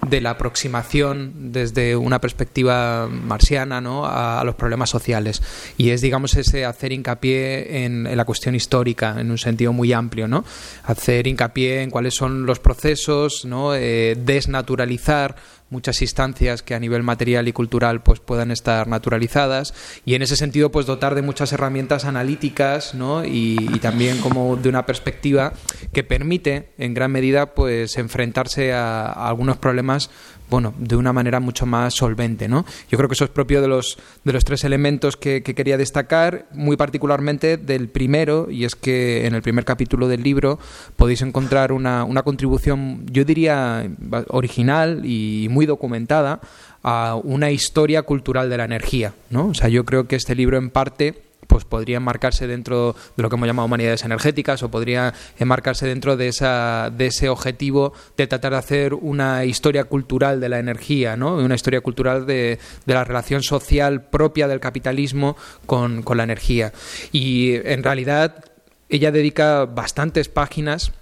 de 0.09 0.21
la 0.21 0.31
aproximación 0.31 1.53
desde 1.53 1.97
una 1.97 2.21
perspectiva 2.21 3.09
marciana 3.09 3.81
¿no? 3.81 4.05
a, 4.07 4.43
los 4.45 4.55
problemas 4.55 4.91
sociales. 4.91 5.43
Y 5.77 5.91
es, 5.91 6.01
digamos, 6.01 6.35
ese 6.35 6.65
hacer 6.65 6.93
hincapié 6.93 7.85
en, 7.85 8.07
en, 8.07 8.17
la 8.17 8.25
cuestión 8.25 8.55
histórica, 8.55 9.19
en 9.19 9.31
un 9.31 9.39
sentido 9.39 9.73
muy 9.73 9.93
amplio, 9.93 10.29
¿no? 10.29 10.45
Hacer 10.85 11.27
hincapié 11.27 11.83
en 11.83 11.91
cuáles 11.91 12.15
son 12.15 12.47
los 12.47 12.59
procesos, 12.59 13.45
¿no? 13.45 13.75
Eh, 13.75 14.17
desnaturalizar 14.19 15.37
muchas 15.75 16.01
instancias 16.03 16.63
que 16.63 16.77
a 16.77 16.79
nivel 16.79 17.03
material 17.03 17.49
y 17.49 17.53
cultural 17.53 18.01
pues 18.05 18.21
puedan 18.21 18.53
estar 18.53 18.87
naturalizadas 18.87 19.75
y 20.05 20.15
en 20.15 20.23
ese 20.23 20.37
sentido 20.37 20.71
pues 20.71 20.87
dotar 20.87 21.17
de 21.17 21.23
muchas 21.23 21.53
herramientas 21.53 22.05
analíticas 22.05 22.95
¿no? 22.95 23.25
y, 23.25 23.57
también 23.83 24.19
como 24.19 24.55
de 24.57 24.69
una 24.69 24.87
perspectiva 24.87 25.53
que 25.93 26.05
permite 26.05 26.71
en 26.79 26.95
gran 26.95 27.11
medida 27.11 27.55
pues 27.55 27.99
enfrentarse 27.99 28.73
a 28.73 29.11
algunos 29.11 29.57
problemas 29.57 30.11
bueno, 30.51 30.75
de 30.79 30.97
una 30.97 31.13
manera 31.13 31.41
mucho 31.41 31.67
más 31.67 31.95
solvente, 31.95 32.49
¿no? 32.49 32.65
Yo 32.91 32.99
creo 32.99 33.09
que 33.09 33.15
eso 33.15 33.25
es 33.25 33.31
propio 33.31 33.61
de 33.63 33.69
los, 33.69 33.99
de 34.25 34.33
los 34.33 34.45
tres 34.45 34.65
elementos 34.65 35.17
que, 35.17 35.43
que, 35.43 35.55
quería 35.55 35.77
destacar, 35.77 36.47
muy 36.53 36.77
particularmente 36.77 37.57
del 37.57 37.89
primero, 37.89 38.51
y 38.51 38.65
es 38.65 38.75
que 38.75 39.27
en 39.27 39.35
el 39.35 39.43
primer 39.43 39.65
capítulo 39.65 40.09
del 40.09 40.23
libro 40.23 40.59
podéis 40.97 41.23
encontrar 41.23 41.73
una, 41.73 42.05
una 42.05 42.23
contribución, 42.23 43.07
yo 43.11 43.25
diría, 43.25 43.89
original 44.29 45.03
y 45.05 45.49
muy 45.51 45.67
documentada 45.67 46.41
a 46.83 47.17
una 47.17 47.51
historia 47.51 48.03
cultural 48.03 48.51
de 48.51 48.59
la 48.59 48.65
energía, 48.65 49.15
¿no? 49.31 49.49
O 49.49 49.55
sea, 49.55 49.69
yo 49.69 49.85
creo 49.85 50.07
que 50.07 50.17
este 50.17 50.35
libro 50.35 50.59
en 50.59 50.71
parte 50.71 51.23
pues 51.47 51.65
podría 51.65 51.99
enmarcarse 51.99 52.47
dentro 52.47 52.95
de 53.17 53.23
lo 53.23 53.29
que 53.29 53.37
hemos 53.37 53.47
llamado 53.47 53.67
humanidades 53.67 54.05
energéticas 54.05 54.63
o 54.63 54.71
podría 54.71 55.15
enmarcarse 55.39 55.87
dentro 55.87 56.17
de, 56.17 56.29
esa, 56.29 56.91
de 56.97 57.07
ese 57.07 57.29
objetivo 57.29 57.93
de 58.17 58.27
tratar 58.27 58.53
de 58.53 58.59
hacer 58.59 58.95
una 58.95 59.45
historia 59.45 59.85
cultural 59.85 60.41
de 60.41 60.49
la 60.49 60.59
energía, 60.59 61.17
¿no? 61.17 61.37
una 61.37 61.55
historia 61.55 61.81
cultural 61.81 62.27
de, 62.27 62.59
de 62.87 62.95
la 62.95 63.05
relación 63.05 63.43
social 63.43 64.03
propia 64.03 64.49
del 64.49 64.61
capitalismo 64.61 65.37
con, 65.67 66.03
con 66.03 66.17
la 66.17 66.25
energía. 66.25 66.73
Y 67.13 67.55
en 67.55 67.83
realidad 67.83 68.45
ella 68.89 69.11
dedica 69.11 69.65
bastantes 69.65 70.29
páginas 70.29 70.93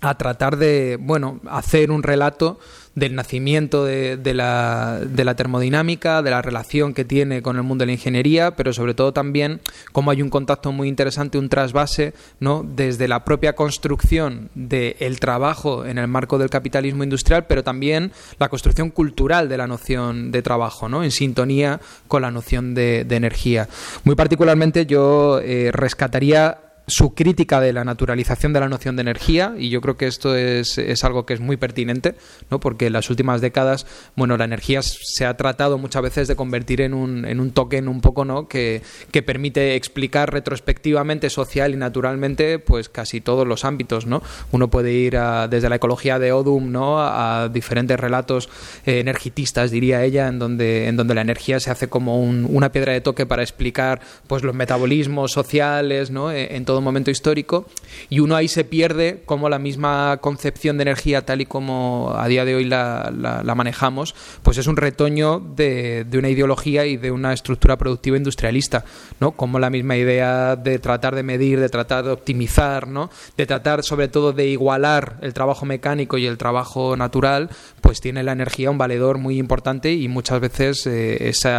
a 0.00 0.16
tratar 0.16 0.56
de, 0.56 0.96
bueno, 1.00 1.40
hacer 1.48 1.90
un 1.90 2.02
relato 2.02 2.58
del 2.94 3.14
nacimiento 3.14 3.84
de, 3.84 4.18
la, 4.34 5.00
de, 5.04 5.24
la, 5.24 5.34
termodinámica, 5.34 6.22
de 6.22 6.30
la 6.30 6.42
relación 6.42 6.92
que 6.92 7.04
tiene 7.04 7.40
con 7.40 7.56
el 7.56 7.62
mundo 7.62 7.82
de 7.82 7.86
la 7.86 7.92
ingeniería, 7.92 8.56
pero 8.56 8.72
sobre 8.72 8.94
todo 8.94 9.12
también 9.12 9.60
cómo 9.92 10.10
hay 10.10 10.22
un 10.22 10.30
contacto 10.30 10.72
muy 10.72 10.88
interesante, 10.88 11.38
un 11.38 11.48
trasvase, 11.48 12.14
¿no? 12.40 12.64
desde 12.66 13.08
la 13.08 13.24
propia 13.24 13.54
construcción 13.54 14.50
del 14.54 15.20
trabajo 15.20 15.86
en 15.86 15.98
el 15.98 16.08
marco 16.08 16.38
del 16.38 16.50
capitalismo 16.50 17.04
industrial, 17.04 17.46
pero 17.46 17.62
también 17.62 18.12
la 18.38 18.48
construcción 18.48 18.90
cultural 18.90 19.48
de 19.48 19.56
la 19.56 19.66
noción 19.66 20.32
de 20.32 20.42
trabajo, 20.42 20.88
¿no? 20.88 21.04
en 21.04 21.10
sintonía 21.10 21.80
con 22.08 22.22
la 22.22 22.30
noción 22.30 22.74
de, 22.74 23.04
de 23.04 23.16
energía. 23.16 23.68
Muy 24.04 24.16
particularmente 24.16 24.86
yo 24.86 25.40
eh, 25.42 25.70
rescataría 25.72 26.58
su 26.90 27.14
crítica 27.14 27.60
de 27.60 27.72
la 27.72 27.84
naturalización 27.84 28.52
de 28.52 28.60
la 28.60 28.68
noción 28.68 28.96
de 28.96 29.02
energía 29.02 29.54
y 29.58 29.70
yo 29.70 29.80
creo 29.80 29.96
que 29.96 30.06
esto 30.06 30.36
es, 30.36 30.78
es, 30.78 31.04
algo 31.04 31.24
que 31.24 31.34
es 31.34 31.40
muy 31.40 31.56
pertinente, 31.56 32.14
¿no? 32.50 32.60
porque 32.60 32.86
en 32.86 32.92
las 32.92 33.08
últimas 33.10 33.40
décadas, 33.40 33.86
bueno, 34.16 34.36
la 34.36 34.44
energía 34.44 34.80
se 34.82 35.24
ha 35.26 35.36
tratado 35.36 35.78
muchas 35.78 36.02
veces 36.02 36.28
de 36.28 36.36
convertir 36.36 36.80
en 36.80 36.94
un, 36.94 37.24
en 37.24 37.40
un 37.40 37.52
token 37.52 37.88
un 37.88 38.00
poco, 38.00 38.24
¿no? 38.24 38.48
Que, 38.48 38.82
que, 39.10 39.22
permite 39.22 39.74
explicar 39.76 40.32
retrospectivamente, 40.32 41.30
social 41.30 41.72
y 41.72 41.76
naturalmente, 41.76 42.58
pues 42.58 42.88
casi 42.88 43.20
todos 43.20 43.46
los 43.46 43.64
ámbitos, 43.64 44.06
¿no? 44.06 44.22
Uno 44.52 44.68
puede 44.70 44.92
ir 44.92 45.16
a, 45.16 45.48
desde 45.48 45.68
la 45.68 45.76
ecología 45.76 46.18
de 46.18 46.32
Odum, 46.32 46.72
¿no? 46.72 47.00
A 47.00 47.48
diferentes 47.52 47.98
relatos 47.98 48.48
eh, 48.86 49.00
energitistas, 49.00 49.70
diría 49.70 50.04
ella, 50.04 50.28
en 50.28 50.38
donde, 50.38 50.88
en 50.88 50.96
donde 50.96 51.14
la 51.14 51.20
energía 51.20 51.60
se 51.60 51.70
hace 51.70 51.88
como 51.88 52.20
un, 52.20 52.46
una 52.48 52.72
piedra 52.72 52.92
de 52.92 53.00
toque 53.00 53.26
para 53.26 53.42
explicar, 53.42 54.00
pues, 54.26 54.42
los 54.42 54.54
metabolismos 54.54 55.32
sociales, 55.32 56.10
¿no? 56.10 56.32
En 56.32 56.64
todo 56.64 56.79
momento 56.84 57.10
histórico 57.10 57.66
y 58.08 58.20
uno 58.20 58.36
ahí 58.36 58.48
se 58.48 58.64
pierde 58.64 59.22
como 59.24 59.48
la 59.48 59.58
misma 59.58 60.18
concepción 60.20 60.76
de 60.76 60.82
energía 60.82 61.24
tal 61.24 61.40
y 61.40 61.46
como 61.46 62.14
a 62.16 62.26
día 62.28 62.44
de 62.44 62.54
hoy 62.54 62.64
la, 62.64 63.10
manejamos 63.56 64.14
pues 64.42 64.58
es 64.58 64.66
un 64.66 64.76
retoño 64.76 65.40
de, 65.40 66.04
de, 66.04 66.18
una 66.18 66.28
ideología 66.28 66.86
y 66.86 66.96
de 66.96 67.10
una 67.10 67.32
estructura 67.32 67.76
productiva 67.76 68.16
industrialista 68.16 68.84
no 69.18 69.32
como 69.32 69.58
la 69.58 69.70
misma 69.70 69.96
idea 69.96 70.56
de 70.56 70.78
tratar 70.78 71.14
de 71.14 71.22
medir 71.22 71.60
de 71.60 71.68
tratar 71.68 72.04
de 72.04 72.10
optimizar 72.10 72.88
no 72.88 73.10
de 73.36 73.46
tratar 73.46 73.82
sobre 73.82 74.08
todo 74.08 74.32
de 74.32 74.46
igualar 74.46 75.18
el 75.22 75.34
trabajo 75.34 75.66
mecánico 75.66 76.18
y 76.18 76.26
el 76.26 76.38
trabajo 76.38 76.96
natural 76.96 77.50
pues 77.80 78.00
tiene 78.00 78.22
la 78.22 78.32
energía 78.32 78.70
un 78.70 78.78
valedor 78.78 79.18
muy 79.18 79.38
importante 79.38 79.92
y 79.92 80.08
muchas 80.08 80.40
veces 80.40 80.86
eh, 80.86 81.28
ese 81.28 81.50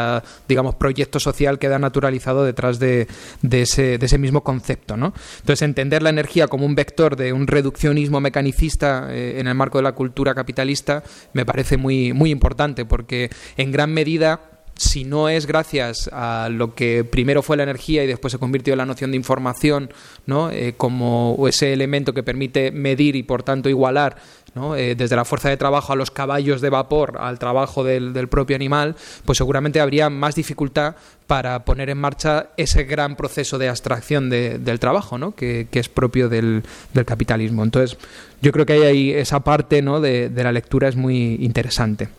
digamos 0.47 0.75
proyecto 0.75 1.19
social 1.19 1.59
queda 1.59 1.79
naturalizado 1.79 2.43
detrás 2.43 2.79
de, 2.79 3.07
de, 3.41 3.61
ese, 3.61 3.97
de 3.97 4.05
ese 4.05 4.17
mismo 4.17 4.43
concepto 4.43 4.97
¿no? 4.97 5.10
Entonces, 5.39 5.61
entender 5.61 6.03
la 6.03 6.09
energía 6.09 6.47
como 6.47 6.65
un 6.65 6.75
vector 6.75 7.15
de 7.15 7.33
un 7.33 7.47
reduccionismo 7.47 8.19
mecanicista 8.19 9.07
eh, 9.09 9.39
en 9.39 9.47
el 9.47 9.55
marco 9.55 9.77
de 9.77 9.83
la 9.83 9.93
cultura 9.93 10.33
capitalista 10.33 11.03
me 11.33 11.45
parece 11.45 11.77
muy, 11.77 12.13
muy 12.13 12.31
importante, 12.31 12.85
porque 12.85 13.29
en 13.57 13.71
gran 13.71 13.93
medida 13.93 14.51
si 14.81 15.03
no 15.03 15.29
es 15.29 15.45
gracias 15.45 16.09
a 16.11 16.49
lo 16.49 16.73
que 16.73 17.03
primero 17.03 17.43
fue 17.43 17.55
la 17.55 17.63
energía 17.63 18.03
y 18.03 18.07
después 18.07 18.31
se 18.31 18.39
convirtió 18.39 18.73
en 18.73 18.79
la 18.79 18.85
noción 18.85 19.11
de 19.11 19.17
información, 19.17 19.91
¿no? 20.25 20.49
Eh, 20.49 20.73
como 20.75 21.37
ese 21.47 21.71
elemento 21.71 22.13
que 22.13 22.23
permite 22.23 22.71
medir 22.71 23.15
y 23.15 23.21
por 23.21 23.43
tanto 23.43 23.69
igualar 23.69 24.17
Eh, 24.53 24.95
desde 24.97 25.15
la 25.15 25.23
fuerza 25.23 25.47
de 25.47 25.55
trabajo 25.55 25.93
a 25.93 25.95
los 25.95 26.11
caballos 26.11 26.59
de 26.59 26.69
vapor 26.69 27.17
al 27.21 27.39
trabajo 27.39 27.85
del, 27.85 28.27
propio 28.27 28.57
animal, 28.57 28.97
pues 29.23 29.37
seguramente 29.37 29.79
habría 29.79 30.09
más 30.09 30.35
dificultad 30.35 30.95
para 31.25 31.63
poner 31.63 31.89
en 31.89 31.97
marcha 31.97 32.49
ese 32.57 32.83
gran 32.83 33.15
proceso 33.15 33.57
de 33.57 33.69
abstracción 33.69 34.29
de, 34.29 34.59
del 34.59 34.79
trabajo, 34.79 35.17
¿no? 35.17 35.33
que, 35.35 35.67
es 35.71 35.87
propio 35.87 36.27
del, 36.27 36.63
capitalismo. 37.05 37.63
Entonces, 37.63 37.97
yo 38.41 38.51
creo 38.51 38.65
que 38.65 38.73
hay 38.73 38.81
ahí 38.81 39.11
esa 39.11 39.39
parte 39.39 39.81
de 39.81 40.43
la 40.43 40.51
lectura 40.51 40.89
es 40.89 40.97
muy 40.97 41.35
interesante. 41.35 42.09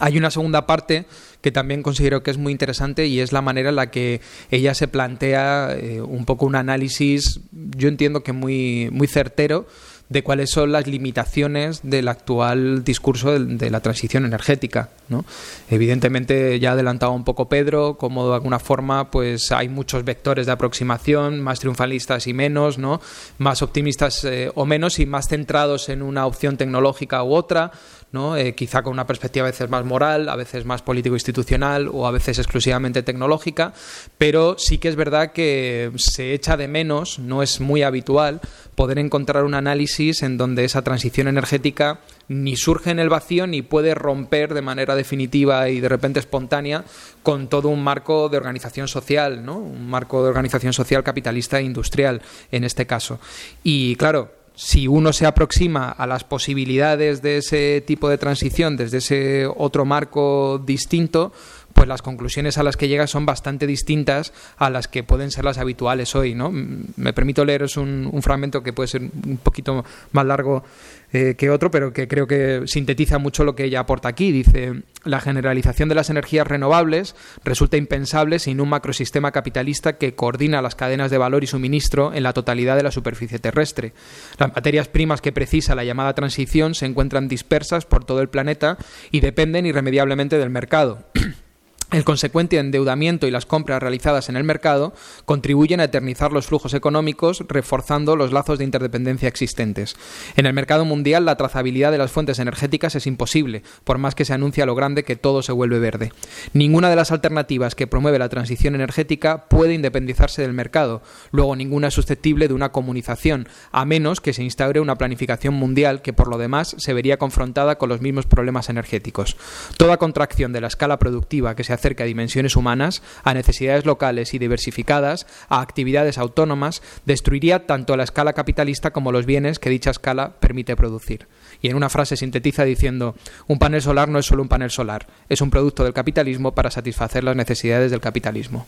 Hay 0.00 0.18
una 0.18 0.30
segunda 0.30 0.66
parte 0.66 1.06
que 1.40 1.52
también 1.52 1.82
considero 1.82 2.22
que 2.22 2.30
es 2.30 2.38
muy 2.38 2.52
interesante 2.52 3.06
y 3.06 3.20
es 3.20 3.32
la 3.32 3.42
manera 3.42 3.68
en 3.68 3.76
la 3.76 3.90
que 3.90 4.20
ella 4.50 4.74
se 4.74 4.88
plantea 4.88 5.76
eh, 5.78 6.00
un 6.00 6.24
poco 6.24 6.46
un 6.46 6.56
análisis, 6.56 7.40
yo 7.52 7.88
entiendo 7.88 8.22
que 8.22 8.32
muy, 8.32 8.88
muy 8.90 9.06
certero, 9.06 9.66
de 10.08 10.22
cuáles 10.22 10.50
son 10.50 10.70
las 10.72 10.86
limitaciones 10.86 11.80
del 11.82 12.08
actual 12.08 12.84
discurso 12.84 13.38
de, 13.38 13.70
la 13.70 13.80
transición 13.80 14.24
energética. 14.24 14.90
¿no? 15.08 15.24
Evidentemente, 15.70 16.58
ya 16.60 16.70
ha 16.70 16.72
adelantado 16.72 17.12
un 17.12 17.24
poco 17.24 17.48
Pedro, 17.48 17.96
como 17.96 18.28
de 18.28 18.34
alguna 18.34 18.58
forma 18.58 19.10
pues 19.10 19.50
hay 19.52 19.68
muchos 19.68 20.04
vectores 20.04 20.46
de 20.46 20.52
aproximación, 20.52 21.40
más 21.40 21.60
triunfalistas 21.60 22.26
y 22.26 22.34
menos, 22.34 22.78
¿no? 22.78 23.00
más 23.38 23.62
optimistas 23.62 24.24
eh, 24.24 24.50
o 24.54 24.66
menos 24.66 24.98
y 24.98 25.06
más 25.06 25.28
centrados 25.28 25.88
en 25.88 26.02
una 26.02 26.26
opción 26.26 26.56
tecnológica 26.56 27.22
u 27.22 27.34
otra. 27.34 27.72
¿no? 28.12 28.36
Eh, 28.36 28.54
quizá 28.54 28.84
con 28.84 28.92
una 28.92 29.08
perspectiva 29.08 29.44
a 29.44 29.50
veces 29.50 29.68
más 29.68 29.84
moral, 29.84 30.28
a 30.28 30.36
veces 30.36 30.64
más 30.64 30.82
político-institucional 30.82 31.90
o 31.92 32.06
a 32.06 32.12
veces 32.12 32.38
exclusivamente 32.38 33.02
tecnológica, 33.02 33.72
pero 34.18 34.54
sí 34.56 34.78
que 34.78 34.88
es 34.88 34.94
verdad 34.94 35.32
que 35.32 35.90
se 35.96 36.32
echa 36.32 36.56
de 36.56 36.68
menos, 36.68 37.18
no 37.18 37.42
es 37.42 37.60
muy 37.60 37.82
habitual, 37.82 38.40
poder 38.76 39.00
encontrar 39.00 39.42
un 39.42 39.54
análisis 39.54 40.03
en 40.22 40.36
donde 40.36 40.64
esa 40.64 40.82
transición 40.82 41.28
energética 41.28 42.00
ni 42.28 42.56
surge 42.56 42.90
en 42.90 42.98
el 42.98 43.08
vacío 43.08 43.46
ni 43.46 43.62
puede 43.62 43.94
romper 43.94 44.54
de 44.54 44.62
manera 44.62 44.94
definitiva 44.94 45.68
y 45.68 45.80
de 45.80 45.88
repente 45.88 46.20
espontánea 46.20 46.84
con 47.22 47.48
todo 47.48 47.68
un 47.68 47.82
marco 47.82 48.28
de 48.28 48.36
organización 48.36 48.88
social, 48.88 49.44
¿no? 49.44 49.58
un 49.58 49.88
marco 49.88 50.22
de 50.22 50.28
organización 50.28 50.72
social 50.72 51.02
capitalista 51.02 51.58
e 51.58 51.62
industrial 51.62 52.22
en 52.50 52.64
este 52.64 52.86
caso. 52.86 53.18
Y 53.62 53.96
claro, 53.96 54.30
si 54.54 54.86
uno 54.86 55.12
se 55.12 55.26
aproxima 55.26 55.90
a 55.90 56.06
las 56.06 56.24
posibilidades 56.24 57.22
de 57.22 57.38
ese 57.38 57.82
tipo 57.86 58.08
de 58.08 58.18
transición 58.18 58.76
desde 58.76 58.98
ese 58.98 59.46
otro 59.46 59.84
marco 59.84 60.62
distinto, 60.64 61.32
pues 61.74 61.88
las 61.88 62.02
conclusiones 62.02 62.56
a 62.56 62.62
las 62.62 62.76
que 62.76 62.88
llega 62.88 63.06
son 63.06 63.26
bastante 63.26 63.66
distintas 63.66 64.32
a 64.56 64.70
las 64.70 64.88
que 64.88 65.02
pueden 65.02 65.30
ser 65.30 65.44
las 65.44 65.58
habituales 65.58 66.14
hoy. 66.14 66.34
¿no? 66.34 66.50
Me 66.52 67.12
permito 67.12 67.44
leeros 67.44 67.76
un, 67.76 68.10
fragmento 68.22 68.62
que 68.62 68.72
puede 68.72 68.88
ser 68.88 69.02
un 69.02 69.38
poquito 69.42 69.84
más 70.12 70.24
largo 70.24 70.64
eh, 71.12 71.34
que 71.36 71.50
otro, 71.50 71.70
pero 71.70 71.92
que 71.92 72.08
creo 72.08 72.26
que 72.26 72.62
sintetiza 72.66 73.18
mucho 73.18 73.44
lo 73.44 73.54
que 73.54 73.64
ella 73.64 73.80
aporta 73.80 74.08
aquí. 74.08 74.32
Dice, 74.32 74.82
la 75.04 75.20
generalización 75.20 75.88
de 75.88 75.94
las 75.94 76.10
energías 76.10 76.46
renovables 76.46 77.14
resulta 77.44 77.76
impensable 77.76 78.38
sin 78.38 78.60
un 78.60 78.68
macrosistema 78.68 79.32
capitalista 79.32 79.98
que 79.98 80.14
coordina 80.14 80.62
las 80.62 80.74
cadenas 80.74 81.10
de 81.10 81.18
valor 81.18 81.44
y 81.44 81.48
suministro 81.48 82.14
en 82.14 82.22
la 82.22 82.32
totalidad 82.32 82.76
de 82.76 82.84
la 82.84 82.90
superficie 82.90 83.38
terrestre. 83.38 83.92
Las 84.38 84.54
materias 84.54 84.88
primas 84.88 85.20
que 85.20 85.32
precisa 85.32 85.74
la 85.74 85.84
llamada 85.84 86.14
transición 86.14 86.74
se 86.74 86.86
encuentran 86.86 87.28
dispersas 87.28 87.84
por 87.84 88.04
todo 88.04 88.20
el 88.20 88.28
planeta 88.28 88.78
y 89.10 89.20
dependen 89.20 89.66
irremediablemente 89.66 90.38
del 90.38 90.50
mercado. 90.50 91.04
El 91.92 92.04
consecuente 92.04 92.58
endeudamiento 92.58 93.26
y 93.26 93.30
las 93.30 93.46
compras 93.46 93.80
realizadas 93.80 94.28
en 94.28 94.36
el 94.36 94.42
mercado 94.42 94.94
contribuyen 95.26 95.80
a 95.80 95.84
eternizar 95.84 96.32
los 96.32 96.46
flujos 96.46 96.74
económicos, 96.74 97.44
reforzando 97.46 98.16
los 98.16 98.32
lazos 98.32 98.58
de 98.58 98.64
interdependencia 98.64 99.28
existentes. 99.28 99.94
En 100.34 100.46
el 100.46 100.54
mercado 100.54 100.84
mundial, 100.84 101.24
la 101.24 101.36
trazabilidad 101.36 101.92
de 101.92 101.98
las 101.98 102.10
fuentes 102.10 102.38
energéticas 102.40 102.96
es 102.96 103.06
imposible, 103.06 103.62
por 103.84 103.98
más 103.98 104.14
que 104.14 104.24
se 104.24 104.32
anuncia 104.32 104.66
lo 104.66 104.74
grande 104.74 105.04
que 105.04 105.14
todo 105.14 105.42
se 105.42 105.52
vuelve 105.52 105.78
verde. 105.78 106.12
Ninguna 106.52 106.90
de 106.90 106.96
las 106.96 107.12
alternativas 107.12 107.74
que 107.74 107.86
promueve 107.86 108.18
la 108.18 108.28
transición 108.28 108.74
energética 108.74 109.44
puede 109.44 109.74
independizarse 109.74 110.42
del 110.42 110.52
mercado, 110.52 111.02
luego 111.30 111.54
ninguna 111.54 111.88
es 111.88 111.94
susceptible 111.94 112.48
de 112.48 112.54
una 112.54 112.72
comunización, 112.72 113.46
a 113.70 113.84
menos 113.84 114.20
que 114.20 114.32
se 114.32 114.42
instaure 114.42 114.80
una 114.80 114.96
planificación 114.96 115.54
mundial 115.54 116.02
que 116.02 116.12
por 116.12 116.28
lo 116.28 116.38
demás 116.38 116.74
se 116.78 116.94
vería 116.94 117.18
confrontada 117.18 117.76
con 117.76 117.88
los 117.88 118.00
mismos 118.00 118.26
problemas 118.26 118.68
energéticos. 118.68 119.36
Toda 119.76 119.98
contracción 119.98 120.52
de 120.52 120.60
la 120.60 120.68
escala 120.68 120.98
productiva 120.98 121.54
que 121.54 121.62
se 121.62 121.73
acerca 121.74 122.04
a 122.04 122.06
dimensiones 122.06 122.56
humanas, 122.56 123.02
a 123.22 123.34
necesidades 123.34 123.84
locales 123.84 124.34
y 124.34 124.38
diversificadas, 124.38 125.26
a 125.48 125.60
actividades 125.60 126.18
autónomas, 126.18 126.82
destruiría 127.04 127.66
tanto 127.66 127.96
la 127.96 128.04
escala 128.04 128.32
capitalista 128.32 128.92
como 128.92 129.12
los 129.12 129.26
bienes 129.26 129.58
que 129.58 129.70
dicha 129.70 129.90
escala 129.90 130.34
permite 130.40 130.76
producir. 130.76 131.26
Y 131.60 131.68
en 131.68 131.76
una 131.76 131.88
frase 131.88 132.16
sintetiza 132.16 132.64
diciendo, 132.64 133.14
un 133.46 133.58
panel 133.58 133.82
solar 133.82 134.08
no 134.08 134.18
es 134.18 134.26
solo 134.26 134.42
un 134.42 134.48
panel 134.48 134.70
solar, 134.70 135.06
es 135.28 135.40
un 135.40 135.50
producto 135.50 135.84
del 135.84 135.92
capitalismo 135.92 136.54
para 136.54 136.70
satisfacer 136.70 137.24
las 137.24 137.36
necesidades 137.36 137.90
del 137.90 138.00
capitalismo. 138.00 138.66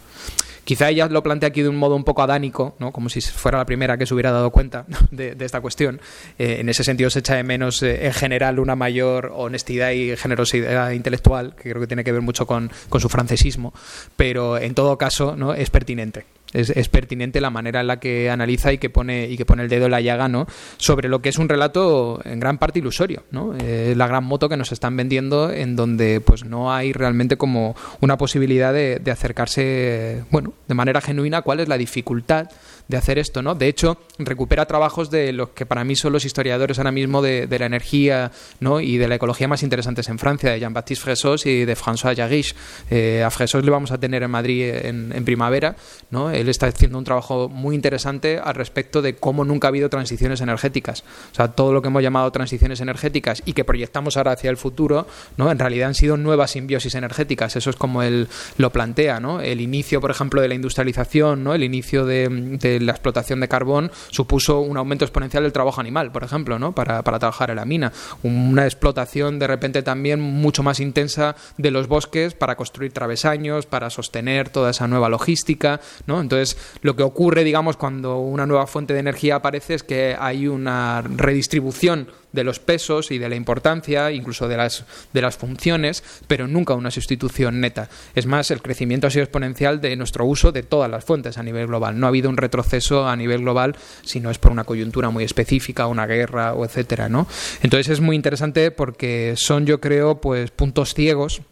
Quizá 0.66 0.90
ella 0.90 1.07
lo 1.07 1.22
plantea 1.22 1.50
aquí 1.50 1.62
de 1.62 1.68
un 1.68 1.76
modo 1.76 1.94
un 1.94 2.02
poco 2.02 2.22
adánico, 2.22 2.74
¿no? 2.81 2.90
como 2.90 3.09
si 3.09 3.20
fuera 3.20 3.59
la 3.59 3.66
primera 3.66 3.96
que 3.96 4.05
se 4.05 4.12
hubiera 4.12 4.33
dado 4.33 4.50
cuenta 4.50 4.85
de, 5.12 5.37
esta 5.38 5.61
cuestión. 5.61 6.00
Eh, 6.40 6.57
en 6.59 6.68
ese 6.68 6.83
sentido 6.83 7.09
se 7.09 7.20
echa 7.20 7.37
de 7.37 7.44
menos 7.44 7.85
eh, 7.85 8.05
en 8.05 8.12
general 8.12 8.59
una 8.59 8.74
mayor 8.74 9.33
honestidad 9.33 9.92
y 9.92 10.16
generosidad 10.16 10.90
intelectual, 10.90 11.55
que 11.55 11.70
creo 11.70 11.81
que 11.81 11.87
tiene 11.87 12.02
que 12.02 12.11
ver 12.11 12.20
mucho 12.20 12.48
con, 12.48 12.72
con 12.88 13.00
su 13.00 13.09
francesismo, 13.09 13.72
pero 14.16 14.59
en 14.59 14.74
todo 14.74 14.98
caso 14.98 15.37
¿no? 15.37 15.55
es 15.55 15.70
pertinente 15.70 16.26
es, 16.53 16.89
pertinente 16.89 17.41
la 17.41 17.51
manera 17.51 17.81
en 17.81 17.87
la 17.87 17.99
que 17.99 18.31
analiza 18.31 18.73
y 18.73 18.79
que 18.79 18.91
pone 18.91 19.29
y 19.29 19.37
que 19.37 19.45
pone 19.45 19.63
el 19.63 19.69
dedo 19.69 19.87
en 19.87 19.91
la 19.91 20.01
llaga 20.01 20.29
no 20.29 20.47
sobre 20.77 21.09
lo 21.09 21.21
que 21.21 21.29
es 21.29 21.39
un 21.39 21.49
relato 21.49 22.21
en 22.25 22.41
gran 22.41 22.59
parte 22.59 22.79
ilusorio 22.79 23.25
no 23.31 23.55
eh, 23.59 23.95
la 23.97 24.07
gran 24.07 24.25
moto 24.25 24.49
que 24.49 24.57
nos 24.57 24.73
están 24.73 24.97
vendiendo 24.97 25.51
en 25.51 25.77
donde 25.77 26.21
pues 26.21 26.45
no 26.45 26.73
hay 26.73 26.93
realmente 26.93 27.37
como 27.37 27.77
una 28.01 28.17
posibilidad 28.17 28.73
de, 28.73 28.99
de 28.99 29.11
acercarse 29.11 30.25
bueno 30.31 30.55
de 30.69 30.75
manera 30.75 31.01
genuina 31.01 31.43
cuál 31.43 31.61
es 31.61 31.69
la 31.69 31.79
dificultad 31.79 32.49
de 32.88 32.96
hacer 32.96 33.18
esto, 33.18 33.42
¿no? 33.42 33.55
De 33.55 33.68
hecho, 33.68 33.99
recupera 34.18 34.66
trabajos 34.66 35.11
de 35.11 35.33
los 35.33 35.51
que 35.51 35.66
para 35.66 35.85
mí 35.85 35.96
son 35.96 36.12
los 36.12 36.25
historiadores 36.25 36.79
ahora 36.79 36.92
mismo 36.92 37.22
de, 37.22 37.46
la 37.59 37.66
energía, 37.66 38.31
¿no? 38.61 38.81
Y 38.81 38.99
de 38.99 39.09
la 39.09 39.16
ecología 39.16 39.49
más 39.49 39.62
interesantes 39.62 40.09
en 40.09 40.18
Francia, 40.18 40.53
de 40.53 40.61
Jean-Baptiste 40.61 41.03
Fressos 41.03 41.46
y 41.46 41.64
de 41.64 41.77
François 41.77 42.14
Jarriche. 42.14 42.55
Eh, 42.90 43.22
a 43.25 43.31
Fressos 43.31 43.64
le 43.64 43.70
vamos 43.70 43.90
a 43.90 43.99
tener 43.99 44.22
en 44.22 44.31
Madrid 44.31 44.70
en, 44.75 45.25
primavera, 45.25 45.75
¿no? 46.11 46.31
Él 46.31 46.49
está 46.49 46.66
haciendo 46.66 46.99
un 46.99 47.05
trabajo 47.05 47.49
muy 47.49 47.75
interesante 47.75 48.38
al 48.38 48.55
respecto 48.55 49.03
de 49.03 49.16
cómo 49.16 49.44
nunca 49.44 49.66
ha 49.66 49.70
habido 49.70 49.88
transiciones 49.88 50.40
energéticas. 50.40 51.03
O 51.33 51.35
sea, 51.35 51.49
todo 51.49 51.72
lo 51.72 51.83
que 51.83 51.88
hemos 51.88 52.03
llamado 52.03 52.31
transiciones 52.31 52.81
energéticas 52.81 53.42
y 53.44 53.55
que 53.55 53.64
proyectamos 53.64 54.16
ahora 54.16 54.33
hacia 54.33 54.51
el 54.51 54.57
futuro, 54.57 55.07
¿no? 55.37 55.51
En 55.51 55.59
realidad 55.59 55.88
han 55.88 55.94
sido 55.94 56.16
nuevas 56.16 56.53
simbiosis 56.53 56.94
energéticas. 56.94 57.57
Eso 57.57 57.70
es 57.70 57.77
como 57.77 58.03
él 58.03 58.29
lo 58.59 58.70
plantea, 58.70 59.18
¿no? 59.18 59.40
El 59.40 59.61
inicio, 59.61 60.01
por 60.01 60.11
ejemplo, 60.11 60.40
de 60.40 60.49
la 60.49 60.55
industrialización, 60.55 61.42
¿no? 61.42 61.55
El 61.55 61.64
inicio 61.64 62.05
de 62.05 62.76
la 62.81 62.93
explotación 62.93 63.41
de 63.41 63.49
carbón 63.49 63.91
supuso 64.11 64.61
un 64.61 64.77
aumento 64.77 65.05
exponencial 65.05 65.43
del 65.43 65.53
trabajo 65.53 65.81
animal, 65.81 66.12
por 66.12 66.25
ejemplo, 66.25 66.59
¿no? 66.59 66.73
para, 66.73 67.03
para 67.03 67.19
trabajar 67.19 67.51
en 67.51 67.57
la 67.57 67.65
mina. 67.65 67.93
Una 68.23 68.65
explotación 68.65 69.39
de 69.39 69.47
repente 69.47 69.83
también 69.83 70.21
mucho 70.21 70.62
más 70.62 70.81
intensa 70.81 71.37
de 71.57 71.71
los 71.71 71.89
bosques 71.89 72.35
para 72.35 72.57
construir 72.57 72.93
travesaños, 72.93 73.67
para 73.67 73.91
sostener 73.91 74.49
toda 74.49 74.71
esa 74.71 74.87
nueva 74.89 75.09
logística. 75.09 75.81
¿no? 76.07 76.21
Entonces, 76.21 76.57
lo 76.83 76.97
que 76.97 77.03
ocurre, 77.03 77.45
digamos, 77.45 77.77
cuando 77.77 78.19
una 78.19 78.47
nueva 78.47 78.67
fuente 78.67 78.95
de 78.95 79.01
energía 79.01 79.37
aparece 79.37 79.75
es 79.75 79.83
que 79.83 80.17
hay 80.19 80.47
una 80.47 81.03
redistribución 81.03 82.09
de 82.37 82.44
los 82.44 82.61
pesos 82.61 83.11
y 83.11 83.18
de 83.18 83.29
la 83.29 83.35
importancia, 83.35 84.12
incluso 84.12 84.46
de 84.46 84.57
las, 84.57 84.85
de 85.12 85.22
las 85.22 85.37
funciones, 85.37 86.05
pero 86.29 86.46
nunca 86.46 86.75
una 86.75 86.92
sustitución 86.92 87.61
neta. 87.61 87.88
Es 88.14 88.27
más, 88.27 88.53
el 88.53 88.62
crecimiento 88.62 89.09
ha 89.09 89.11
sido 89.11 89.25
exponencial 89.25 89.81
de 89.81 89.96
nuestro 89.96 90.25
uso 90.25 90.53
de 90.53 90.62
todas 90.62 90.88
las 90.88 91.05
fuentes 91.05 91.38
a 91.38 91.42
nivel 91.42 91.66
global. 91.66 91.99
No 91.99 92.07
ha 92.07 92.11
habido 92.11 92.31
un 92.31 92.37
retroceso 92.37 93.09
a 93.09 93.16
nivel 93.16 93.40
global 93.40 93.75
si 94.03 94.20
no 94.20 94.31
es 94.31 94.38
por 94.38 94.53
una 94.53 94.62
coyuntura 94.62 95.11
muy 95.11 95.25
específica, 95.25 95.88
una 95.88 96.07
guerra 96.07 96.55
o 96.55 96.64
etcétera, 96.64 97.09
¿no? 97.09 97.27
Entonces 97.62 97.88
es 97.88 98.01
muy 98.01 98.14
interesante 98.14 98.70
porque 98.70 99.35
son, 99.37 99.66
yo 99.66 99.81
creo, 99.81 100.20
pues 100.20 100.53
puntos 100.53 100.94
ciegos 100.94 101.42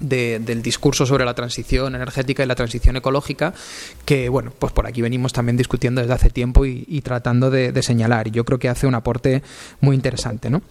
del 0.00 0.62
discurso 0.62 1.06
sobre 1.06 1.24
la 1.24 1.34
transición 1.34 1.94
energética 1.94 2.42
y 2.42 2.46
la 2.46 2.54
transición 2.54 2.96
ecológica, 2.96 3.54
que 4.04 4.28
bueno, 4.28 4.52
pues 4.58 4.72
por 4.72 4.86
aquí 4.86 5.02
venimos 5.02 5.32
también 5.32 5.56
discutiendo 5.56 6.00
desde 6.00 6.14
hace 6.14 6.30
tiempo 6.30 6.66
y, 6.66 7.00
tratando 7.02 7.50
de, 7.50 7.82
señalar. 7.82 8.28
Y 8.28 8.32
yo 8.32 8.44
creo 8.44 8.58
que 8.58 8.68
hace 8.68 8.86
un 8.86 8.94
aporte 8.94 9.42
muy 9.80 9.96
interesante. 9.96 10.50
¿no? 10.50 10.62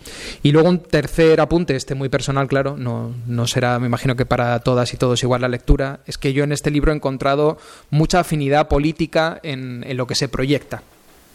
Y 0.43 0.51
luego 0.51 0.69
un 0.69 0.79
tercer 0.79 1.41
apunte, 1.41 1.75
este 1.75 1.95
muy 1.95 2.09
personal, 2.09 2.47
claro, 2.47 2.75
no, 2.77 3.13
no 3.27 3.47
será, 3.47 3.79
me 3.79 3.87
imagino 3.87 4.15
que 4.15 4.25
para 4.25 4.59
todas 4.59 4.93
y 4.93 4.97
todos 4.97 5.23
igual 5.23 5.41
la 5.41 5.49
lectura, 5.49 6.01
es 6.05 6.17
que 6.17 6.33
yo 6.33 6.43
en 6.43 6.51
este 6.51 6.71
libro 6.71 6.91
he 6.91 6.95
encontrado 6.95 7.57
mucha 7.89 8.19
afinidad 8.19 8.67
política 8.67 9.39
en, 9.43 9.83
en 9.87 9.97
lo 9.97 10.07
que 10.07 10.15
se 10.15 10.27
proyecta 10.27 10.83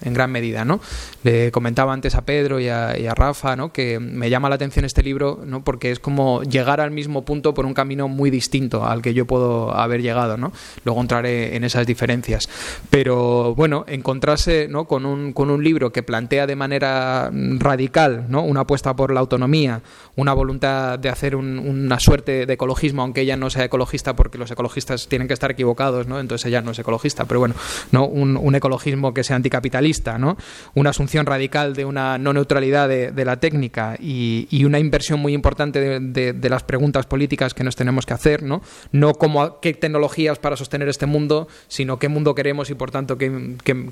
en 0.02 0.14
gran 0.14 0.30
medida, 0.30 0.64
¿no? 0.64 0.80
Le 1.22 1.50
comentaba 1.50 1.92
antes 1.92 2.14
a 2.14 2.22
Pedro 2.22 2.60
y 2.60 2.68
a, 2.68 3.14
Rafa, 3.14 3.56
¿no? 3.56 3.72
Que 3.72 3.98
me 4.00 4.30
llama 4.30 4.48
la 4.48 4.54
atención 4.54 4.84
este 4.84 5.02
libro, 5.02 5.40
¿no? 5.44 5.62
Porque 5.62 5.90
es 5.90 5.98
como 5.98 6.42
llegar 6.42 6.80
al 6.80 6.90
mismo 6.90 7.24
punto 7.24 7.54
por 7.54 7.66
un 7.66 7.74
camino 7.74 8.08
muy 8.08 8.30
distinto 8.30 8.86
al 8.86 9.02
que 9.02 9.14
yo 9.14 9.26
puedo 9.26 9.74
haber 9.74 10.00
llegado, 10.00 10.36
¿no? 10.36 10.52
Luego 10.84 11.00
entraré 11.00 11.56
en 11.56 11.64
esas 11.64 11.86
diferencias. 11.86 12.48
Pero, 12.88 13.54
bueno, 13.54 13.84
encontrarse, 13.88 14.68
¿no? 14.68 14.86
Con 14.86 15.04
un, 15.04 15.32
con 15.32 15.50
un 15.50 15.62
libro 15.62 15.92
que 15.92 16.02
plantea 16.02 16.46
de 16.46 16.56
manera 16.56 17.30
radical, 17.32 18.26
¿no? 18.28 18.42
Una 18.42 18.60
apuesta 18.60 18.96
por 18.96 19.12
la 19.12 19.20
autonomía, 19.20 19.82
una 20.16 20.32
voluntad 20.32 20.98
de 20.98 21.08
hacer 21.08 21.36
una 21.36 22.00
suerte 22.00 22.46
de 22.46 22.52
ecologismo, 22.52 23.02
aunque 23.02 23.22
ella 23.22 23.36
no 23.36 23.50
sea 23.50 23.64
ecologista, 23.64 24.16
porque 24.16 24.38
los 24.38 24.50
ecologistas 24.50 25.08
tienen 25.08 25.28
que 25.28 25.34
estar 25.34 25.50
equivocados, 25.50 26.06
¿no? 26.06 26.20
Entonces 26.20 26.46
ella 26.46 26.62
no 26.62 26.70
es 26.70 26.78
ecologista, 26.78 27.24
pero 27.26 27.40
bueno, 27.40 27.54
¿no? 27.92 28.06
Un, 28.06 28.36
un 28.36 28.54
ecologismo 28.54 29.12
que 29.12 29.24
sea 29.24 29.36
anticapitalista 29.36 29.89
¿no? 30.18 30.36
Una 30.74 30.90
asunción 30.90 31.26
radical 31.26 31.74
de 31.74 31.84
una 31.84 32.18
no 32.18 32.32
neutralidad 32.32 32.88
de, 32.88 33.24
la 33.24 33.38
técnica 33.38 33.96
y, 34.00 34.64
una 34.64 34.78
inversión 34.78 35.20
muy 35.20 35.34
importante 35.34 36.00
de, 36.00 36.50
las 36.50 36.62
preguntas 36.62 37.06
políticas 37.06 37.54
que 37.54 37.64
nos 37.64 37.76
tenemos 37.76 38.06
que 38.06 38.14
hacer, 38.14 38.42
¿no? 38.42 38.62
No 38.92 39.14
como 39.14 39.60
qué 39.60 39.74
tecnologías 39.74 40.38
para 40.38 40.56
sostener 40.56 40.88
este 40.88 41.06
mundo, 41.06 41.48
sino 41.68 41.98
qué 41.98 42.08
mundo 42.08 42.34
queremos 42.34 42.70
y 42.70 42.74
por 42.74 42.90
tanto 42.90 43.18
qué, 43.18 43.26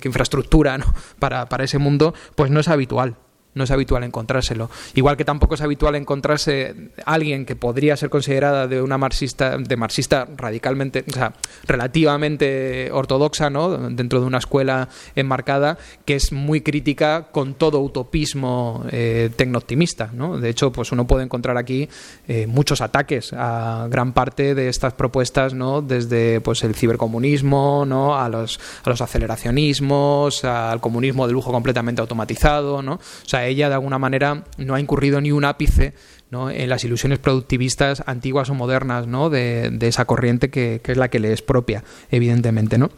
infraestructura 0.04 0.78
para, 1.18 1.48
para 1.48 1.64
ese 1.64 1.78
mundo, 1.78 2.14
pues 2.36 2.50
no 2.50 2.60
es 2.60 2.68
habitual 2.68 3.16
no 3.54 3.64
es 3.64 3.70
habitual 3.70 4.04
encontrárselo. 4.04 4.70
Igual 4.94 5.16
que 5.16 5.24
tampoco 5.24 5.54
es 5.54 5.60
habitual 5.60 5.96
encontrarse 5.96 6.74
alguien 7.04 7.44
que 7.44 7.56
podría 7.56 7.96
ser 7.96 8.10
considerada 8.10 8.66
de 8.66 8.80
una 8.80 8.98
marxista, 8.98 9.58
de 9.58 9.76
marxista 9.76 10.28
radicalmente, 10.36 11.04
o 11.10 11.14
sea, 11.14 11.34
relativamente 11.66 12.90
ortodoxa, 12.92 13.50
¿no? 13.50 13.76
Dentro 13.90 14.20
de 14.20 14.26
una 14.26 14.38
escuela 14.38 14.88
enmarcada, 15.14 15.78
que 16.04 16.14
es 16.14 16.32
muy 16.32 16.60
crítica 16.60 17.28
con 17.32 17.54
todo 17.54 17.80
utopismo 17.80 18.84
eh, 18.90 19.30
tecno-optimista, 19.34 20.10
¿no? 20.12 20.38
De 20.38 20.48
hecho, 20.50 20.70
pues 20.70 20.92
uno 20.92 21.06
puede 21.06 21.24
encontrar 21.24 21.56
aquí 21.56 21.88
eh, 22.26 22.46
muchos 22.46 22.80
ataques 22.80 23.32
a 23.32 23.88
gran 23.90 24.12
parte 24.12 24.54
de 24.54 24.68
estas 24.68 24.94
propuestas, 24.94 25.54
¿no? 25.54 25.82
Desde 25.82 26.40
pues 26.40 26.62
el 26.64 26.74
cibercomunismo, 26.74 27.84
¿no? 27.86 28.16
A 28.18 28.28
los, 28.28 28.60
a 28.84 28.90
los 28.90 29.00
aceleracionismos, 29.00 30.44
al 30.44 30.80
comunismo 30.80 31.26
de 31.26 31.32
lujo 31.32 31.50
completamente 31.50 32.00
automatizado, 32.00 32.82
¿no? 32.82 33.00
Ella 33.46 33.68
de 33.68 33.74
alguna 33.74 33.98
manera 33.98 34.44
no 34.56 34.74
ha 34.74 34.80
incurrido 34.80 35.20
ni 35.20 35.32
un 35.32 35.44
ápice 35.44 35.94
en 36.30 36.68
las 36.68 36.84
ilusiones 36.84 37.18
productivistas 37.18 38.02
antiguas 38.06 38.50
o 38.50 38.54
modernas 38.54 39.06
¿no? 39.06 39.30
de, 39.30 39.76
esa 39.80 40.04
corriente 40.04 40.50
que, 40.50 40.80
es 40.84 40.96
la 40.96 41.08
que 41.08 41.18
le 41.18 41.32
es 41.32 41.42
propia, 41.42 41.84
evidentemente. 42.10 42.76
¿no? 42.78 42.90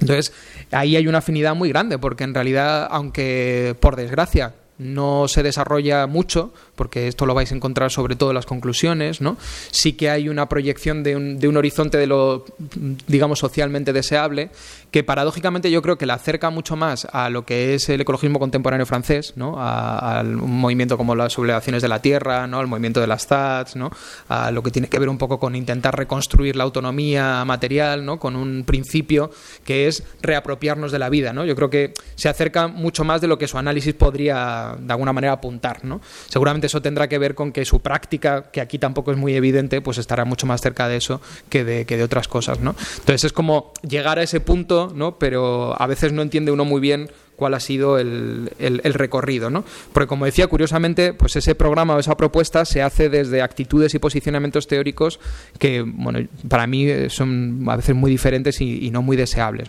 Entonces, 0.00 0.32
ahí 0.70 0.96
hay 0.96 1.08
una 1.08 1.18
afinidad 1.18 1.54
muy 1.54 1.70
grande, 1.70 1.98
porque 1.98 2.24
en 2.24 2.34
realidad, 2.34 2.86
aunque 2.90 3.74
por 3.80 3.96
desgracia 3.96 4.54
no 4.78 5.26
se 5.26 5.42
desarrolla 5.42 6.06
mucho, 6.06 6.52
porque 6.74 7.08
esto 7.08 7.24
lo 7.24 7.34
vais 7.34 7.50
a 7.50 7.54
encontrar 7.54 7.90
sobre 7.90 8.14
todo 8.14 8.30
en 8.30 8.34
las 8.34 8.44
conclusiones, 8.44 9.22
¿no? 9.22 9.38
Sí 9.70 9.94
que 9.94 10.10
hay 10.10 10.28
una 10.28 10.48
proyección 10.48 11.02
de 11.02 11.16
un, 11.16 11.38
de 11.38 11.48
un 11.48 11.56
horizonte 11.56 11.96
de 11.96 12.06
lo, 12.06 12.44
digamos, 13.06 13.38
socialmente 13.38 13.94
deseable, 13.94 14.50
que 14.96 15.04
paradójicamente 15.04 15.70
yo 15.70 15.82
creo 15.82 15.98
que 15.98 16.06
le 16.06 16.14
acerca 16.14 16.48
mucho 16.48 16.74
más 16.74 17.06
a 17.12 17.28
lo 17.28 17.44
que 17.44 17.74
es 17.74 17.90
el 17.90 18.00
ecologismo 18.00 18.38
contemporáneo 18.38 18.86
francés, 18.86 19.34
¿no? 19.36 19.56
A, 19.58 20.22
un 20.24 20.58
movimiento 20.58 20.96
como 20.96 21.14
las 21.14 21.34
sublevaciones 21.34 21.82
de 21.82 21.88
la 21.88 22.00
tierra, 22.00 22.46
¿no? 22.46 22.60
Al 22.60 22.66
movimiento 22.66 23.02
de 23.02 23.06
las 23.06 23.26
TATS, 23.26 23.76
¿no? 23.76 23.90
A 24.30 24.50
lo 24.50 24.62
que 24.62 24.70
tiene 24.70 24.88
que 24.88 24.98
ver 24.98 25.10
un 25.10 25.18
poco 25.18 25.38
con 25.38 25.54
intentar 25.54 25.94
reconstruir 25.98 26.56
la 26.56 26.64
autonomía 26.64 27.44
material, 27.44 28.06
¿no? 28.06 28.18
Con 28.18 28.36
un 28.36 28.64
principio 28.64 29.30
que 29.66 29.86
es 29.86 30.02
reapropiarnos 30.22 30.92
de 30.92 30.98
la 30.98 31.10
vida, 31.10 31.34
¿no? 31.34 31.44
Yo 31.44 31.54
creo 31.56 31.68
que 31.68 31.92
se 32.14 32.30
acerca 32.30 32.66
mucho 32.66 33.04
más 33.04 33.20
de 33.20 33.26
lo 33.26 33.36
que 33.36 33.48
su 33.48 33.58
análisis 33.58 33.92
podría 33.92 34.76
de 34.78 34.92
alguna 34.94 35.12
manera 35.12 35.34
apuntar, 35.34 35.84
¿no? 35.84 36.00
Seguramente 36.30 36.68
eso 36.68 36.80
tendrá 36.80 37.06
que 37.06 37.18
ver 37.18 37.34
con 37.34 37.52
que 37.52 37.66
su 37.66 37.80
práctica, 37.80 38.44
que 38.50 38.62
aquí 38.62 38.78
tampoco 38.78 39.12
es 39.12 39.18
muy 39.18 39.34
evidente, 39.34 39.82
pues 39.82 39.98
estará 39.98 40.24
mucho 40.24 40.46
más 40.46 40.62
cerca 40.62 40.88
de 40.88 40.96
eso 40.96 41.20
que 41.50 41.64
de, 41.64 41.84
que 41.84 41.98
de 41.98 42.02
otras 42.02 42.28
cosas, 42.28 42.60
¿no? 42.60 42.74
Entonces 43.00 43.24
es 43.24 43.34
como 43.34 43.74
llegar 43.86 44.18
a 44.18 44.22
ese 44.22 44.40
punto, 44.40 44.85
¿no? 44.94 45.18
Pero 45.18 45.80
a 45.80 45.86
veces 45.86 46.12
no 46.12 46.22
entiende 46.22 46.52
uno 46.52 46.64
muy 46.64 46.80
bien 46.80 47.10
cuál 47.36 47.54
ha 47.54 47.60
sido 47.60 47.98
el, 47.98 48.50
recorrido, 48.94 49.50
¿no? 49.50 49.64
Porque 49.92 50.08
como 50.08 50.24
decía, 50.24 50.46
curiosamente, 50.48 51.12
pues 51.12 51.36
ese 51.36 51.54
programa 51.54 51.94
o 51.94 51.98
esa 51.98 52.16
propuesta 52.16 52.64
se 52.64 52.82
hace 52.82 53.08
desde 53.08 53.42
actitudes 53.42 53.94
y 53.94 53.98
posicionamientos 53.98 54.66
teóricos 54.66 55.20
que, 55.58 55.82
bueno, 55.82 56.26
para 56.48 56.66
mí 56.66 56.88
son 57.08 57.64
a 57.68 57.76
veces 57.76 57.94
muy 57.94 58.10
diferentes 58.10 58.60
y, 58.60 58.90
no 58.90 59.02
muy 59.02 59.16
deseables. 59.16 59.68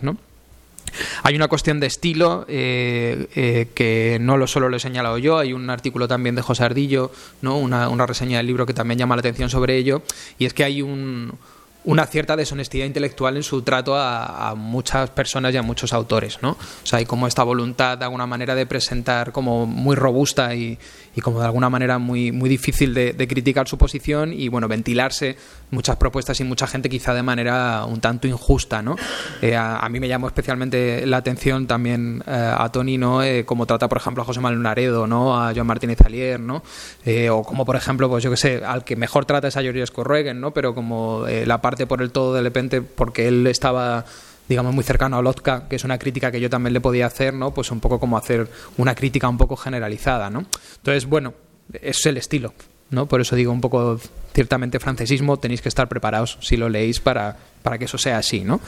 Hay 1.22 1.36
una 1.36 1.48
cuestión 1.48 1.80
de 1.80 1.86
estilo 1.86 2.46
eh, 2.48 3.26
eh, 3.36 3.68
que 3.74 4.16
no 4.20 4.38
lo 4.38 4.46
solo 4.46 4.70
lo 4.70 4.76
he 4.78 4.80
señalado 4.80 5.18
yo, 5.18 5.38
hay 5.38 5.52
un 5.52 5.68
artículo 5.68 6.08
también 6.08 6.34
de 6.34 6.40
José 6.40 6.64
Ardillo, 6.64 7.12
¿no? 7.42 7.58
una 7.58 8.06
reseña 8.06 8.38
del 8.38 8.46
libro 8.46 8.64
que 8.64 8.72
también 8.72 8.98
llama 8.98 9.14
la 9.14 9.20
atención 9.20 9.50
sobre 9.50 9.76
ello, 9.76 10.02
y 10.38 10.46
es 10.46 10.54
que 10.54 10.64
hay 10.64 10.80
un, 10.80 11.34
una 11.88 12.04
cierta 12.04 12.36
deshonestidad 12.36 12.84
intelectual 12.84 13.38
en 13.38 13.42
su 13.42 13.62
trato 13.62 13.96
a, 13.96 14.54
muchas 14.54 15.08
personas 15.08 15.54
y 15.54 15.56
a 15.56 15.62
muchos 15.62 15.94
autores, 15.94 16.38
¿no? 16.42 16.50
O 16.50 16.86
sea, 16.86 16.98
hay 16.98 17.06
como 17.06 17.26
esta 17.26 17.42
voluntad 17.42 17.96
de 17.96 18.04
alguna 18.04 18.26
manera 18.26 18.54
de 18.54 18.66
presentar 18.66 19.32
como 19.32 19.64
muy 19.64 19.96
robusta 19.96 20.54
y, 20.54 20.78
y 21.14 21.20
como 21.20 21.40
de 21.40 21.46
alguna 21.46 21.70
manera 21.70 21.98
muy, 21.98 22.32
muy 22.32 22.48
difícil 22.48 22.94
de, 22.94 23.12
de, 23.12 23.28
criticar 23.28 23.68
su 23.68 23.78
posición 23.78 24.32
y, 24.32 24.48
bueno, 24.48 24.68
ventilarse 24.68 25.36
muchas 25.70 25.96
propuestas 25.96 26.40
y 26.40 26.44
mucha 26.44 26.66
gente 26.66 26.88
quizá 26.88 27.14
de 27.14 27.22
manera 27.22 27.84
un 27.84 28.00
tanto 28.00 28.26
injusta, 28.26 28.82
¿no? 28.82 28.96
Eh, 29.42 29.56
a, 29.56 29.78
a, 29.78 29.88
mí 29.88 30.00
me 30.00 30.08
llamó 30.08 30.26
especialmente 30.26 31.06
la 31.06 31.18
atención 31.18 31.66
también 31.66 32.22
eh, 32.26 32.54
a 32.56 32.68
Tony, 32.70 32.98
¿no? 32.98 33.22
Eh, 33.22 33.44
como 33.44 33.66
trata, 33.66 33.88
por 33.88 33.98
ejemplo, 33.98 34.22
a 34.22 34.26
José 34.26 34.40
Manuel 34.40 34.62
Naredo, 34.62 35.06
¿no? 35.06 35.40
A 35.40 35.52
Joan 35.54 35.66
Martínez 35.66 36.00
Alier, 36.04 36.40
¿no? 36.40 36.62
Eh, 37.04 37.30
o 37.30 37.42
como, 37.42 37.64
por 37.64 37.76
ejemplo, 37.76 38.08
pues 38.08 38.24
yo 38.24 38.30
que 38.30 38.36
sé, 38.36 38.62
al 38.64 38.84
que 38.84 38.96
mejor 38.96 39.24
trata 39.24 39.48
es 39.48 39.56
a 39.56 39.62
Georges 39.62 39.90
Correguen, 39.90 40.40
¿no? 40.40 40.52
Pero 40.52 40.74
como 40.74 41.26
eh, 41.26 41.46
la 41.46 41.60
parte 41.60 41.86
por 41.86 42.02
el 42.02 42.10
todo 42.10 42.34
de 42.34 42.42
repente 42.42 42.82
porque 42.82 43.28
él 43.28 43.46
estaba 43.46 44.04
digamos 44.48 44.74
muy 44.74 44.84
cercano 44.84 45.18
a 45.18 45.22
Lotka, 45.22 45.68
que 45.68 45.76
es 45.76 45.84
una 45.84 45.98
crítica 45.98 46.30
que 46.32 46.40
yo 46.40 46.48
también 46.50 46.72
le 46.72 46.80
podía 46.80 47.06
hacer, 47.06 47.34
¿no? 47.34 47.52
Pues 47.52 47.70
un 47.70 47.80
poco 47.80 48.00
como 48.00 48.16
hacer 48.16 48.48
una 48.76 48.94
crítica 48.94 49.28
un 49.28 49.36
poco 49.36 49.56
generalizada, 49.56 50.30
¿no? 50.30 50.46
Entonces, 50.76 51.06
bueno, 51.06 51.34
es 51.72 52.04
el 52.06 52.16
estilo, 52.16 52.54
¿no? 52.90 53.06
Por 53.06 53.20
eso 53.20 53.36
digo 53.36 53.52
un 53.52 53.60
poco 53.60 54.00
ciertamente 54.38 54.78
francesismo, 54.78 55.40
tenéis 55.40 55.62
que 55.62 55.68
estar 55.68 55.88
preparados 55.88 56.38
si 56.40 56.56
lo 56.56 56.68
leéis 56.68 57.00
para, 57.00 57.38
para 57.62 57.76
que 57.76 57.86
eso 57.86 57.98
sea 57.98 58.18
así, 58.18 58.44
¿no? 58.44 58.60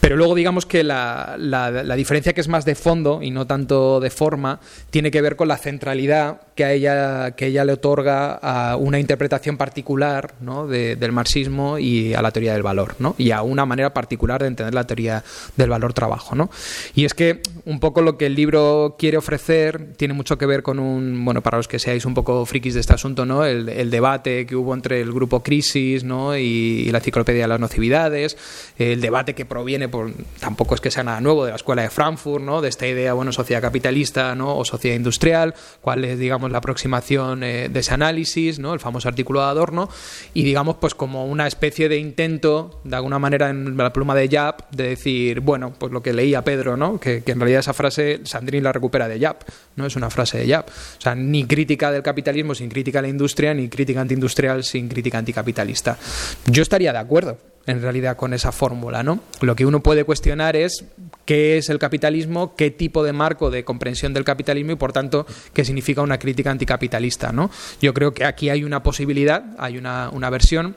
Pero 0.00 0.16
luego 0.16 0.34
digamos 0.34 0.64
que 0.64 0.82
la, 0.82 1.36
la, 1.38 1.96
diferencia 1.96 2.32
que 2.32 2.40
es 2.40 2.48
más 2.48 2.64
de 2.64 2.74
fondo 2.74 3.20
y 3.22 3.30
no 3.30 3.46
tanto 3.46 4.00
de 4.00 4.08
forma 4.08 4.58
tiene 4.88 5.10
que 5.10 5.20
ver 5.20 5.36
con 5.36 5.48
la 5.48 5.58
centralidad 5.58 6.40
que 6.54 6.64
a 6.64 6.72
ella, 6.72 7.32
que 7.32 7.48
ella 7.48 7.66
le 7.66 7.74
otorga 7.74 8.32
a 8.32 8.76
una 8.76 8.98
interpretación 8.98 9.58
particular 9.58 10.32
¿no? 10.40 10.66
de, 10.66 10.96
del 10.96 11.12
marxismo 11.12 11.78
y 11.78 12.14
a 12.14 12.22
la 12.22 12.30
teoría 12.30 12.54
del 12.54 12.62
valor, 12.62 12.94
¿no? 12.98 13.14
Y 13.18 13.32
a 13.32 13.42
una 13.42 13.66
manera 13.66 13.92
particular 13.92 14.40
de 14.40 14.48
entender 14.48 14.72
la 14.72 14.86
teoría 14.86 15.22
del 15.58 15.68
valor 15.68 15.92
trabajo, 15.92 16.34
¿no? 16.34 16.50
Y 16.94 17.04
es 17.04 17.12
que 17.12 17.42
un 17.66 17.80
poco 17.80 18.00
lo 18.00 18.16
que 18.16 18.26
el 18.26 18.34
libro 18.34 18.96
quiere 18.98 19.18
ofrecer 19.18 19.92
tiene 19.98 20.14
mucho 20.14 20.38
que 20.38 20.46
ver 20.46 20.62
con 20.62 20.78
un, 20.78 21.22
bueno, 21.22 21.42
para 21.42 21.58
los 21.58 21.68
que 21.68 21.78
seáis 21.78 22.06
un 22.06 22.14
poco 22.14 22.46
frikis 22.46 22.74
de 22.74 22.80
este 22.80 22.94
asunto, 22.94 23.26
¿no? 23.26 23.44
El 23.44 23.90
debate 23.90 24.46
que 24.46 24.56
hubo 24.56 24.72
entre 24.72 25.01
el 25.02 25.12
grupo 25.12 25.42
Crisis, 25.42 26.04
¿no? 26.04 26.36
Y, 26.36 26.90
la 26.92 26.98
enciclopedia 26.98 27.42
de 27.42 27.48
las 27.48 27.60
nocividades, 27.60 28.36
el 28.78 29.00
debate 29.00 29.34
que 29.34 29.44
proviene, 29.44 29.88
por, 29.88 30.12
tampoco 30.40 30.74
es 30.74 30.80
que 30.80 30.90
sea 30.90 31.04
nada 31.04 31.20
nuevo, 31.20 31.44
de 31.44 31.50
la 31.50 31.56
escuela 31.56 31.82
de 31.82 31.90
Frankfurt, 31.90 32.44
¿no? 32.44 32.60
De 32.60 32.68
esta 32.68 32.86
idea, 32.86 33.14
bueno, 33.14 33.32
sociedad 33.32 33.62
capitalista, 33.62 34.34
¿no? 34.34 34.56
O 34.56 34.64
sociedad 34.64 34.96
industrial, 34.96 35.54
cuál 35.80 36.04
es, 36.04 36.18
digamos, 36.18 36.50
la 36.50 36.58
aproximación 36.58 37.44
eh, 37.44 37.68
de 37.68 37.80
ese 37.80 37.94
análisis, 37.94 38.58
¿no? 38.58 38.74
El 38.74 38.80
famoso 38.80 39.08
artículo 39.08 39.40
de 39.40 39.46
Adorno, 39.46 39.88
y 40.34 40.44
digamos, 40.44 40.76
pues 40.76 40.94
como 40.94 41.26
una 41.26 41.46
especie 41.46 41.88
de 41.88 41.98
intento, 41.98 42.80
de 42.84 42.96
alguna 42.96 43.18
manera, 43.18 43.50
en 43.50 43.76
la 43.76 43.92
pluma 43.92 44.14
de 44.14 44.28
Yap, 44.28 44.70
de 44.70 44.88
decir, 44.88 45.40
bueno, 45.40 45.72
pues 45.78 45.92
lo 45.92 46.02
que 46.02 46.12
leía 46.12 46.42
Pedro, 46.42 46.76
¿no? 46.76 47.00
Que, 47.00 47.22
que 47.22 47.32
en 47.32 47.40
realidad 47.40 47.60
esa 47.60 47.72
frase 47.72 48.20
Sandrin 48.24 48.64
la 48.64 48.72
recupera 48.72 49.08
de 49.08 49.18
Yap, 49.18 49.42
¿no? 49.76 49.86
Es 49.86 49.96
una 49.96 50.10
frase 50.10 50.38
de 50.38 50.46
Yap. 50.46 50.68
O 50.68 51.00
sea, 51.00 51.14
ni 51.14 51.44
crítica 51.44 51.90
del 51.90 52.02
capitalismo 52.02 52.54
sin 52.54 52.68
crítica 52.68 52.98
a 52.98 53.02
la 53.02 53.08
industria, 53.08 53.54
ni 53.54 53.68
crítica 53.68 54.00
antiindustrial 54.00 54.64
sin 54.64 54.81
crítica 54.88 55.18
anticapitalista. 55.18 55.98
Yo 56.46 56.62
estaría 56.62 56.92
de 56.92 56.98
acuerdo 56.98 57.38
en 57.66 57.80
realidad 57.80 58.16
con 58.16 58.34
esa 58.34 58.52
fórmula, 58.52 59.02
¿no? 59.02 59.20
Lo 59.40 59.54
que 59.54 59.66
uno 59.66 59.82
puede 59.82 60.04
cuestionar 60.04 60.56
es 60.56 60.84
qué 61.24 61.58
es 61.58 61.68
el 61.68 61.78
capitalismo, 61.78 62.56
qué 62.56 62.70
tipo 62.70 63.04
de 63.04 63.12
marco 63.12 63.50
de 63.50 63.64
comprensión 63.64 64.12
del 64.12 64.24
capitalismo 64.24 64.72
y 64.72 64.76
por 64.76 64.92
tanto 64.92 65.26
qué 65.52 65.64
significa 65.64 66.02
una 66.02 66.18
crítica 66.18 66.50
anticapitalista, 66.50 67.32
¿no? 67.32 67.50
Yo 67.80 67.94
creo 67.94 68.12
que 68.12 68.24
aquí 68.24 68.50
hay 68.50 68.64
una 68.64 68.82
posibilidad, 68.82 69.44
hay 69.58 69.78
una, 69.78 70.10
una 70.10 70.30
versión 70.30 70.76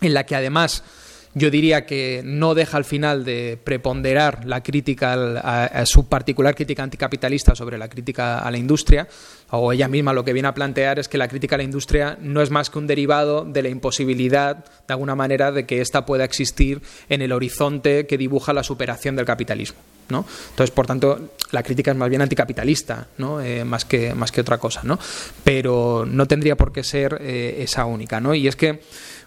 en 0.00 0.14
la 0.14 0.26
que 0.26 0.34
además 0.34 0.82
yo 1.34 1.50
diría 1.50 1.84
que 1.84 2.22
no 2.24 2.54
deja 2.54 2.76
al 2.76 2.84
final 2.84 3.24
de 3.24 3.58
preponderar 3.62 4.44
la 4.44 4.62
crítica 4.62 5.12
a, 5.12 5.64
a, 5.64 5.86
su 5.86 6.08
particular 6.08 6.54
crítica 6.54 6.82
anticapitalista 6.82 7.54
sobre 7.54 7.76
la 7.78 7.88
crítica 7.88 8.38
a 8.38 8.50
la 8.50 8.58
industria, 8.58 9.08
o 9.50 9.72
ella 9.72 9.88
misma 9.88 10.12
lo 10.12 10.24
que 10.24 10.32
viene 10.32 10.48
a 10.48 10.54
plantear 10.54 10.98
es 10.98 11.08
que 11.08 11.18
la 11.18 11.28
crítica 11.28 11.56
a 11.56 11.58
la 11.58 11.64
industria 11.64 12.18
no 12.20 12.40
es 12.40 12.50
más 12.50 12.70
que 12.70 12.78
un 12.78 12.86
derivado 12.86 13.44
de 13.44 13.62
la 13.62 13.68
imposibilidad, 13.68 14.64
de 14.86 14.94
alguna 14.94 15.14
manera, 15.14 15.52
de 15.52 15.66
que 15.66 15.80
ésta 15.80 16.06
pueda 16.06 16.24
existir 16.24 16.82
en 17.08 17.22
el 17.22 17.32
horizonte 17.32 18.06
que 18.06 18.18
dibuja 18.18 18.52
la 18.52 18.62
superación 18.62 19.16
del 19.16 19.26
capitalismo. 19.26 19.78
¿no? 20.08 20.26
Entonces, 20.50 20.70
por 20.70 20.86
tanto, 20.86 21.30
la 21.50 21.62
crítica 21.62 21.90
es 21.90 21.96
más 21.96 22.10
bien 22.10 22.22
anticapitalista, 22.22 23.08
¿no? 23.18 23.40
Eh, 23.40 23.64
más, 23.64 23.84
que, 23.84 24.14
más 24.14 24.32
que 24.32 24.42
otra 24.42 24.58
cosa, 24.58 24.82
¿no? 24.84 24.98
Pero 25.42 26.04
no 26.06 26.26
tendría 26.26 26.56
por 26.56 26.72
qué 26.72 26.84
ser 26.84 27.18
eh, 27.20 27.56
esa 27.60 27.86
única, 27.86 28.20
¿no? 28.20 28.34
Y 28.34 28.46
es 28.46 28.56
que 28.56 28.80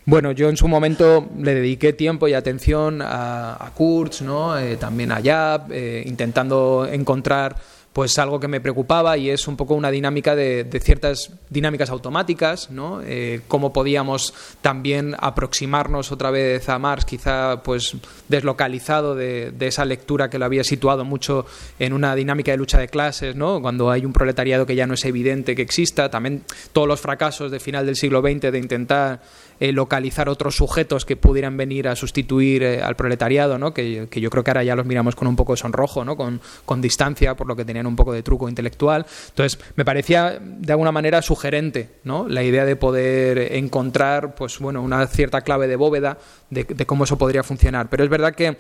bueno, 0.08 0.32
yo 0.32 0.48
en 0.48 0.56
su 0.56 0.70
momento 0.70 1.28
le 1.38 1.54
dediqué 1.54 1.92
tiempo 1.92 2.30
y 2.30 2.34
atención 2.34 3.02
a, 3.02 3.58
a 3.60 3.74
Kurz, 3.74 4.22
¿no? 4.22 4.58
Eh, 4.58 4.78
también 4.78 5.12
a 5.12 5.20
Yap, 5.20 5.70
eh, 5.70 6.02
intentando 6.06 6.88
encontrar 6.90 7.58
pues 7.98 8.20
algo 8.20 8.40
que 8.40 8.48
me 8.48 8.62
preocupaba 8.62 9.18
y 9.18 9.32
es 9.32 9.48
un 9.48 9.58
poco 9.58 9.74
una 9.74 9.90
dinámica 9.90 10.36
de, 10.36 10.66
de 10.66 10.80
ciertas 10.80 11.32
dinámicas 11.50 11.90
automáticas, 11.90 12.70
¿no? 12.70 13.02
Eh, 13.04 13.42
cómo 13.48 13.74
podíamos 13.74 14.36
también 14.62 15.16
aproximarnos 15.18 16.12
otra 16.12 16.30
vez 16.30 16.70
a 16.70 16.78
Marx, 16.78 17.06
quizá 17.06 17.64
pues 17.64 17.98
deslocalizado 18.30 19.16
de, 19.16 19.50
de, 19.50 19.66
esa 19.66 19.84
lectura 19.84 20.30
que 20.30 20.38
lo 20.38 20.46
había 20.46 20.64
situado 20.64 21.06
mucho 21.06 21.48
en 21.80 21.92
una 21.92 22.14
dinámica 22.14 22.52
de 22.52 22.58
lucha 22.58 22.78
de 22.78 22.88
clases, 22.88 23.36
¿no? 23.36 23.60
Cuando 23.64 23.90
hay 23.90 24.06
un 24.06 24.14
proletariado 24.14 24.68
que 24.68 24.76
ya 24.76 24.86
no 24.86 24.94
es 24.94 25.04
evidente 25.04 25.56
que 25.56 25.64
exista, 25.64 26.12
también 26.12 26.44
todos 26.74 26.88
los 26.88 27.02
fracasos 27.02 27.50
de 27.50 27.60
final 27.60 27.88
del 27.88 27.96
siglo 27.96 28.22
XX 28.22 28.52
de 28.52 28.60
intentar 28.60 29.22
eh, 29.60 29.72
localizar 29.72 30.30
otros 30.30 30.56
sujetos 30.56 31.06
que 31.06 31.16
pudieran 31.16 31.58
venir 31.58 31.88
a 31.88 31.96
sustituir 31.96 32.64
eh, 32.64 32.82
al 32.82 32.96
proletariado, 32.96 33.58
¿no? 33.58 33.74
Que, 33.74 34.08
que, 34.10 34.22
yo 34.22 34.30
creo 34.30 34.44
que 34.44 34.52
ahora 34.52 34.64
ya 34.64 34.76
los 34.76 34.86
miramos 34.86 35.16
con 35.16 35.28
un 35.28 35.36
poco 35.36 35.54
de 35.54 35.58
sonrojo, 35.58 36.06
¿no? 36.06 36.16
con, 36.16 36.42
con 36.66 36.82
distancia, 36.82 37.36
por 37.36 37.48
lo 37.48 37.56
que 37.56 37.66
tenían 37.66 37.88
un 37.88 37.96
poco 37.96 38.14
de 38.14 38.24
truco 38.24 38.48
intelectual. 38.50 39.06
Entonces, 39.30 39.60
me 39.76 39.86
parecía 39.86 40.40
de 40.40 40.72
alguna 40.74 40.92
manera 40.92 41.22
sugerente 41.22 41.90
¿no? 42.04 42.28
la 42.28 42.44
idea 42.44 42.66
de 42.66 42.76
poder 42.76 43.56
encontrar 43.56 44.36
pues, 44.36 44.60
bueno, 44.60 44.82
una 44.82 45.06
cierta 45.08 45.42
clave 45.42 45.68
de 45.68 45.76
bóveda 45.76 46.18
de, 46.50 46.64
de 46.64 46.86
cómo 46.86 47.06
eso 47.06 47.18
podría 47.18 47.44
funcionar. 47.44 47.90
Pero 47.90 48.04
es 48.04 48.10
verdad 48.10 48.36
que 48.36 48.58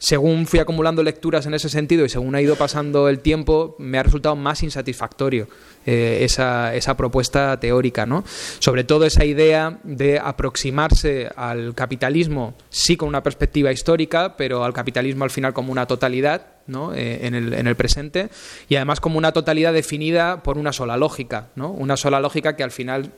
según 0.00 0.46
fui 0.46 0.60
acumulando 0.60 1.02
lecturas 1.02 1.44
en 1.44 1.52
ese 1.52 1.68
sentido 1.68 2.06
y 2.06 2.08
según 2.08 2.34
ha 2.34 2.40
ido 2.40 2.56
pasando 2.56 3.08
el 3.10 3.20
tiempo, 3.20 3.76
me 3.78 3.98
ha 3.98 4.02
resultado 4.02 4.34
más 4.34 4.62
insatisfactorio 4.62 5.46
eh, 5.84 6.20
esa, 6.22 6.74
esa, 6.74 6.96
propuesta 6.96 7.60
teórica, 7.60 8.06
¿no? 8.06 8.24
Sobre 8.60 8.82
todo 8.82 9.04
esa 9.04 9.26
idea 9.26 9.78
de 9.84 10.18
aproximarse 10.18 11.28
al 11.36 11.74
capitalismo, 11.74 12.54
sí 12.70 12.96
con 12.96 13.10
una 13.10 13.22
perspectiva 13.22 13.72
histórica, 13.72 14.36
pero 14.38 14.64
al 14.64 14.72
capitalismo 14.72 15.24
al 15.24 15.30
final 15.30 15.52
como 15.52 15.70
una 15.70 15.86
totalidad, 15.86 16.46
¿no? 16.66 16.94
Eh, 16.94 17.26
en, 17.26 17.34
el, 17.34 17.52
en, 17.52 17.66
el, 17.66 17.76
presente, 17.76 18.30
y 18.70 18.76
además 18.76 19.00
como 19.00 19.18
una 19.18 19.32
totalidad 19.32 19.74
definida 19.74 20.42
por 20.42 20.56
una 20.56 20.72
sola 20.72 20.96
lógica, 20.96 21.48
¿no? 21.56 21.70
Una 21.70 21.98
sola 21.98 22.20
lógica 22.20 22.56
que 22.56 22.62
al 22.62 22.70
final 22.70 23.12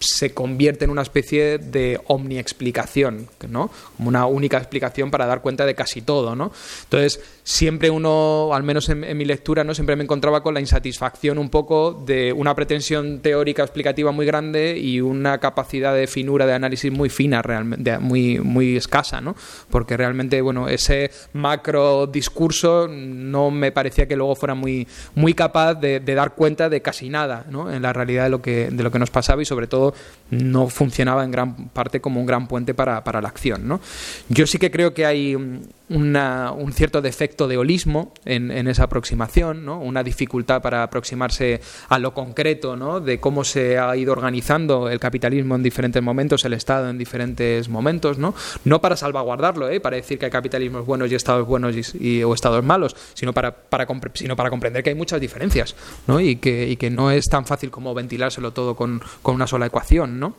se 0.00 0.32
convierte 0.32 0.84
en 0.84 0.90
una 0.90 1.02
especie 1.02 1.58
de 1.58 2.00
omniexplicación, 2.06 3.28
¿no? 3.48 3.70
Como 3.96 4.08
una 4.08 4.26
única 4.26 4.58
explicación 4.58 5.10
para 5.10 5.26
dar 5.26 5.42
cuenta 5.42 5.66
de 5.66 5.74
casi 5.74 6.02
todo, 6.02 6.36
¿no? 6.36 6.52
Entonces, 6.84 7.20
siempre 7.46 7.90
uno, 7.90 8.50
al 8.52 8.64
menos 8.64 8.88
en, 8.88 9.16
mi 9.16 9.24
lectura, 9.24 9.62
¿no? 9.62 9.72
Siempre 9.72 9.94
me 9.94 10.02
encontraba 10.02 10.42
con 10.42 10.52
la 10.52 10.58
insatisfacción 10.58 11.38
un 11.38 11.48
poco 11.48 11.92
de 11.92 12.32
una 12.32 12.56
pretensión 12.56 13.20
teórica 13.20 13.62
explicativa 13.62 14.10
muy 14.10 14.26
grande 14.26 14.76
y 14.76 15.00
una 15.00 15.38
capacidad 15.38 15.94
de 15.94 16.08
finura 16.08 16.44
de 16.44 16.54
análisis 16.54 16.90
muy 16.90 17.08
fina, 17.08 17.42
realmente, 17.42 18.00
muy, 18.00 18.40
muy 18.40 18.76
escasa, 18.76 19.20
¿no? 19.20 19.36
Porque 19.70 19.96
realmente, 19.96 20.42
bueno, 20.42 20.68
ese 20.68 21.12
macro 21.34 22.08
discurso 22.08 22.88
no 22.88 23.52
me 23.52 23.70
parecía 23.70 24.08
que 24.08 24.16
luego 24.16 24.34
fuera 24.34 24.56
muy, 24.56 24.88
muy 25.14 25.32
capaz 25.32 25.74
de, 25.74 26.00
dar 26.00 26.34
cuenta 26.34 26.68
de 26.68 26.82
casi 26.82 27.08
nada, 27.08 27.46
¿no? 27.48 27.72
En 27.72 27.80
la 27.80 27.92
realidad 27.92 28.24
de 28.24 28.30
lo 28.30 28.42
que, 28.42 28.70
de 28.72 28.82
lo 28.82 28.90
que 28.90 28.98
nos 28.98 29.10
pasaba 29.10 29.40
y 29.40 29.44
sobre 29.44 29.68
todo 29.68 29.94
no 30.30 30.68
funcionaba 30.68 31.22
en 31.22 31.30
gran 31.30 31.68
parte 31.68 32.00
como 32.00 32.18
un 32.18 32.26
gran 32.26 32.48
puente 32.48 32.74
para, 32.74 33.04
para 33.04 33.20
la 33.20 33.28
acción. 33.28 33.68
¿no? 33.68 33.80
Yo 34.28 34.48
sí 34.48 34.58
que 34.58 34.72
creo 34.72 34.94
que 34.94 35.06
hay 35.06 35.36
un 35.36 36.72
cierto 36.72 37.00
defecto 37.00 37.35
de 37.36 37.58
holismo 37.58 38.14
en, 38.24 38.50
esa 38.68 38.84
aproximación, 38.84 39.66
¿no? 39.66 39.78
una 39.78 40.02
dificultad 40.02 40.62
para 40.62 40.82
aproximarse 40.82 41.60
a 41.88 41.98
lo 41.98 42.14
concreto 42.14 42.76
¿no? 42.76 43.00
de 43.00 43.20
cómo 43.20 43.44
se 43.44 43.78
ha 43.78 43.94
ido 43.96 44.12
organizando 44.12 44.88
el 44.88 44.98
capitalismo 44.98 45.54
en 45.54 45.62
diferentes 45.62 46.02
momentos, 46.02 46.44
el 46.46 46.54
Estado 46.54 46.88
en 46.88 46.96
diferentes 46.96 47.68
momentos, 47.68 48.16
no, 48.16 48.34
no 48.64 48.80
para 48.80 48.96
salvaguardarlo, 48.96 49.68
¿eh? 49.68 49.80
para 49.80 49.96
decir 49.96 50.18
que 50.18 50.24
hay 50.24 50.30
capitalismos 50.30 50.86
buenos 50.86 51.12
y 51.12 51.14
estados 51.14 51.46
buenos 51.46 51.76
y, 51.94 52.24
o 52.24 52.32
estados 52.32 52.64
malos, 52.64 52.96
sino 53.12 53.34
para, 53.34 53.54
para, 53.54 53.86
sino 54.14 54.34
para 54.34 54.48
comprender 54.48 54.82
que 54.82 54.90
hay 54.90 54.96
muchas 54.96 55.20
diferencias 55.20 55.76
¿no? 56.06 56.18
y, 56.18 56.36
que, 56.36 56.66
y 56.66 56.76
que 56.76 56.88
no 56.88 57.10
es 57.10 57.26
tan 57.26 57.44
fácil 57.44 57.70
como 57.70 57.92
ventilárselo 57.92 58.52
todo 58.52 58.74
con, 58.74 59.02
con 59.20 59.34
una 59.34 59.46
sola 59.46 59.66
ecuación. 59.66 60.18
¿no? 60.18 60.34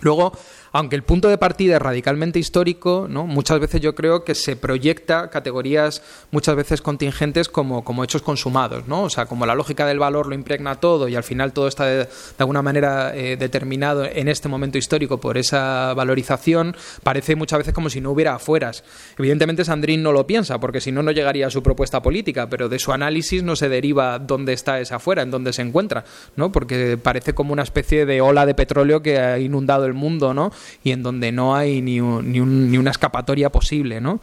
Luego, 0.00 0.32
aunque 0.72 0.96
el 0.96 1.02
punto 1.02 1.28
de 1.28 1.38
partida 1.38 1.76
es 1.76 1.82
radicalmente 1.82 2.38
histórico, 2.38 3.06
¿no? 3.08 3.26
muchas 3.26 3.60
veces 3.60 3.80
yo 3.80 3.94
creo 3.94 4.24
que 4.24 4.34
se 4.34 4.56
proyecta 4.56 5.30
categorías 5.30 6.02
muchas 6.30 6.56
veces 6.56 6.82
contingentes 6.82 7.48
como, 7.48 7.84
como 7.84 8.04
hechos 8.04 8.22
consumados, 8.22 8.86
¿no? 8.86 9.02
O 9.02 9.10
sea, 9.10 9.26
como 9.26 9.46
la 9.46 9.54
lógica 9.54 9.86
del 9.86 9.98
valor 9.98 10.26
lo 10.26 10.34
impregna 10.34 10.76
todo 10.76 11.08
y 11.08 11.16
al 11.16 11.22
final 11.22 11.52
todo 11.52 11.68
está 11.68 11.86
de, 11.86 12.08
alguna 12.38 12.62
manera 12.62 13.14
eh, 13.14 13.36
determinado 13.36 14.04
en 14.04 14.28
este 14.28 14.48
momento 14.48 14.78
histórico 14.78 15.18
por 15.18 15.38
esa 15.38 15.94
valorización, 15.94 16.76
parece 17.02 17.36
muchas 17.36 17.58
veces 17.58 17.74
como 17.74 17.90
si 17.90 18.00
no 18.00 18.10
hubiera 18.10 18.34
afueras. 18.34 18.84
Evidentemente 19.18 19.64
Sandrín 19.64 20.02
no 20.02 20.12
lo 20.12 20.26
piensa, 20.26 20.58
porque 20.58 20.80
si 20.80 20.92
no, 20.92 21.02
no 21.02 21.10
llegaría 21.10 21.46
a 21.46 21.50
su 21.50 21.62
propuesta 21.62 22.02
política, 22.02 22.48
pero 22.48 22.68
de 22.68 22.78
su 22.78 22.92
análisis 22.92 23.42
no 23.42 23.56
se 23.56 23.68
deriva 23.68 24.18
dónde 24.18 24.52
está 24.52 24.80
esa 24.80 24.96
afuera, 24.96 25.22
en 25.22 25.30
dónde 25.30 25.52
se 25.52 25.62
encuentra, 25.62 26.04
¿no? 26.36 26.52
Porque 26.52 26.98
parece 27.02 27.34
como 27.34 27.52
una 27.52 27.62
especie 27.62 28.06
de 28.06 28.20
ola 28.20 28.46
de 28.46 28.54
petróleo 28.54 29.02
que 29.02 29.18
ha 29.18 29.38
inundado 29.38 29.86
el 29.86 29.94
mundo, 29.94 30.34
¿no? 30.34 30.52
Y 30.82 30.92
en 30.92 31.02
donde 31.02 31.32
no 31.32 31.54
hay 31.54 31.80
ni, 31.80 32.00
ni, 32.00 32.40
ni 32.40 32.78
una 32.78 32.90
escapatoria 32.90 33.50
posible. 33.50 34.00
¿no? 34.00 34.20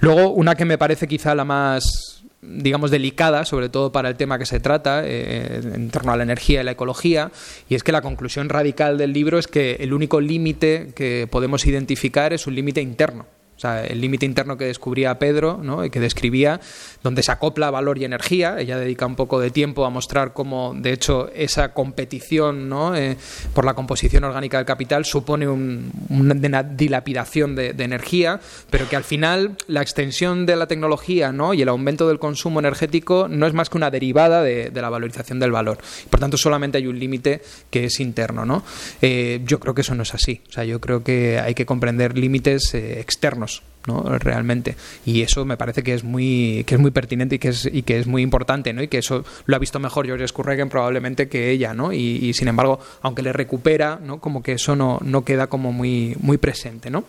Luego, 0.00 0.30
una 0.30 0.54
que 0.54 0.64
me 0.64 0.78
parece 0.78 1.08
quizá 1.08 1.34
la 1.34 1.44
más 1.44 2.14
digamos, 2.46 2.90
delicada, 2.90 3.44
sobre 3.44 3.68
todo 3.68 3.92
para 3.92 4.08
el 4.08 4.16
tema 4.16 4.38
que 4.38 4.46
se 4.46 4.60
trata, 4.60 5.02
eh, 5.04 5.60
en 5.62 5.90
torno 5.90 6.12
a 6.12 6.16
la 6.16 6.22
energía 6.22 6.60
y 6.60 6.64
la 6.64 6.72
ecología, 6.72 7.30
y 7.68 7.74
es 7.74 7.82
que 7.82 7.92
la 7.92 8.02
conclusión 8.02 8.48
radical 8.48 8.98
del 8.98 9.12
libro 9.12 9.38
es 9.38 9.46
que 9.46 9.76
el 9.80 9.92
único 9.92 10.20
límite 10.20 10.92
que 10.94 11.26
podemos 11.30 11.66
identificar 11.66 12.32
es 12.32 12.46
un 12.46 12.54
límite 12.54 12.80
interno. 12.82 13.26
El 13.62 14.00
límite 14.00 14.26
interno 14.26 14.58
que 14.58 14.66
descubría 14.66 15.18
Pedro, 15.18 15.60
y 15.84 15.90
que 15.90 16.00
describía, 16.00 16.60
donde 17.02 17.22
se 17.22 17.32
acopla 17.32 17.70
valor 17.70 17.98
y 17.98 18.04
energía. 18.04 18.56
Ella 18.58 18.78
dedica 18.78 19.06
un 19.06 19.16
poco 19.16 19.40
de 19.40 19.50
tiempo 19.50 19.84
a 19.84 19.90
mostrar 19.90 20.32
cómo, 20.32 20.74
de 20.76 20.92
hecho, 20.92 21.30
esa 21.34 21.72
competición 21.72 22.68
¿no? 22.68 22.94
Eh, 22.94 23.16
por 23.54 23.64
la 23.64 23.74
composición 23.74 24.24
orgánica 24.24 24.58
del 24.58 24.66
capital 24.66 25.04
supone 25.04 25.46
una 25.48 26.62
dilapidación 26.62 27.54
de, 27.54 27.74
energía, 27.84 28.40
pero 28.70 28.88
que 28.88 28.96
al 28.96 29.04
final 29.04 29.56
la 29.66 29.82
extensión 29.82 30.46
de 30.46 30.56
la 30.56 30.66
tecnología 30.66 31.32
¿no? 31.32 31.52
y 31.52 31.60
el 31.60 31.68
aumento 31.68 32.08
del 32.08 32.18
consumo 32.18 32.60
energético 32.60 33.28
no 33.28 33.46
es 33.46 33.52
más 33.52 33.68
que 33.68 33.76
una 33.76 33.90
derivada 33.90 34.42
de, 34.42 34.70
la 34.74 34.88
valorización 34.88 35.38
del 35.38 35.52
valor. 35.52 35.78
Por 36.08 36.20
tanto, 36.20 36.36
solamente 36.36 36.78
hay 36.78 36.86
un 36.86 36.98
límite 36.98 37.42
que 37.70 37.84
es 37.84 38.00
interno. 38.00 38.44
¿no? 38.44 38.64
Eh, 39.02 39.42
yo 39.44 39.60
creo 39.60 39.74
que 39.74 39.82
eso 39.82 39.94
no 39.94 40.02
es 40.02 40.14
así. 40.14 40.40
O 40.48 40.52
sea, 40.52 40.64
yo 40.64 40.80
creo 40.80 41.04
que 41.04 41.38
hay 41.38 41.54
que 41.54 41.66
comprender 41.66 42.16
límites 42.16 42.74
eh, 42.74 43.00
externos 43.00 43.43
realmente 43.86 44.76
y 45.04 45.22
eso 45.22 45.44
me 45.44 45.56
parece 45.56 45.82
que 45.82 45.94
es 45.94 46.04
muy 46.04 46.64
que 46.66 46.76
es 46.76 46.80
muy 46.80 46.90
pertinente 46.90 47.36
y 47.36 47.38
que 47.38 47.48
es 47.48 47.68
y 47.70 47.82
que 47.82 47.98
es 47.98 48.06
muy 48.06 48.22
importante 48.22 48.72
¿no? 48.72 48.82
y 48.82 48.88
que 48.88 48.98
eso 48.98 49.24
lo 49.44 49.56
ha 49.56 49.58
visto 49.58 49.78
mejor 49.78 50.06
George 50.06 50.26
Scurregen 50.26 50.70
probablemente 50.70 51.28
que 51.28 51.50
ella 51.50 51.74
¿no? 51.74 51.92
y, 51.92 52.32
sin 52.32 52.48
embargo 52.48 52.80
aunque 53.02 53.22
le 53.22 53.32
recupera 53.32 54.00
¿no? 54.02 54.20
como 54.20 54.42
que 54.42 54.52
eso 54.52 54.74
no, 54.74 55.00
no 55.02 55.24
queda 55.24 55.48
como 55.48 55.72
muy 55.72 56.16
muy 56.20 56.38
presente 56.38 56.90
¿no? 56.90 57.04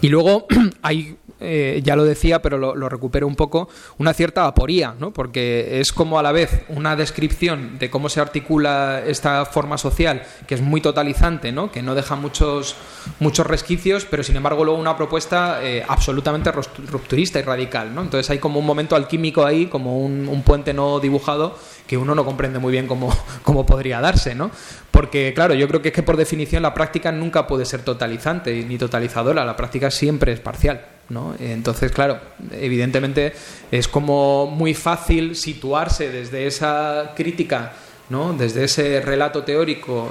y 0.00 0.08
luego 0.08 0.46
hay 0.82 1.16
eh, 1.38 1.82
ya 1.84 1.96
lo 1.96 2.04
decía, 2.04 2.40
pero 2.40 2.56
lo, 2.56 2.88
recupero 2.88 3.26
un 3.26 3.36
poco, 3.36 3.68
una 3.98 4.14
cierta 4.14 4.46
aporía, 4.46 4.94
¿no? 4.98 5.12
porque 5.12 5.80
es 5.80 5.92
como 5.92 6.18
a 6.18 6.22
la 6.22 6.32
vez 6.32 6.64
una 6.68 6.96
descripción 6.96 7.78
de 7.78 7.90
cómo 7.90 8.08
se 8.08 8.20
articula 8.20 9.02
esta 9.06 9.44
forma 9.44 9.76
social, 9.76 10.22
que 10.46 10.54
es 10.54 10.62
muy 10.62 10.80
totalizante, 10.80 11.52
¿no? 11.52 11.70
que 11.70 11.82
no 11.82 11.94
deja 11.94 12.16
muchos, 12.16 12.76
muchos 13.20 13.46
resquicios, 13.46 14.06
pero 14.06 14.22
sin 14.22 14.36
embargo 14.36 14.64
luego 14.64 14.80
una 14.80 14.96
propuesta 14.96 15.60
eh, 15.62 15.84
absolutamente 15.86 16.50
rupturista 16.52 17.38
y 17.38 17.42
radical. 17.42 17.94
¿no? 17.94 18.02
Entonces 18.02 18.30
hay 18.30 18.38
como 18.38 18.58
un 18.58 18.66
momento 18.66 18.96
alquímico 18.96 19.44
ahí, 19.44 19.66
como 19.66 19.98
un, 19.98 20.28
un 20.28 20.42
puente 20.42 20.72
no 20.72 21.00
dibujado, 21.00 21.58
que 21.86 21.96
uno 21.96 22.14
no 22.14 22.24
comprende 22.24 22.58
muy 22.58 22.72
bien 22.72 22.86
cómo, 22.86 23.14
cómo 23.42 23.66
podría 23.66 24.00
darse, 24.00 24.34
¿no? 24.34 24.50
Porque, 24.90 25.32
claro, 25.34 25.54
yo 25.54 25.68
creo 25.68 25.82
que 25.82 25.88
es 25.88 25.94
que 25.94 26.02
por 26.02 26.16
definición 26.16 26.62
la 26.62 26.72
práctica 26.72 27.12
nunca 27.12 27.46
puede 27.46 27.66
ser 27.66 27.82
totalizante 27.82 28.64
ni 28.64 28.78
totalizadora, 28.78 29.44
la 29.44 29.56
práctica 29.56 29.90
siempre 29.90 30.32
es 30.32 30.40
parcial. 30.40 30.95
¿No? 31.08 31.34
Entonces, 31.38 31.92
claro, 31.92 32.20
evidentemente 32.52 33.32
es 33.70 33.88
como 33.88 34.46
muy 34.46 34.74
fácil 34.74 35.36
situarse 35.36 36.10
desde 36.10 36.46
esa 36.46 37.12
crítica 37.16 37.72
¿no? 38.08 38.32
desde 38.32 38.64
ese 38.64 39.00
relato 39.00 39.42
teórico, 39.42 40.10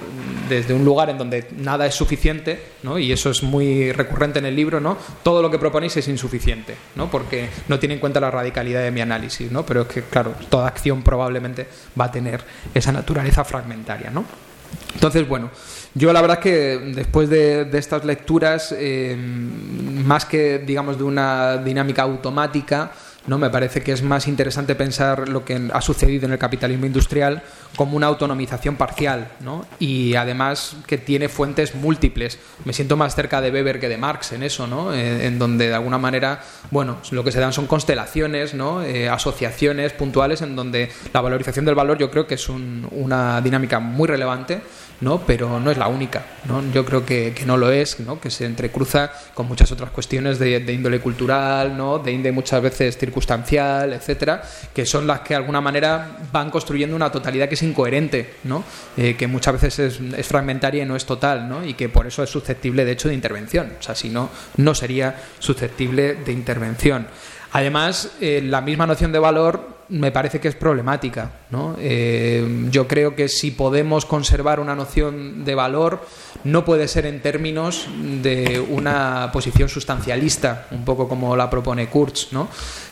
desde 0.50 0.74
un 0.74 0.84
lugar 0.84 1.10
en 1.10 1.18
donde 1.18 1.48
nada 1.58 1.86
es 1.86 1.96
suficiente, 1.96 2.62
¿no? 2.84 3.00
y 3.00 3.12
eso 3.12 3.30
es 3.30 3.44
muy 3.44 3.92
recurrente 3.92 4.40
en 4.40 4.46
el 4.46 4.56
libro, 4.56 4.80
¿no? 4.80 4.98
todo 5.24 5.42
lo 5.42 5.50
que 5.50 5.60
proponéis 5.60 5.96
es 5.98 6.08
insuficiente, 6.08 6.76
¿no? 6.96 7.10
porque 7.10 7.50
no 7.68 7.80
tiene 7.80 7.96
en 7.96 8.00
cuenta 8.00 8.20
la 8.20 8.32
radicalidad 8.32 8.82
de 8.82 8.92
mi 8.92 9.02
análisis, 9.02 9.52
¿no? 9.52 9.66
pero 9.66 9.84
es 9.84 9.88
que, 9.88 10.02
claro, 10.04 10.34
toda 10.50 10.68
acción 10.68 11.04
probablemente 11.04 11.68
va 12.00 12.06
a 12.06 12.12
tener 12.12 12.44
esa 12.74 12.92
naturaleza 12.92 13.44
fragmentaria. 13.46 14.10
¿no? 14.10 14.26
Entonces, 14.94 15.28
bueno, 15.28 15.52
yo 15.98 16.12
la 16.12 16.22
verdad 16.22 16.40
que 16.40 16.78
después 16.94 17.30
de, 17.30 17.70
estas 17.72 18.04
lecturas, 18.04 18.76
eh, 18.78 19.16
más 19.18 20.26
que, 20.26 20.60
digamos, 20.60 20.98
de 20.98 21.06
una 21.06 21.58
dinámica 21.58 22.02
automática, 22.02 22.92
¿no? 23.28 23.38
Me 23.38 23.50
parece 23.50 23.82
que 23.82 23.92
es 23.92 24.04
más 24.04 24.28
interesante 24.28 24.76
pensar 24.76 25.30
lo 25.30 25.46
que 25.46 25.70
ha 25.74 25.82
sucedido 25.82 26.26
en 26.26 26.34
el 26.34 26.38
capitalismo 26.38 26.86
industrial 26.86 27.44
como 27.76 27.98
una 27.98 28.08
autonomización 28.08 28.76
parcial 28.76 29.30
¿no? 29.42 29.66
y 29.80 30.16
además 30.16 30.78
que 30.88 30.98
tiene 30.98 31.30
fuentes 31.30 31.76
múltiples. 31.76 32.40
Me 32.64 32.74
siento 32.74 32.98
más 32.98 33.16
cerca 33.16 33.42
de 33.42 33.52
Weber 33.52 33.80
que 33.80 33.90
de 33.90 33.98
Marx 33.98 34.32
en 34.32 34.44
eso, 34.44 34.68
¿no? 34.68 34.94
Eh, 34.94 35.28
en 35.28 35.40
donde 35.40 35.68
de 35.68 35.76
alguna 35.76 35.98
manera, 35.98 36.42
bueno, 36.72 36.98
lo 37.12 37.24
que 37.24 37.32
se 37.32 37.40
dan 37.40 37.54
son 37.54 37.68
constelaciones, 37.68 38.54
¿no? 38.54 38.84
Eh, 38.84 39.10
asociaciones 39.10 39.94
puntuales 39.94 40.42
en 40.42 40.56
donde 40.56 40.90
la 41.14 41.22
valorización 41.22 41.66
del 41.66 41.76
valor 41.76 41.98
yo 41.98 42.10
creo 42.12 42.28
que 42.28 42.36
es 42.36 42.50
una 42.50 43.42
dinámica 43.42 43.80
muy 43.80 44.08
relevante 44.08 44.62
¿no? 45.02 45.20
pero 45.26 45.60
no 45.60 45.72
es 45.72 45.78
la 45.78 45.88
única. 45.88 46.26
¿no? 46.46 46.64
Yo 46.72 46.86
creo 46.86 47.06
que, 47.06 47.34
que, 47.34 47.46
no 47.46 47.58
lo 47.58 47.72
es, 47.72 48.00
¿no? 48.00 48.20
que 48.20 48.30
se 48.30 48.46
entrecruza 48.46 49.12
con 49.34 49.48
muchas 49.48 49.72
otras 49.72 49.90
cuestiones 49.92 50.40
de, 50.40 50.60
de, 50.60 50.74
índole 50.74 51.00
cultural, 51.00 51.78
¿no? 51.78 52.00
de 52.00 52.12
índole 52.12 52.32
muchas 52.32 52.62
veces 52.62 52.98
etcétera, 53.94 54.44
que 54.74 54.86
son 54.86 55.08
las 55.08 55.22
que 55.22 55.30
de 55.30 55.36
alguna 55.36 55.62
manera 55.62 56.18
van 56.32 56.50
construyendo 56.50 56.96
una 56.96 57.12
totalidad 57.12 57.48
que 57.48 57.56
es 57.56 57.64
incoherente, 57.64 58.36
¿no? 58.44 58.64
Eh, 58.98 59.16
que 59.16 59.28
muchas 59.28 59.62
veces 59.62 60.00
es, 60.00 60.28
fragmentaria 60.28 60.84
y 60.84 60.86
no 60.86 60.96
es 60.96 61.06
total, 61.06 61.48
¿no? 61.48 61.66
y 61.66 61.74
que 61.74 61.90
por 61.90 62.08
eso 62.08 62.24
es 62.24 62.30
susceptible 62.30 62.86
de 62.86 62.92
hecho 62.92 63.08
de 63.08 63.14
intervención. 63.14 63.74
O 63.80 63.84
sea, 63.84 63.96
si 63.96 64.10
no, 64.10 64.30
no 64.58 64.76
sería 64.76 65.16
susceptible 65.40 66.16
de 66.16 66.32
intervención. 66.32 67.08
Además, 67.54 68.12
eh, 68.20 68.42
la 68.44 68.62
misma 68.62 68.86
noción 68.86 69.12
de 69.12 69.20
valor 69.20 69.76
me 69.90 70.12
parece 70.12 70.40
que 70.40 70.48
es 70.48 70.56
problemática. 70.56 71.32
¿no? 71.52 71.76
Eh, 71.80 72.68
yo 72.70 72.88
creo 72.88 73.16
que 73.16 73.30
si 73.30 73.52
podemos 73.52 74.06
conservar 74.06 74.60
una 74.60 74.76
noción 74.76 75.46
de 75.46 75.56
valor, 75.56 76.06
no 76.44 76.66
puede 76.66 76.88
ser 76.88 77.06
en 77.06 77.22
términos 77.22 77.88
de 78.22 78.60
una 78.60 79.30
posición 79.32 79.70
sustancialista, 79.70 80.68
un 80.72 80.84
poco 80.86 81.08
como 81.08 81.36
la 81.36 81.50
propone 81.50 81.88
Kurz. 81.88 82.34
¿no? 82.34 82.50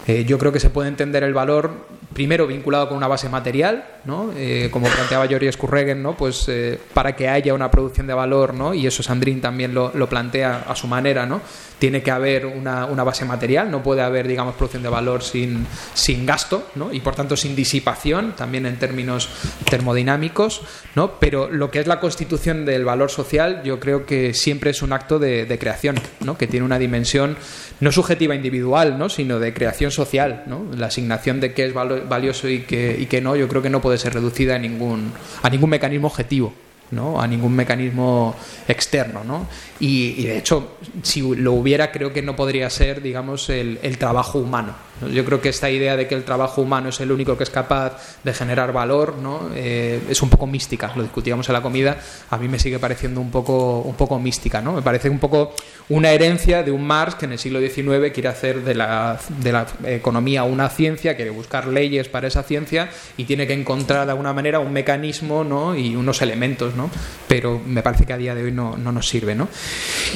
Eh, 0.07 0.25
yo 0.25 0.37
creo 0.37 0.51
que 0.51 0.59
se 0.59 0.69
puede 0.69 0.89
entender 0.89 1.23
el 1.23 1.33
valor 1.33 1.71
primero 2.13 2.45
vinculado 2.45 2.89
con 2.89 2.97
una 2.97 3.07
base 3.07 3.27
material, 3.29 3.85
¿no? 4.05 4.31
Eh, 4.35 4.69
como 4.71 4.87
planteaba 4.87 5.27
Jori 5.27 5.51
Skurregen, 5.51 6.03
¿no? 6.03 6.15
pues 6.15 6.49
para 6.93 7.15
que 7.15 7.27
haya 7.27 7.53
una 7.55 7.71
producción 7.71 8.05
de 8.05 8.13
valor, 8.13 8.53
¿no? 8.53 8.73
y 8.73 8.85
eso 8.85 9.01
Sandrin 9.01 9.41
también 9.41 9.73
lo, 9.73 9.91
lo 9.95 10.07
plantea 10.07 10.65
a 10.67 10.75
su 10.75 10.85
manera, 10.87 11.25
¿no? 11.25 11.41
tiene 11.83 12.01
que 12.01 12.11
haber 12.11 12.45
una, 12.45 12.85
una, 12.85 13.03
base 13.03 13.25
material, 13.25 13.69
no 13.69 13.83
puede 13.83 14.01
haber, 14.01 14.25
digamos, 14.25 14.55
producción 14.55 14.83
de 14.83 14.89
valor 14.89 15.21
sin, 15.21 15.67
sin 15.93 16.25
gasto, 16.25 16.69
¿no? 16.75 16.93
y 16.93 17.01
por 17.01 17.13
tanto 17.13 17.35
sin 17.35 17.57
disipación, 17.57 18.37
también 18.37 18.65
en 18.65 18.77
términos 18.77 19.27
termodinámicos, 19.69 20.61
¿no? 20.95 21.19
pero 21.19 21.49
lo 21.49 21.71
que 21.71 21.81
es 21.81 21.87
la 21.87 21.99
constitución 21.99 22.65
del 22.65 22.85
valor 22.85 23.11
social 23.11 23.63
yo 23.65 23.81
creo 23.81 24.05
que 24.05 24.33
siempre 24.33 24.71
es 24.71 24.81
un 24.81 24.93
acto 24.93 25.19
de, 25.19 25.57
creación, 25.59 25.99
¿no? 26.21 26.37
que 26.37 26.47
tiene 26.47 26.65
una 26.65 26.79
dimensión 26.79 27.35
no 27.79 27.91
subjetiva 27.91 28.35
individual, 28.35 28.97
¿no? 28.97 29.09
sino 29.09 29.39
de 29.39 29.53
creación 29.53 29.91
social. 29.91 30.43
¿no? 30.47 30.65
La 30.75 30.87
asignación 30.87 31.39
de 31.39 31.53
qué 31.53 31.65
es 31.65 31.73
valioso 31.73 32.49
y 32.49 32.59
qué, 32.61 32.95
y 32.99 33.05
qué 33.05 33.21
no, 33.21 33.35
yo 33.35 33.47
creo 33.47 33.61
que 33.61 33.69
no 33.69 33.81
puede 33.81 33.97
ser 33.97 34.13
reducida 34.13 34.55
a 34.55 34.59
ningún, 34.59 35.11
a 35.41 35.49
ningún 35.49 35.69
mecanismo 35.69 36.07
objetivo. 36.07 36.53
¿no? 36.91 37.19
a 37.19 37.27
ningún 37.27 37.55
mecanismo 37.55 38.35
externo. 38.67 39.23
¿no? 39.23 39.47
Y, 39.79 40.23
de 40.25 40.37
hecho, 40.37 40.77
si 41.01 41.21
lo 41.35 41.53
hubiera, 41.53 41.91
creo 41.91 42.13
que 42.13 42.21
no 42.21 42.35
podría 42.35 42.69
ser, 42.69 43.01
digamos, 43.01 43.49
el, 43.49 43.79
el 43.81 43.97
trabajo 43.97 44.37
humano. 44.37 44.75
Yo 45.09 45.25
creo 45.25 45.41
que 45.41 45.49
esta 45.49 45.69
idea 45.69 45.95
de 45.95 46.07
que 46.07 46.15
el 46.15 46.23
trabajo 46.23 46.61
humano 46.61 46.89
es 46.89 46.99
el 46.99 47.11
único 47.11 47.37
que 47.37 47.43
es 47.43 47.49
capaz 47.49 47.97
de 48.23 48.33
generar 48.33 48.71
valor 48.73 49.15
¿no? 49.17 49.49
Eh, 49.55 50.01
es 50.09 50.21
un 50.21 50.29
poco 50.29 50.47
mística. 50.47 50.91
Lo 50.95 51.03
discutíamos 51.03 51.47
en 51.49 51.53
la 51.53 51.61
comida. 51.61 51.97
A 52.29 52.37
mí 52.37 52.47
me 52.47 52.59
sigue 52.59 52.79
pareciendo 52.79 53.21
un 53.21 53.31
poco, 53.31 53.79
un 53.79 53.95
poco 53.95 54.19
mística. 54.19 54.61
¿no? 54.61 54.73
Me 54.73 54.81
parece 54.81 55.09
un 55.09 55.19
poco 55.19 55.55
una 55.89 56.11
herencia 56.11 56.63
de 56.63 56.71
un 56.71 56.85
Marx 56.85 57.15
que 57.15 57.25
en 57.25 57.33
el 57.33 57.39
siglo 57.39 57.59
XIX 57.59 58.11
quiere 58.13 58.29
hacer 58.29 58.63
de 58.63 58.75
la, 58.75 59.19
de 59.41 59.51
la 59.51 59.67
economía 59.85 60.43
una 60.43 60.69
ciencia, 60.69 61.15
quiere 61.15 61.31
buscar 61.31 61.67
leyes 61.67 62.09
para 62.09 62.27
esa 62.27 62.43
ciencia 62.43 62.89
y 63.17 63.25
tiene 63.25 63.47
que 63.47 63.53
encontrar 63.53 64.05
de 64.05 64.11
alguna 64.11 64.33
manera 64.33 64.59
un 64.59 64.71
mecanismo 64.71 65.43
¿no? 65.43 65.75
y 65.75 65.95
unos 65.95 66.21
elementos. 66.21 66.75
¿no? 66.75 66.89
Pero 67.27 67.61
me 67.65 67.81
parece 67.81 68.05
que 68.05 68.13
a 68.13 68.17
día 68.17 68.35
de 68.35 68.43
hoy 68.43 68.51
no, 68.51 68.77
no 68.77 68.91
nos 68.91 69.07
sirve. 69.07 69.35
¿no? 69.35 69.47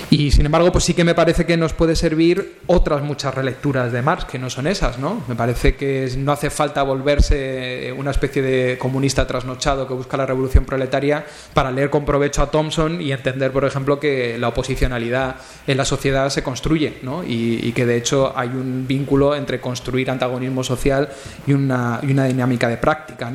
Y 0.09 0.31
sin 0.31 0.45
embargo, 0.45 0.71
pues 0.71 0.83
sí 0.83 0.93
que 0.93 1.03
me 1.03 1.15
parece 1.15 1.45
que 1.45 1.57
nos 1.57 1.73
puede 1.73 1.95
servir 1.95 2.59
otras 2.67 3.01
muchas 3.01 3.33
relecturas 3.33 3.91
de 3.91 4.01
Marx 4.01 4.25
que 4.25 4.39
no 4.39 4.49
son 4.49 4.67
esas, 4.67 4.76
¿no? 4.99 5.23
Me 5.27 5.35
parece 5.35 5.75
que 5.75 6.09
no 6.17 6.31
hace 6.31 6.49
falta 6.49 6.83
volverse 6.83 7.93
una 7.97 8.11
especie 8.11 8.41
de 8.41 8.77
comunista 8.77 9.25
trasnochado 9.25 9.87
que 9.87 9.93
busca 9.93 10.17
la 10.17 10.25
revolución 10.25 10.65
proletaria 10.65 11.25
para 11.53 11.71
leer 11.71 11.89
con 11.89 12.05
provecho 12.05 12.41
a 12.41 12.51
Thompson 12.51 13.01
y 13.01 13.11
entender, 13.11 13.51
por 13.51 13.65
ejemplo, 13.65 13.99
que 13.99 14.37
la 14.37 14.49
oposicionalidad 14.49 15.37
en 15.65 15.77
la 15.77 15.85
sociedad 15.85 16.29
se 16.29 16.43
construye. 16.43 17.01
Y, 17.27 17.71
que 17.71 17.85
de 17.85 17.97
hecho 17.97 18.33
hay 18.35 18.49
un 18.49 18.85
vínculo 18.87 19.35
entre 19.35 19.59
construir 19.59 20.09
antagonismo 20.09 20.63
social 20.63 21.09
y 21.45 21.53
una, 21.53 21.99
dinámica 22.01 22.67
de 22.67 22.77
práctica. 22.77 23.31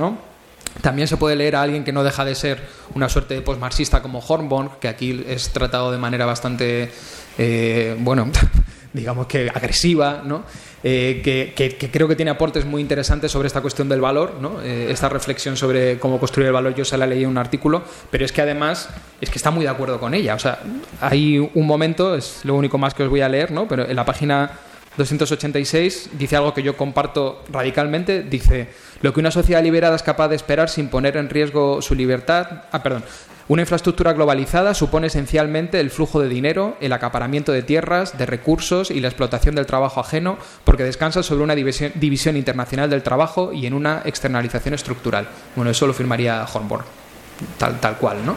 También 0.80 1.06
se 1.06 1.16
puede 1.16 1.36
leer 1.36 1.56
a 1.56 1.62
alguien 1.62 1.84
que 1.84 1.92
no 1.92 2.02
deja 2.02 2.24
de 2.24 2.34
ser 2.34 2.60
una 2.94 3.08
suerte 3.08 3.34
de 3.34 3.42
postmarxista 3.42 4.02
como 4.02 4.20
Hornborn, 4.20 4.70
que 4.80 4.88
aquí 4.88 5.24
es 5.28 5.50
tratado 5.50 5.92
de 5.92 5.98
manera 5.98 6.24
bastante, 6.24 6.90
eh, 7.38 7.96
bueno, 8.00 8.30
digamos 8.92 9.26
que 9.26 9.50
agresiva, 9.52 10.22
¿no? 10.24 10.44
Eh, 10.84 11.20
que, 11.22 11.90
creo 11.90 12.08
que 12.08 12.16
tiene 12.16 12.30
aportes 12.30 12.64
muy 12.64 12.82
interesantes 12.82 13.30
sobre 13.30 13.46
esta 13.46 13.60
cuestión 13.60 13.88
del 13.88 14.00
valor, 14.00 14.34
¿no? 14.40 14.60
Eh, 14.62 14.88
esta 14.90 15.08
reflexión 15.08 15.56
sobre 15.56 15.98
cómo 15.98 16.18
construir 16.18 16.48
el 16.48 16.52
valor, 16.52 16.74
yo 16.74 16.84
se 16.84 16.96
la 16.98 17.06
leí 17.06 17.22
en 17.22 17.30
un 17.30 17.38
artículo, 17.38 17.82
pero 18.10 18.24
es 18.24 18.32
que 18.32 18.42
además 18.42 18.88
es 19.20 19.30
que 19.30 19.38
está 19.38 19.50
muy 19.50 19.64
de 19.64 19.70
acuerdo 19.70 20.00
con 20.00 20.14
ella. 20.14 20.34
O 20.34 20.38
sea, 20.38 20.58
hay 21.00 21.38
un 21.38 21.66
momento, 21.66 22.14
es 22.16 22.40
lo 22.44 22.54
único 22.54 22.78
más 22.78 22.94
que 22.94 23.04
os 23.04 23.08
voy 23.08 23.20
a 23.20 23.28
leer, 23.28 23.50
¿no? 23.52 23.68
pero 23.68 23.88
en 23.88 23.96
la 23.96 24.04
página 24.04 24.50
286 24.96 26.10
dice 26.18 26.36
algo 26.36 26.52
que 26.52 26.62
yo 26.62 26.76
comparto 26.76 27.42
radicalmente, 27.50 28.22
dice, 28.22 28.68
lo 29.00 29.12
que 29.12 29.20
una 29.20 29.30
sociedad 29.30 29.62
liberada 29.62 29.96
es 29.96 30.02
capaz 30.02 30.28
de 30.28 30.36
esperar 30.36 30.68
sin 30.68 30.88
poner 30.88 31.16
en 31.16 31.30
riesgo 31.30 31.80
su 31.80 31.94
libertad, 31.94 32.64
ah, 32.70 32.82
perdón, 32.82 33.04
una 33.48 33.62
infraestructura 33.62 34.12
globalizada 34.12 34.74
supone 34.74 35.08
esencialmente 35.08 35.80
el 35.80 35.90
flujo 35.90 36.20
de 36.20 36.28
dinero, 36.28 36.76
el 36.80 36.92
acaparamiento 36.92 37.52
de 37.52 37.62
tierras, 37.62 38.16
de 38.16 38.26
recursos 38.26 38.90
y 38.90 39.00
la 39.00 39.08
explotación 39.08 39.54
del 39.54 39.66
trabajo 39.66 40.00
ajeno, 40.00 40.38
porque 40.64 40.84
descansa 40.84 41.22
sobre 41.22 41.44
una 41.44 41.54
división, 41.54 42.36
internacional 42.36 42.90
del 42.90 43.02
trabajo 43.02 43.52
y 43.52 43.66
en 43.66 43.74
una 43.74 44.02
externalización 44.04 44.74
estructural. 44.74 45.28
Bueno, 45.56 45.70
eso 45.70 45.86
lo 45.86 45.92
firmaría 45.92 46.46
Hornborn, 46.52 46.84
tal, 47.58 47.80
tal 47.80 47.96
cual, 47.96 48.24
¿no? 48.24 48.36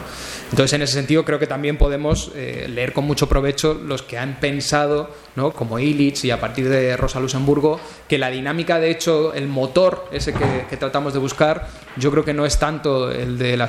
Entonces, 0.50 0.72
en 0.74 0.82
ese 0.82 0.92
sentido, 0.92 1.24
creo 1.24 1.40
que 1.40 1.48
también 1.48 1.76
podemos 1.76 2.30
eh, 2.36 2.66
leer 2.68 2.92
con 2.92 3.04
mucho 3.04 3.28
provecho 3.28 3.74
los 3.74 4.02
que 4.02 4.16
han 4.16 4.38
pensado, 4.38 5.10
¿no? 5.34 5.50
como 5.50 5.80
Illich 5.80 6.24
y 6.24 6.30
a 6.30 6.40
partir 6.40 6.68
de 6.68 6.96
Rosa 6.96 7.18
Luxemburgo, 7.18 7.80
que 8.08 8.16
la 8.16 8.30
dinámica, 8.30 8.78
de 8.78 8.90
hecho, 8.90 9.34
el 9.34 9.48
motor 9.48 10.06
ese 10.12 10.32
que, 10.32 10.76
tratamos 10.76 11.12
de 11.12 11.18
buscar, 11.18 11.68
yo 11.96 12.12
creo 12.12 12.24
que 12.24 12.32
no 12.32 12.46
es 12.46 12.58
tanto 12.58 13.10
el 13.10 13.38
de 13.38 13.56
la 13.56 13.68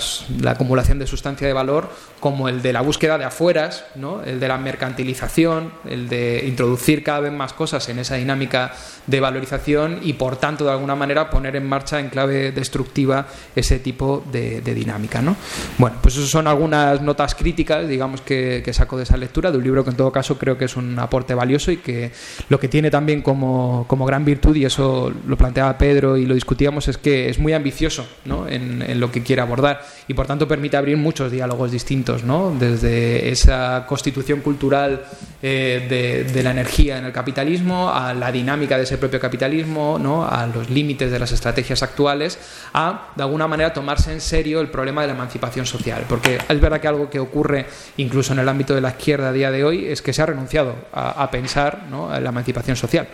acumulación 0.51 0.99
de 0.99 1.07
sustancia 1.07 1.47
de 1.47 1.53
valor 1.53 1.89
como 2.19 2.47
el 2.47 2.61
de 2.61 2.73
la 2.73 2.82
búsqueda 2.82 3.17
de 3.17 3.25
afueras, 3.25 3.86
¿no? 3.95 4.21
el 4.23 4.39
de 4.39 4.47
la 4.47 4.57
mercantilización, 4.57 5.73
el 5.89 6.07
de 6.07 6.43
introducir 6.45 7.03
cada 7.03 7.21
vez 7.21 7.32
más 7.32 7.53
cosas 7.53 7.89
en 7.89 7.97
esa 7.99 8.15
dinámica 8.15 8.73
de 9.07 9.19
valorización 9.19 10.01
y, 10.03 10.13
por 10.13 10.38
tanto, 10.38 10.63
de 10.65 10.71
alguna 10.71 10.95
manera 10.95 11.30
poner 11.32 11.55
en 11.55 11.67
marcha 11.67 11.99
en 11.99 12.09
clave 12.09 12.51
destructiva 12.51 13.28
ese 13.55 13.80
tipo 13.80 14.23
de, 14.32 14.61
de 14.61 14.73
dinámica. 14.75 15.23
¿no? 15.23 15.36
Bueno, 15.80 15.97
pues 16.01 16.15
esos 16.15 16.30
son 16.30 16.45
algunos 16.45 16.66
unas 16.68 17.01
notas 17.01 17.34
críticas, 17.34 17.88
digamos, 17.88 18.22
que, 18.22 18.63
saco 18.72 18.97
de 18.97 19.03
esa 19.03 19.18
lectura, 19.18 19.51
de 19.51 19.57
un 19.57 19.63
libro 19.63 19.84
que 19.84 19.89
en 19.89 19.95
todo 19.95 20.11
caso 20.11 20.38
creo 20.38 20.57
que 20.57 20.65
es 20.65 20.76
un 20.76 20.99
aporte 20.99 21.34
valioso 21.34 21.72
y 21.72 21.78
que 21.78 22.11
lo 22.49 22.59
que 22.59 22.68
tiene 22.68 22.91
también 22.91 23.22
como, 23.22 23.86
gran 24.05 24.24
virtud, 24.24 24.55
y 24.55 24.65
eso 24.65 25.11
lo 25.26 25.38
planteaba 25.38 25.78
Pedro 25.78 26.18
y 26.18 26.26
lo 26.26 26.36
discutíamos, 26.36 26.88
es 26.88 26.97
que 26.97 27.30
es 27.30 27.39
muy 27.39 27.53
ambicioso 27.53 28.07
¿no? 28.26 28.47
en, 28.47 28.99
lo 28.99 29.11
que 29.11 29.24
quiere 29.24 29.41
abordar 29.41 29.82
y 30.07 30.13
por 30.13 30.28
tanto 30.28 30.47
permite 30.47 30.78
abrir 30.78 30.97
muchos 30.97 31.32
diálogos 31.32 31.72
distintos, 31.72 32.24
¿no? 32.24 32.55
desde 32.57 33.30
esa 33.30 33.86
constitución 33.88 34.41
cultural 34.41 35.05
eh, 35.41 36.26
de, 36.34 36.43
la 36.43 36.51
energía 36.51 36.97
en 36.97 37.05
el 37.05 37.11
capitalismo, 37.11 37.89
a 37.89 38.13
la 38.13 38.32
dinámica 38.32 38.78
de 38.78 38.84
ese 38.84 38.97
propio 38.97 39.20
capitalismo, 39.20 39.97
¿no? 39.99 40.28
a 40.28 40.45
los 40.47 40.70
límites 40.70 41.11
de 41.11 41.20
las 41.20 41.32
estrategias 41.32 41.82
actuales, 41.84 42.38
a 42.74 43.09
de 43.15 43.24
alguna 43.24 43.47
manera 43.47 43.74
tomarse 43.74 44.11
en 44.11 44.22
serio 44.22 44.61
el 44.61 44.70
problema 44.70 45.01
de 45.01 45.07
la 45.07 45.13
emancipación 45.13 45.65
social. 45.65 46.05
Porque 46.07 46.38
es 46.57 46.61
verdad 46.61 46.81
que 46.81 46.87
algo 46.87 47.09
que 47.09 47.19
ocurre 47.19 47.65
incluso 47.97 48.33
en 48.33 48.39
el 48.39 48.49
ámbito 48.49 48.75
de 48.75 48.81
la 48.81 48.89
izquierda 48.89 49.29
a 49.29 49.31
día 49.31 49.51
de 49.51 49.63
hoy 49.63 49.85
es 49.85 50.01
que 50.01 50.13
se 50.13 50.21
ha 50.21 50.25
renunciado 50.25 50.75
a, 50.91 51.29
pensar 51.31 51.83
en 51.89 52.23
la 52.23 52.29
emancipación 52.29 52.75
social. 52.75 53.07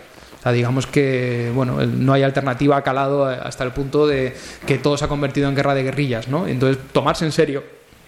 Digamos 0.52 0.86
que 0.86 1.50
bueno, 1.54 1.84
no 1.86 2.12
hay 2.12 2.22
alternativa 2.22 2.82
calado 2.82 3.24
hasta 3.24 3.64
el 3.64 3.72
punto 3.72 4.06
de 4.06 4.34
que 4.66 4.76
todo 4.76 4.98
se 4.98 5.06
ha 5.06 5.08
convertido 5.08 5.48
en 5.48 5.54
guerra 5.54 5.74
de 5.74 5.82
guerrillas. 5.84 6.28
¿no? 6.28 6.46
Entonces, 6.46 6.82
tomarse 6.92 7.24
en 7.24 7.32
serio 7.32 7.62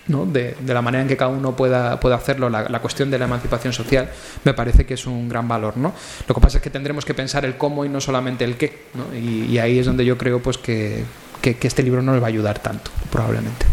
¿no? 0.08 0.26
de, 0.26 0.54
la 0.66 0.82
manera 0.82 1.02
en 1.02 1.08
que 1.08 1.16
cada 1.16 1.30
uno 1.30 1.56
pueda, 1.56 1.98
pueda 1.98 2.16
hacerlo, 2.16 2.50
la, 2.50 2.78
cuestión 2.80 3.10
de 3.10 3.18
la 3.18 3.24
emancipación 3.24 3.72
social, 3.72 4.10
me 4.44 4.52
parece 4.52 4.84
que 4.84 4.94
es 4.94 5.06
un 5.06 5.30
gran 5.30 5.48
valor. 5.48 5.78
¿no? 5.78 5.94
Lo 6.28 6.34
que 6.34 6.40
pasa 6.40 6.58
es 6.58 6.62
que 6.62 6.70
tendremos 6.70 7.06
que 7.06 7.14
pensar 7.14 7.46
el 7.46 7.56
cómo 7.56 7.86
y 7.86 7.88
no 7.88 8.02
solamente 8.02 8.44
el 8.44 8.56
qué. 8.56 8.84
¿no? 8.94 9.16
Y, 9.16 9.56
ahí 9.58 9.78
es 9.78 9.86
donde 9.86 10.04
yo 10.04 10.18
creo 10.18 10.40
pues, 10.42 10.58
que, 10.58 11.04
que, 11.40 11.56
que 11.56 11.68
este 11.68 11.82
libro 11.82 12.02
no 12.02 12.12
nos 12.12 12.20
va 12.20 12.26
a 12.26 12.28
ayudar 12.28 12.58
tanto, 12.58 12.90
probablemente. 13.10 13.64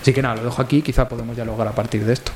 Así 0.00 0.12
que 0.12 0.22
nada, 0.22 0.36
lo 0.36 0.44
dejo 0.44 0.60
aquí, 0.60 0.82
quizá 0.82 1.08
podemos 1.08 1.34
dialogar 1.34 1.68
a 1.68 1.72
partir 1.72 2.04
de 2.04 2.12
esto. 2.12 2.32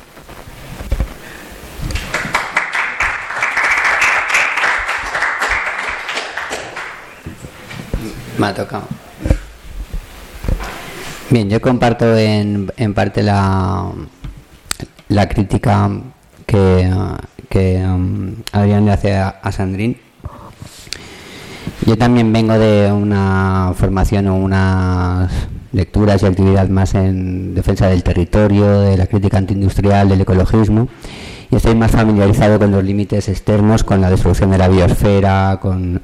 Me 8.39 8.47
ha 8.47 8.55
tocado. 8.55 8.85
Bien, 11.31 11.51
yo 11.51 11.61
comparto 11.61 12.17
en, 12.17 12.73
en 12.77 12.95
parte 12.95 13.23
la, 13.23 13.91
la 15.09 15.29
crítica 15.29 15.91
que, 16.47 16.91
que 17.51 17.85
um, 17.85 18.37
Adrián 18.53 18.87
le 18.87 18.93
hace 18.93 19.17
a, 19.17 19.29
a 19.43 19.53
Sandrín. 19.53 20.01
Yo 21.85 21.99
también 21.99 22.33
vengo 22.33 22.59
de 22.59 22.93
una 22.93 23.73
formación 23.77 24.29
o 24.29 24.37
unas 24.37 25.31
lecturas 25.73 26.23
y 26.23 26.27
actividad 26.27 26.69
más 26.69 26.95
en 26.95 27.55
defensa 27.55 27.89
del 27.89 28.03
territorio, 28.03 28.81
de 28.81 28.97
la 28.97 29.07
crítica 29.07 29.39
antiindustrial, 29.39 30.09
del 30.09 30.21
ecologismo, 30.21 30.89
y 31.51 31.57
estoy 31.57 31.75
más 31.75 31.91
familiarizado 31.91 32.59
con 32.59 32.71
los 32.71 32.85
límites 32.85 33.29
externos, 33.29 33.83
con 33.83 34.01
la 34.01 34.11
destrucción 34.11 34.51
de 34.51 34.59
la 34.59 34.69
biosfera, 34.69 35.59
con 35.61 36.01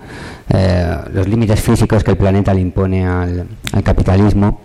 eh, 0.48 0.96
los 1.12 1.28
límites 1.28 1.60
físicos 1.60 2.02
que 2.02 2.12
el 2.12 2.16
planeta 2.16 2.54
le 2.54 2.60
impone 2.60 3.06
al, 3.06 3.46
capitalismo. 3.82 4.60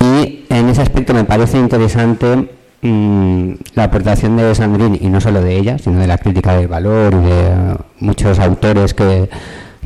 Y 0.00 0.46
en 0.48 0.68
ese 0.68 0.82
aspecto 0.82 1.12
me 1.12 1.24
parece 1.24 1.58
interesante 1.58 2.48
mm, 2.80 3.52
la 3.74 3.84
aportación 3.84 4.36
de 4.36 4.54
Sandrine, 4.54 4.98
y 5.00 5.08
no 5.08 5.20
solo 5.20 5.42
de 5.42 5.56
ella, 5.58 5.78
sino 5.78 5.98
de 5.98 6.06
la 6.06 6.18
crítica 6.18 6.56
del 6.56 6.68
valor 6.68 7.14
y 7.14 7.26
de 7.26 7.76
muchos 8.00 8.38
autores 8.38 8.94
que 8.94 9.28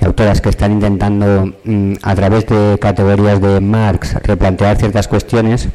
y 0.01 0.05
autoras 0.05 0.40
que 0.40 0.49
están 0.49 0.72
intentando, 0.72 1.53
mm, 1.64 1.94
a 2.03 2.14
través 2.14 2.46
de 2.46 2.78
categorías 2.80 3.40
de 3.40 3.61
Marx, 3.61 4.14
replantear 4.22 4.76
ciertas 4.76 5.09
cuestiones. 5.09 5.68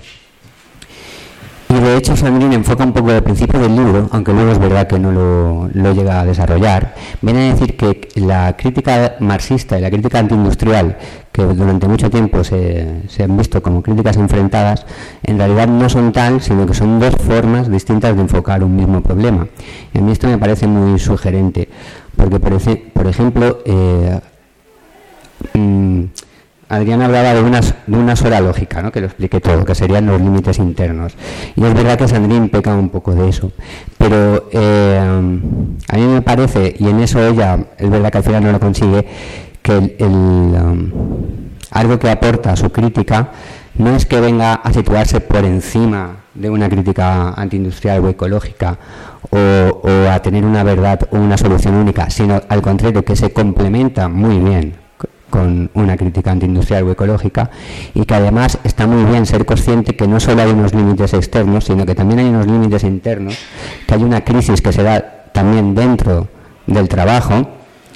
Y 1.69 1.79
de 1.79 1.97
hecho 1.97 2.15
Sandrine 2.15 2.53
enfoca 2.53 2.83
un 2.83 2.93
poco 2.93 3.11
el 3.11 3.23
principio 3.23 3.59
del 3.59 3.75
libro, 3.75 4.07
aunque 4.11 4.31
luego 4.31 4.51
es 4.51 4.59
verdad 4.59 4.85
que 4.85 4.99
no 4.99 5.11
lo, 5.11 5.93
llega 5.93 6.19
a 6.21 6.25
desarrollar. 6.25 6.93
Viene 7.21 7.49
a 7.49 7.53
decir 7.55 7.75
que 7.75 8.09
la 8.15 8.55
crítica 8.55 9.15
marxista 9.19 9.79
y 9.79 9.81
la 9.81 9.89
crítica 9.89 10.19
antiindustrial, 10.19 10.97
que 11.31 11.41
durante 11.41 11.87
mucho 11.87 12.11
tiempo 12.11 12.43
se, 12.43 13.01
se, 13.07 13.23
han 13.23 13.35
visto 13.35 13.63
como 13.63 13.81
críticas 13.81 14.17
enfrentadas, 14.17 14.85
en 15.23 15.39
realidad 15.39 15.67
no 15.67 15.89
son 15.89 16.11
tal, 16.11 16.41
sino 16.41 16.67
que 16.67 16.75
son 16.75 16.99
dos 16.99 17.15
formas 17.15 17.71
distintas 17.71 18.15
de 18.15 18.21
enfocar 18.21 18.63
un 18.63 18.75
mismo 18.75 19.01
problema. 19.01 19.47
Y 19.93 19.97
a 19.97 20.01
mí 20.01 20.11
esto 20.11 20.27
me 20.27 20.37
parece 20.37 20.67
muy 20.67 20.99
sugerente 20.99 21.69
porque 22.15 22.39
por, 22.39 23.07
ejemplo, 23.07 23.59
eh, 23.65 24.19
mm, 25.53 26.03
Adrián 26.69 27.01
hablaba 27.01 27.33
de 27.33 27.41
una, 27.41 27.59
de 27.61 27.97
una 27.97 28.15
sola 28.15 28.41
lógica, 28.41 28.81
¿no? 28.81 28.91
que 28.91 28.99
lo 28.99 29.07
explique 29.07 29.39
todo, 29.39 29.63
que 29.65 29.75
serían 29.75 30.05
los 30.05 30.19
límites 30.19 30.57
internos. 30.57 31.15
Y 31.55 31.63
es 31.63 31.73
verdad 31.73 31.97
que 31.97 32.07
Sandrine 32.07 32.49
peca 32.49 32.73
un 32.73 32.89
poco 32.89 33.13
de 33.13 33.29
eso. 33.29 33.51
Pero 33.97 34.49
eh, 34.51 34.99
a 34.99 35.95
mí 35.97 36.05
me 36.05 36.21
parece, 36.21 36.75
y 36.79 36.87
en 36.87 36.99
eso 37.01 37.25
ella, 37.25 37.59
es 37.77 37.89
verdad 37.89 38.11
que 38.11 38.17
al 38.17 38.23
final 38.23 38.43
no 38.43 38.51
lo 38.51 38.59
consigue, 38.59 39.05
que 39.61 39.97
um, 39.99 40.53
algo 41.71 41.99
que 41.99 42.09
aporta 42.09 42.51
a 42.51 42.55
su 42.55 42.71
crítica 42.71 43.31
no 43.75 43.95
es 43.95 44.05
que 44.05 44.19
venga 44.19 44.55
a 44.55 44.73
situarse 44.73 45.19
por 45.21 45.45
encima 45.45 46.22
de 46.33 46.49
una 46.49 46.69
crítica 46.69 47.33
antiindustrial 47.33 48.03
o 48.03 48.09
ecológica 48.09 48.77
o, 49.29 50.09
a 50.09 50.19
tener 50.21 50.45
una 50.45 50.63
verdad 50.63 51.07
o 51.11 51.17
una 51.17 51.37
solución 51.37 51.75
única, 51.75 52.09
sino 52.09 52.41
al 52.47 52.61
contrario, 52.61 53.03
que 53.03 53.15
se 53.15 53.31
complementa 53.31 54.07
muy 54.07 54.39
bien 54.39 54.75
con 55.29 55.71
una 55.73 55.97
crítica 55.97 56.31
antiindustrial 56.31 56.83
o 56.83 56.91
ecológica 56.91 57.49
y 57.95 58.05
que 58.05 58.13
además 58.13 58.59
está 58.63 58.85
muy 58.85 59.03
bien 59.09 59.25
ser 59.25 59.45
consciente 59.45 59.95
que 59.95 60.07
no 60.07 60.19
solo 60.19 60.43
hay 60.43 60.51
unos 60.51 60.75
límites 60.75 61.13
externos, 61.13 61.65
sino 61.65 61.85
que 61.85 61.95
también 61.95 62.19
hay 62.19 62.27
unos 62.27 62.45
límites 62.45 62.83
internos, 62.83 63.37
que 63.87 63.95
hay 63.95 64.03
una 64.03 64.23
crisis 64.23 64.61
que 64.61 64.71
se 64.71 64.83
da 64.83 65.31
también 65.33 65.73
dentro 65.73 66.27
del 66.67 66.87
trabajo 66.87 67.47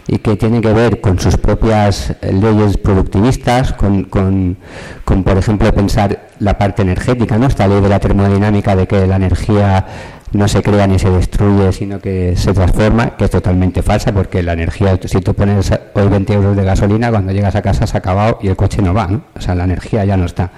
y 0.08 0.20
que 0.20 0.38
tiene 0.38 0.62
que 0.62 0.72
ver 0.72 1.01
con 1.01 1.20
sus 1.20 1.38
propias 1.38 2.16
leyes 2.22 2.78
productivistas, 2.78 3.74
con, 3.74 4.05
con, 4.05 4.58
con, 5.03 5.24
por 5.24 5.38
ejemplo, 5.38 5.74
pensar 5.74 6.30
la 6.39 6.58
parte 6.58 6.82
energética, 6.82 7.38
¿no? 7.38 7.47
esta 7.47 7.68
ley 7.68 7.82
de 7.82 7.89
la 7.89 7.99
termodinámica 7.99 8.76
de 8.76 8.88
que 8.88 9.05
la 9.05 9.18
energía 9.18 9.86
no 10.32 10.47
se 10.47 10.62
crea 10.62 10.88
ni 10.88 10.97
se 10.97 11.10
destruye, 11.10 11.72
sino 11.74 11.99
que 11.99 12.36
se 12.38 12.53
transforma, 12.53 13.18
que 13.18 13.26
es 13.26 13.32
totalmente 13.32 13.82
falsa, 13.82 14.14
porque 14.14 14.43
la 14.43 14.53
energía, 14.53 14.97
si 15.03 15.20
tú 15.20 15.34
pones 15.34 15.72
hoy 15.93 16.08
20 16.08 16.34
euros 16.34 16.55
de 16.55 16.64
gasolina, 16.64 17.10
cuando 17.10 17.34
llegas 17.34 17.55
a 17.55 17.62
casa 17.62 17.86
se 17.86 17.97
ha 17.97 17.99
acabado 17.99 18.39
y 18.41 18.47
el 18.47 18.55
coche 18.55 18.82
no 18.82 18.93
va, 18.93 19.08
¿no? 19.08 19.24
o 19.36 19.41
sea, 19.41 19.55
la 19.55 19.66
energía 19.66 20.05
ya 20.05 20.16
no 20.16 20.26
está. 20.26 20.51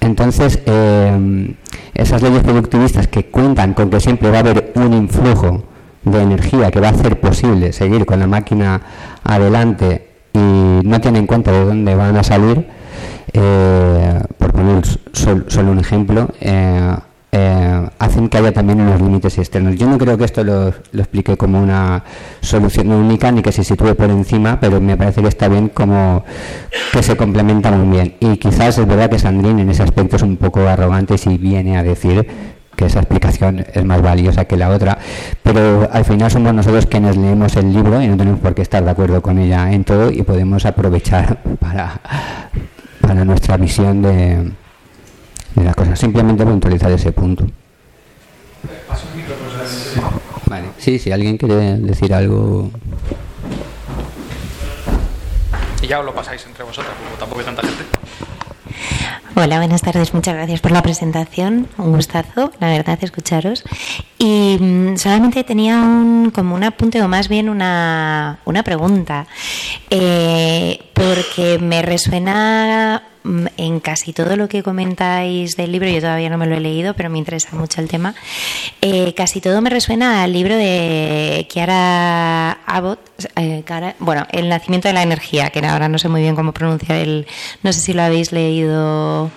Entonces, 0.00 0.60
eh, 0.66 1.54
esas 1.94 2.22
leyes 2.22 2.42
productivistas 2.42 3.08
que 3.08 3.26
cuentan 3.26 3.74
con 3.74 3.90
que 3.90 4.00
siempre 4.00 4.30
va 4.30 4.38
a 4.38 4.40
haber 4.40 4.72
un 4.74 4.92
influjo 4.92 5.64
de 6.04 6.22
energía 6.22 6.70
que 6.70 6.80
va 6.80 6.88
a 6.88 6.90
hacer 6.90 7.20
posible 7.20 7.72
seguir 7.72 8.06
con 8.06 8.20
la 8.20 8.26
máquina 8.26 8.80
adelante 9.22 10.08
y 10.32 10.38
no 10.38 11.00
tienen 11.00 11.22
en 11.22 11.26
cuenta 11.26 11.52
de 11.52 11.64
dónde 11.64 11.94
van 11.94 12.16
a 12.16 12.22
salir, 12.22 12.66
eh, 13.32 14.20
por 14.38 14.52
poner 14.52 14.84
solo 15.12 15.70
un 15.70 15.78
ejemplo, 15.78 16.28
eh, 16.40 16.94
eh, 17.36 17.88
hacen 17.98 18.28
que 18.28 18.38
haya 18.38 18.52
también 18.52 18.80
unos 18.80 19.00
límites 19.00 19.38
externos. 19.38 19.74
Yo 19.74 19.88
no 19.88 19.98
creo 19.98 20.16
que 20.16 20.24
esto 20.24 20.44
lo, 20.44 20.72
lo, 20.92 21.00
explique 21.00 21.36
como 21.36 21.60
una 21.60 22.04
solución 22.40 22.92
única 22.92 23.32
ni 23.32 23.42
que 23.42 23.50
se 23.50 23.64
sitúe 23.64 23.96
por 23.96 24.08
encima, 24.08 24.60
pero 24.60 24.80
me 24.80 24.96
parece 24.96 25.20
que 25.20 25.28
está 25.28 25.48
bien 25.48 25.68
como 25.68 26.24
que 26.92 27.02
se 27.02 27.16
complementa 27.16 27.72
muy 27.72 27.96
bien. 27.96 28.14
Y 28.20 28.36
quizás 28.36 28.78
es 28.78 28.86
verdad 28.86 29.10
que 29.10 29.18
Sandrine 29.18 29.62
en 29.62 29.70
ese 29.70 29.82
aspecto 29.82 30.14
es 30.14 30.22
un 30.22 30.36
poco 30.36 30.60
arrogante 30.60 31.18
si 31.18 31.36
viene 31.36 31.76
a 31.76 31.82
decir 31.82 32.53
que 32.76 32.86
esa 32.86 33.00
explicación 33.00 33.64
es 33.72 33.84
más 33.84 34.02
valiosa 34.02 34.44
que 34.44 34.56
la 34.56 34.70
otra, 34.70 34.98
pero 35.42 35.88
al 35.92 36.04
final 36.04 36.30
somos 36.30 36.54
nosotros 36.54 36.86
quienes 36.86 37.16
leemos 37.16 37.56
el 37.56 37.72
libro 37.72 38.00
y 38.02 38.08
no 38.08 38.16
tenemos 38.16 38.40
por 38.40 38.54
qué 38.54 38.62
estar 38.62 38.84
de 38.84 38.90
acuerdo 38.90 39.22
con 39.22 39.38
ella 39.38 39.72
en 39.72 39.84
todo 39.84 40.10
y 40.10 40.22
podemos 40.22 40.64
aprovechar 40.66 41.42
para, 41.60 42.00
para 43.00 43.24
nuestra 43.24 43.56
visión 43.56 44.02
de 44.02 44.52
de 45.54 45.64
las 45.64 45.74
cosas. 45.74 45.98
Simplemente 45.98 46.44
puntualizar 46.44 46.90
ese 46.92 47.12
punto. 47.12 47.46
Vale. 50.46 50.68
Sí, 50.78 50.98
si 50.98 51.12
alguien 51.12 51.36
quiere 51.36 51.78
decir 51.78 52.12
algo. 52.12 52.70
Y 55.82 55.86
ya 55.86 56.00
os 56.00 56.06
lo 56.06 56.14
pasáis 56.14 56.44
entre 56.46 56.64
vosotras, 56.64 56.94
como 56.96 57.16
tampoco 57.18 57.40
hay 57.40 57.46
tanta 57.46 57.62
gente. 57.62 57.84
Hola, 59.36 59.58
buenas 59.58 59.82
tardes. 59.82 60.14
Muchas 60.14 60.34
gracias 60.34 60.60
por 60.60 60.70
la 60.70 60.80
presentación. 60.82 61.68
Un 61.76 61.92
gustazo, 61.92 62.52
la 62.60 62.68
verdad, 62.68 62.98
escucharos. 63.02 63.64
Y 64.18 64.56
mmm, 64.60 64.96
solamente 64.96 65.42
tenía 65.42 65.80
un, 65.80 66.30
como 66.30 66.54
un 66.54 66.62
apunte 66.62 67.02
o 67.02 67.08
más 67.08 67.28
bien 67.28 67.48
una, 67.48 68.38
una 68.44 68.62
pregunta, 68.62 69.26
eh, 69.90 70.78
porque 70.92 71.58
me 71.58 71.82
resuena 71.82 73.02
mm, 73.02 73.13
en 73.24 73.80
casi 73.80 74.12
todo 74.12 74.36
lo 74.36 74.48
que 74.48 74.62
comentáis 74.62 75.56
del 75.56 75.72
libro, 75.72 75.88
yo 75.88 76.00
todavía 76.00 76.28
no 76.28 76.38
me 76.38 76.46
lo 76.46 76.56
he 76.56 76.60
leído, 76.60 76.94
pero 76.94 77.08
me 77.10 77.18
interesa 77.18 77.56
mucho 77.56 77.80
el 77.80 77.88
tema, 77.88 78.14
eh, 78.82 79.14
casi 79.14 79.40
todo 79.40 79.60
me 79.62 79.70
resuena 79.70 80.22
al 80.22 80.32
libro 80.32 80.56
de 80.56 81.46
Kiara 81.48 82.52
Abbott, 82.66 83.00
eh, 83.36 83.64
bueno, 83.98 84.26
El 84.30 84.48
nacimiento 84.48 84.88
de 84.88 84.94
la 84.94 85.02
energía, 85.02 85.50
que 85.50 85.64
ahora 85.66 85.88
no 85.88 85.98
sé 85.98 86.08
muy 86.08 86.20
bien 86.20 86.36
cómo 86.36 86.52
pronunciar 86.52 86.98
el, 86.98 87.26
no 87.62 87.72
sé 87.72 87.80
si 87.80 87.92
lo 87.92 88.02
habéis 88.02 88.32
leído. 88.32 89.30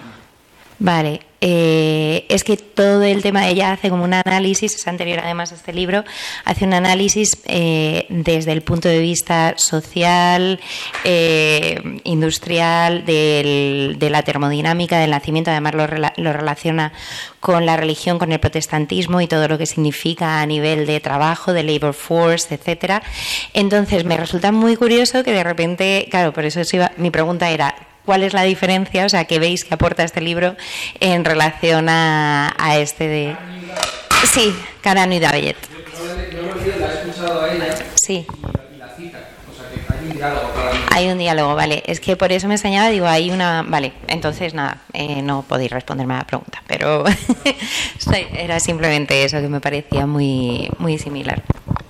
Vale, 0.80 1.22
eh, 1.40 2.26
es 2.30 2.44
que 2.44 2.58
todo 2.58 3.04
el 3.04 3.22
tema, 3.22 3.48
ella 3.48 3.72
hace 3.72 3.90
como 3.90 4.04
un 4.04 4.14
análisis, 4.14 4.76
es 4.76 4.88
anterior 4.88 5.20
además 5.24 5.52
a 5.52 5.56
este 5.56 5.72
libro, 5.72 6.04
hace 6.46 6.66
un 6.66 6.74
análisis 6.74 7.38
eh, 7.46 8.06
desde 8.10 8.52
el 8.54 8.64
punto 8.64 8.88
de 8.90 9.00
vista 9.00 9.54
social, 9.58 10.60
eh, 11.04 12.00
industrial, 12.04 13.06
del, 13.06 13.98
de 14.00 14.10
la 14.10 14.24
termodinámica, 14.24 14.98
del 15.00 15.12
nacimiento, 15.12 15.52
además 15.52 15.76
lo, 15.76 15.88
lo, 15.88 16.34
relaciona 16.34 16.92
con 17.40 17.66
la 17.66 17.78
religión, 17.78 18.18
con 18.18 18.32
el 18.32 18.40
protestantismo 18.40 19.22
y 19.22 19.28
todo 19.28 19.48
lo 19.48 19.60
que 19.60 19.68
significa 19.68 20.42
a 20.42 20.46
nivel 20.46 20.88
de 20.88 21.00
trabajo, 21.00 21.54
de 21.54 21.64
labor 21.64 21.94
force, 21.94 22.56
etcétera. 22.56 23.04
Entonces 23.54 24.06
me 24.06 24.18
resulta 24.18 24.52
muy 24.52 24.76
curioso 24.76 25.24
que 25.24 25.32
de 25.32 25.44
repente, 25.44 26.08
claro, 26.10 26.34
por 26.34 26.46
eso 26.46 26.62
iba, 26.74 26.92
mi 26.98 27.12
pregunta 27.12 27.50
era, 27.52 27.76
cuál 28.08 28.24
es 28.24 28.34
la 28.34 28.44
diferencia, 28.44 29.06
o 29.06 29.10
sea, 29.10 29.26
que 29.26 29.38
veis 29.38 29.66
que 29.66 29.74
aporta 29.74 30.02
este 30.02 30.22
libro 30.22 30.56
en 31.02 31.26
relación 31.26 31.90
a, 31.90 32.56
a 32.58 32.78
este 32.78 33.10
de... 33.10 33.36
Sí, 34.26 34.56
Carano 34.82 35.14
y 35.14 35.20
Davellet. 35.20 35.58
Sí. 37.96 38.26
hay 40.90 41.10
un 41.10 41.18
diálogo. 41.18 41.54
Vale. 41.54 41.84
Es 41.86 42.00
que 42.00 42.16
por 42.16 42.32
eso 42.32 42.48
me 42.48 42.54
extrañaba, 42.54 42.88
digo, 42.88 43.08
hay 43.08 43.30
una... 43.30 43.64
Vale, 43.64 43.92
entonces 44.08 44.54
nada, 44.54 44.78
eh, 44.94 45.22
no 45.22 45.44
podéis 45.44 45.72
responderme 45.72 46.14
a 46.14 46.20
la 46.20 46.28
pregunta, 46.28 46.64
pero 46.66 47.04
era 48.38 48.62
simplemente 48.62 49.26
eso 49.26 49.42
que 49.42 49.50
me 49.50 49.60
parecía 49.60 50.08
muy, 50.08 50.70
muy 50.80 50.98
similar. 50.98 51.44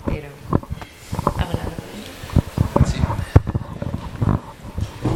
Pero... 0.08 0.30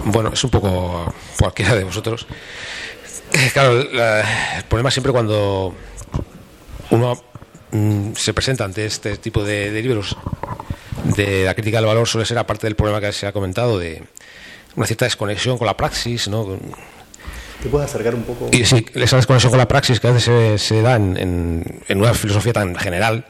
Bueno, 0.06 0.32
es 0.34 0.44
un 0.44 0.50
poco 0.50 1.14
cualquiera 1.40 1.76
de 1.76 1.84
vosotros. 1.84 2.26
Claro, 3.54 3.84
la, 3.92 4.58
el 4.58 4.64
problema 4.66 4.92
siempre 4.92 5.12
cuando 5.12 5.74
uno 6.90 7.22
mm, 7.72 8.14
se 8.16 8.34
presenta 8.34 8.66
ante 8.66 8.86
este 8.86 9.18
tipo 9.18 9.44
de, 9.44 9.72
de, 9.72 9.82
libros 9.82 10.18
de 11.16 11.46
la 11.46 11.54
crítica 11.54 11.78
del 11.78 11.86
valor 11.86 12.08
suele 12.08 12.26
ser 12.26 12.38
aparte 12.38 12.68
del 12.68 12.76
problema 12.76 13.00
que 13.00 13.12
se 13.12 13.28
ha 13.28 13.32
comentado 13.32 13.80
de 13.80 14.04
una 14.76 14.86
cierta 14.86 15.06
desconexión 15.06 15.58
con 15.58 15.66
la 15.68 15.78
praxis, 15.78 16.28
¿no? 16.28 16.58
¿Te 17.62 17.70
puedes 17.70 17.90
acercar 17.90 18.16
un 18.16 18.24
poco? 18.24 18.50
Y 18.52 18.66
sí, 18.66 18.86
esa 18.96 19.18
desconexión 19.18 19.52
con 19.52 19.60
la 19.60 19.68
praxis 19.68 20.00
que 20.00 20.08
a 20.08 20.12
veces 20.12 20.58
se, 20.58 20.58
se 20.58 20.82
da 20.82 20.96
en, 20.96 21.16
en, 21.18 21.84
en, 21.88 22.00
una 22.00 22.14
filosofía 22.14 22.54
tan 22.54 22.76
general 22.76 23.26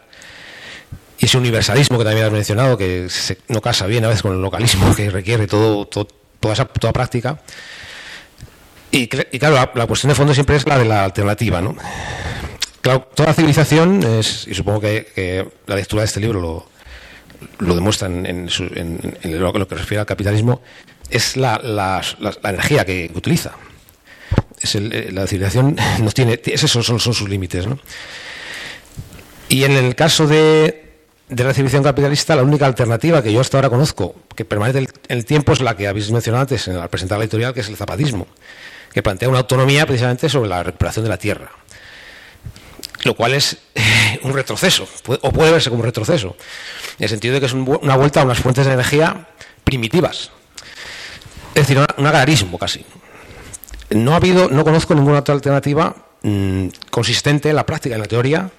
y 1.20 1.26
ese 1.26 1.38
universalismo 1.38 1.98
que 2.00 2.06
también 2.06 2.26
has 2.26 2.32
mencionado 2.32 2.78
que 2.78 3.08
se, 3.10 3.38
no 3.50 3.62
casa 3.62 3.86
bien 3.86 4.06
a 4.06 4.08
veces 4.08 4.24
con 4.24 4.34
el 4.34 4.42
localismo 4.42 4.96
que 4.96 5.10
requiere 5.10 5.48
todo, 5.48 5.86
todo 5.86 6.08
toda 6.42 6.54
esa 6.56 6.66
toda 6.66 6.92
práctica. 6.92 7.40
Y, 8.92 9.08
claro, 9.08 9.72
la, 9.74 9.88
cuestión 9.88 10.10
de 10.10 10.16
fondo 10.16 10.34
siempre 10.34 10.58
es 10.58 10.68
la 10.68 10.78
de 10.78 10.84
la 10.84 11.06
alternativa, 11.06 11.62
¿no? 11.62 11.78
Claro, 12.82 13.08
toda 13.16 13.34
civilización 13.34 14.04
es, 14.04 14.46
y 14.50 14.54
supongo 14.54 14.82
que, 14.82 15.48
la 15.66 15.76
lectura 15.76 16.02
de 16.02 16.08
este 16.08 16.20
libro 16.20 16.42
lo, 16.42 16.70
lo 17.60 17.76
demuestra 17.76 18.10
en, 18.10 18.50
lo, 19.24 19.54
que 19.54 19.76
refiere 19.76 20.02
al 20.02 20.06
capitalismo, 20.06 20.62
es 21.10 21.38
la, 21.38 21.58
la, 21.64 22.02
la 22.20 22.50
energía 22.50 22.84
que 22.84 23.10
utiliza. 23.16 23.54
Es 24.60 24.76
el, 24.76 25.16
la 25.16 25.26
civilización 25.26 25.78
no 26.00 26.12
tiene, 26.12 26.42
esos 26.44 26.70
son, 26.70 27.00
son 27.00 27.14
sus 27.14 27.30
límites, 27.30 27.68
¿no? 27.68 27.80
Y 29.48 29.64
en 29.64 29.72
el 29.72 29.96
caso 29.96 30.28
de, 30.28 30.81
de 31.32 31.46
la 31.46 31.54
civilización 31.54 31.84
capitalista, 31.84 32.36
la 32.36 32.44
única 32.44 32.66
alternativa 32.66 33.24
que 33.24 33.32
yo 33.32 33.40
hasta 33.40 33.58
ahora 33.58 33.70
conozco, 33.70 34.16
que 34.36 34.44
permanece 34.44 34.80
en 34.80 35.18
el 35.18 35.24
tiempo, 35.24 35.54
es 35.54 35.62
la 35.62 35.78
que 35.78 35.88
habéis 35.88 36.12
mencionado 36.12 36.42
antes 36.42 36.68
al 36.68 36.90
presentar 36.90 37.18
la 37.18 37.24
editorial, 37.24 37.54
que 37.54 37.62
es 37.62 37.70
el 37.70 37.78
zapatismo, 37.78 38.28
que 38.92 39.02
plantea 39.02 39.30
una 39.30 39.40
autonomía 39.40 39.86
precisamente 39.86 40.28
sobre 40.28 40.50
la 40.50 40.62
recuperación 40.62 41.06
de 41.06 41.10
la 41.10 41.18
tierra. 41.18 41.50
Lo 43.06 43.16
cual 43.16 43.34
es 43.34 43.58
eh, 43.74 44.20
un 44.24 44.34
retroceso, 44.34 44.86
o 45.22 45.32
puede 45.32 45.52
verse 45.52 45.70
como 45.70 45.80
un 45.80 45.86
retroceso, 45.86 46.36
en 47.00 47.04
el 47.06 47.10
sentido 47.10 47.34
de 47.36 47.40
que 47.40 47.46
es 47.46 47.54
un, 47.54 47.80
una 47.82 47.96
vuelta 47.96 48.20
a 48.20 48.26
unas 48.26 48.40
fuentes 48.40 48.66
de 48.66 48.74
energía 48.74 49.30
primitivas. 49.64 50.32
Es 51.56 51.66
decir, 51.68 51.78
un 51.98 52.08
agrarismo 52.08 52.60
casi. 52.60 52.86
No 53.90 54.12
ha 54.14 54.18
habido, 54.18 54.50
no 54.50 54.66
conozco 54.66 54.94
ninguna 54.96 55.20
otra 55.20 55.34
alternativa 55.34 55.96
mmm, 56.24 56.68
consistente 56.90 57.50
en 57.50 57.56
la 57.56 57.66
práctica, 57.66 57.96
en 57.96 58.02
la 58.02 58.08
teoría, 58.08 58.50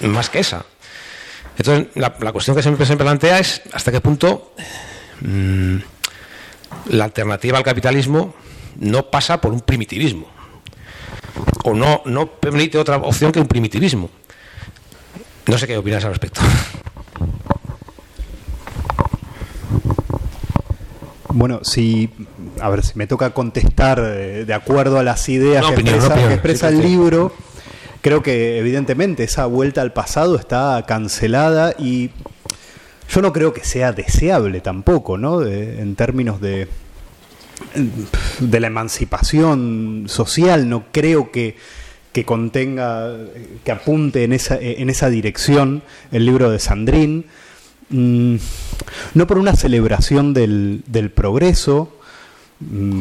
más 0.00 0.28
que 0.28 0.40
esa. 0.40 0.64
Entonces, 1.58 1.88
la, 1.94 2.14
la, 2.20 2.32
cuestión 2.32 2.56
que 2.56 2.62
siempre 2.62 2.86
se 2.86 2.96
plantea 2.96 3.38
es 3.38 3.62
hasta 3.72 3.92
qué 3.92 4.00
punto 4.00 4.54
mmm, 5.20 5.76
la 6.90 7.04
alternativa 7.04 7.58
al 7.58 7.64
capitalismo 7.64 8.34
no 8.78 9.10
pasa 9.10 9.40
por 9.40 9.52
un 9.52 9.60
primitivismo. 9.60 10.26
O 11.64 11.74
no, 11.74 12.02
no 12.06 12.26
permite 12.26 12.78
otra 12.78 12.96
opción 12.96 13.32
que 13.32 13.40
un 13.40 13.46
primitivismo. 13.46 14.10
No 15.46 15.58
sé 15.58 15.66
qué 15.66 15.76
opinas 15.76 16.04
al 16.04 16.10
respecto. 16.10 16.40
Bueno, 21.28 21.60
si 21.62 22.10
a 22.60 22.68
ver 22.68 22.84
si 22.84 22.92
me 22.96 23.06
toca 23.06 23.30
contestar 23.30 24.00
eh, 24.00 24.44
de 24.44 24.54
acuerdo 24.54 24.98
a 24.98 25.02
las 25.02 25.28
ideas 25.28 25.64
que 25.64 25.72
opinión, 25.72 25.96
expresa, 25.96 26.68
que 26.68 26.74
el 26.74 26.82
libro, 26.82 27.34
creo 28.02 28.22
que 28.22 28.58
evidentemente 28.58 29.24
esa 29.24 29.46
vuelta 29.46 29.80
al 29.80 29.92
pasado 29.92 30.36
está 30.36 30.84
cancelada 30.86 31.74
y 31.78 32.10
yo 33.08 33.22
no 33.22 33.32
creo 33.32 33.54
que 33.54 33.64
sea 33.64 33.92
deseable 33.92 34.60
tampoco, 34.60 35.16
¿no? 35.16 35.42
En 35.42 35.96
términos 35.96 36.40
de 36.40 36.68
de 38.40 38.60
la 38.60 38.66
emancipación 38.66 40.04
social, 40.08 40.68
no 40.68 40.86
creo 40.90 41.30
que, 41.30 41.56
que 42.12 42.24
contenga, 42.24 43.16
que 43.64 43.72
apunte 43.72 44.24
en 44.24 44.32
esa, 44.32 44.58
en 44.60 44.90
esa 44.90 45.08
dirección 45.08 45.82
el 46.10 46.26
libro 46.26 46.50
de 46.50 46.58
Sandrín, 46.58 47.26
Mm, 47.92 48.36
no 49.14 49.26
por 49.26 49.38
una 49.38 49.54
celebración 49.54 50.32
del, 50.32 50.82
del 50.86 51.10
progreso, 51.10 51.92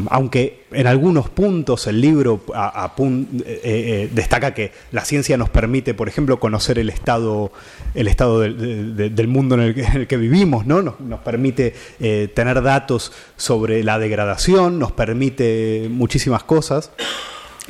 aunque 0.09 0.63
en 0.71 0.87
algunos 0.87 1.29
puntos 1.29 1.85
el 1.87 1.99
libro 2.01 2.43
apun- 2.47 3.27
eh, 3.45 3.59
eh, 3.63 4.09
destaca 4.13 4.53
que 4.53 4.71
la 4.91 5.03
ciencia 5.05 5.37
nos 5.37 5.49
permite, 5.49 5.93
por 5.93 6.07
ejemplo, 6.07 6.39
conocer 6.39 6.79
el 6.79 6.89
estado, 6.89 7.51
el 7.93 8.07
estado 8.07 8.39
del, 8.39 8.57
de- 8.57 8.83
de- 9.03 9.09
del 9.09 9.27
mundo 9.27 9.55
en 9.55 9.61
el, 9.61 10.07
que, 10.07 10.17
vivimos, 10.17 10.65
¿no? 10.65 10.81
Nos, 10.81 11.19
permite 11.21 11.73
eh, 11.99 12.29
tener 12.33 12.61
datos 12.61 13.11
sobre 13.37 13.83
la 13.83 13.99
degradación, 13.99 14.79
nos 14.79 14.91
permite 14.91 15.87
muchísimas 15.89 16.43
cosas. 16.43 16.91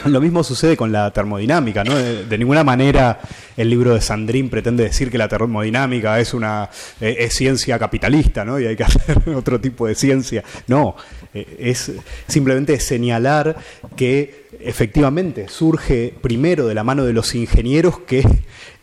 Lo 0.05 0.19
mismo 0.21 0.43
sucede 0.43 0.77
con 0.77 0.91
la 0.91 1.11
termodinámica, 1.11 1.83
¿no? 1.83 1.95
De, 1.95 2.25
de 2.25 2.37
ninguna 2.37 2.63
manera 2.63 3.19
el 3.55 3.69
libro 3.69 3.93
de 3.93 4.01
Sandrín 4.01 4.49
pretende 4.49 4.83
decir 4.85 5.11
que 5.11 5.17
la 5.17 5.27
termodinámica 5.27 6.19
es 6.19 6.33
una 6.33 6.69
eh, 6.99 7.17
es 7.19 7.35
ciencia 7.35 7.77
capitalista, 7.77 8.43
¿no? 8.43 8.59
Y 8.59 8.65
hay 8.65 8.75
que 8.75 8.83
hacer 8.85 9.19
otro 9.35 9.59
tipo 9.61 9.85
de 9.85 9.93
ciencia. 9.93 10.43
No, 10.67 10.95
eh, 11.20 11.20
es 11.33 11.91
simplemente 12.27 12.79
señalar 12.79 13.57
que 13.95 14.47
efectivamente 14.59 15.47
surge 15.47 16.13
primero 16.21 16.67
de 16.67 16.75
la 16.75 16.83
mano 16.83 17.05
de 17.05 17.13
los 17.13 17.33
ingenieros 17.35 17.99
que 17.99 18.27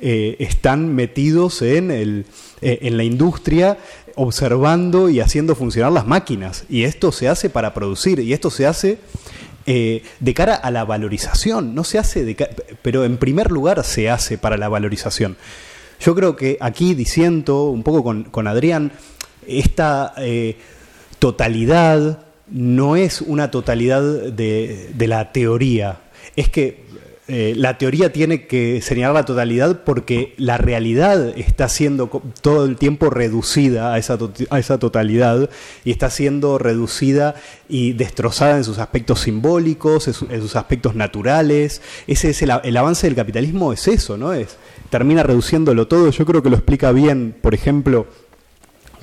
eh, 0.00 0.36
están 0.38 0.94
metidos 0.94 1.62
en 1.62 1.90
el 1.90 2.24
eh, 2.60 2.80
en 2.82 2.96
la 2.96 3.04
industria 3.04 3.78
observando 4.16 5.08
y 5.08 5.20
haciendo 5.20 5.54
funcionar 5.54 5.92
las 5.92 6.08
máquinas. 6.08 6.64
Y 6.68 6.82
esto 6.82 7.12
se 7.12 7.28
hace 7.28 7.50
para 7.50 7.72
producir, 7.72 8.18
y 8.18 8.32
esto 8.32 8.50
se 8.50 8.66
hace 8.66 8.98
eh, 9.64 10.02
de 10.18 10.34
cara 10.34 10.56
a 10.56 10.72
la 10.72 10.84
valorización, 10.84 11.72
no 11.76 11.84
se 11.84 11.98
hace 11.98 12.24
de 12.24 12.34
pero 12.82 13.04
en 13.04 13.16
primer 13.16 13.52
lugar 13.52 13.84
se 13.84 14.10
hace 14.10 14.38
para 14.38 14.56
la 14.56 14.68
valorización. 14.68 15.36
Yo 16.00 16.16
creo 16.16 16.34
que 16.34 16.58
aquí 16.60 16.94
diciendo 16.94 17.66
un 17.66 17.84
poco 17.84 18.02
con, 18.02 18.24
con 18.24 18.48
Adrián, 18.48 18.90
esta 19.46 20.14
eh, 20.16 20.56
totalidad 21.20 22.24
no 22.50 22.96
es 22.96 23.20
una 23.20 23.50
totalidad 23.50 24.02
de, 24.02 24.90
de 24.94 25.06
la 25.06 25.32
teoría, 25.32 26.00
es 26.36 26.48
que 26.48 26.88
eh, 27.30 27.52
la 27.54 27.76
teoría 27.76 28.10
tiene 28.10 28.46
que 28.46 28.80
señalar 28.80 29.14
la 29.14 29.24
totalidad 29.26 29.82
porque 29.84 30.32
la 30.38 30.56
realidad 30.56 31.34
está 31.36 31.68
siendo 31.68 32.08
todo 32.40 32.64
el 32.64 32.76
tiempo 32.76 33.10
reducida 33.10 33.92
a 33.92 33.98
esa, 33.98 34.16
a 34.48 34.58
esa 34.58 34.78
totalidad 34.78 35.50
y 35.84 35.90
está 35.90 36.08
siendo 36.08 36.56
reducida 36.56 37.34
y 37.68 37.92
destrozada 37.92 38.56
en 38.56 38.64
sus 38.64 38.78
aspectos 38.78 39.20
simbólicos, 39.20 40.08
en, 40.08 40.14
en 40.32 40.40
sus 40.40 40.56
aspectos 40.56 40.94
naturales. 40.94 41.82
Ese 42.06 42.30
es 42.30 42.40
el, 42.40 42.50
el 42.64 42.76
avance 42.78 43.06
del 43.06 43.16
capitalismo, 43.16 43.74
es 43.74 43.88
eso, 43.88 44.16
¿no? 44.16 44.32
Es, 44.32 44.56
termina 44.88 45.22
reduciéndolo 45.22 45.86
todo. 45.86 46.10
Yo 46.10 46.24
creo 46.24 46.42
que 46.42 46.48
lo 46.48 46.56
explica 46.56 46.92
bien, 46.92 47.36
por 47.42 47.52
ejemplo, 47.52 48.06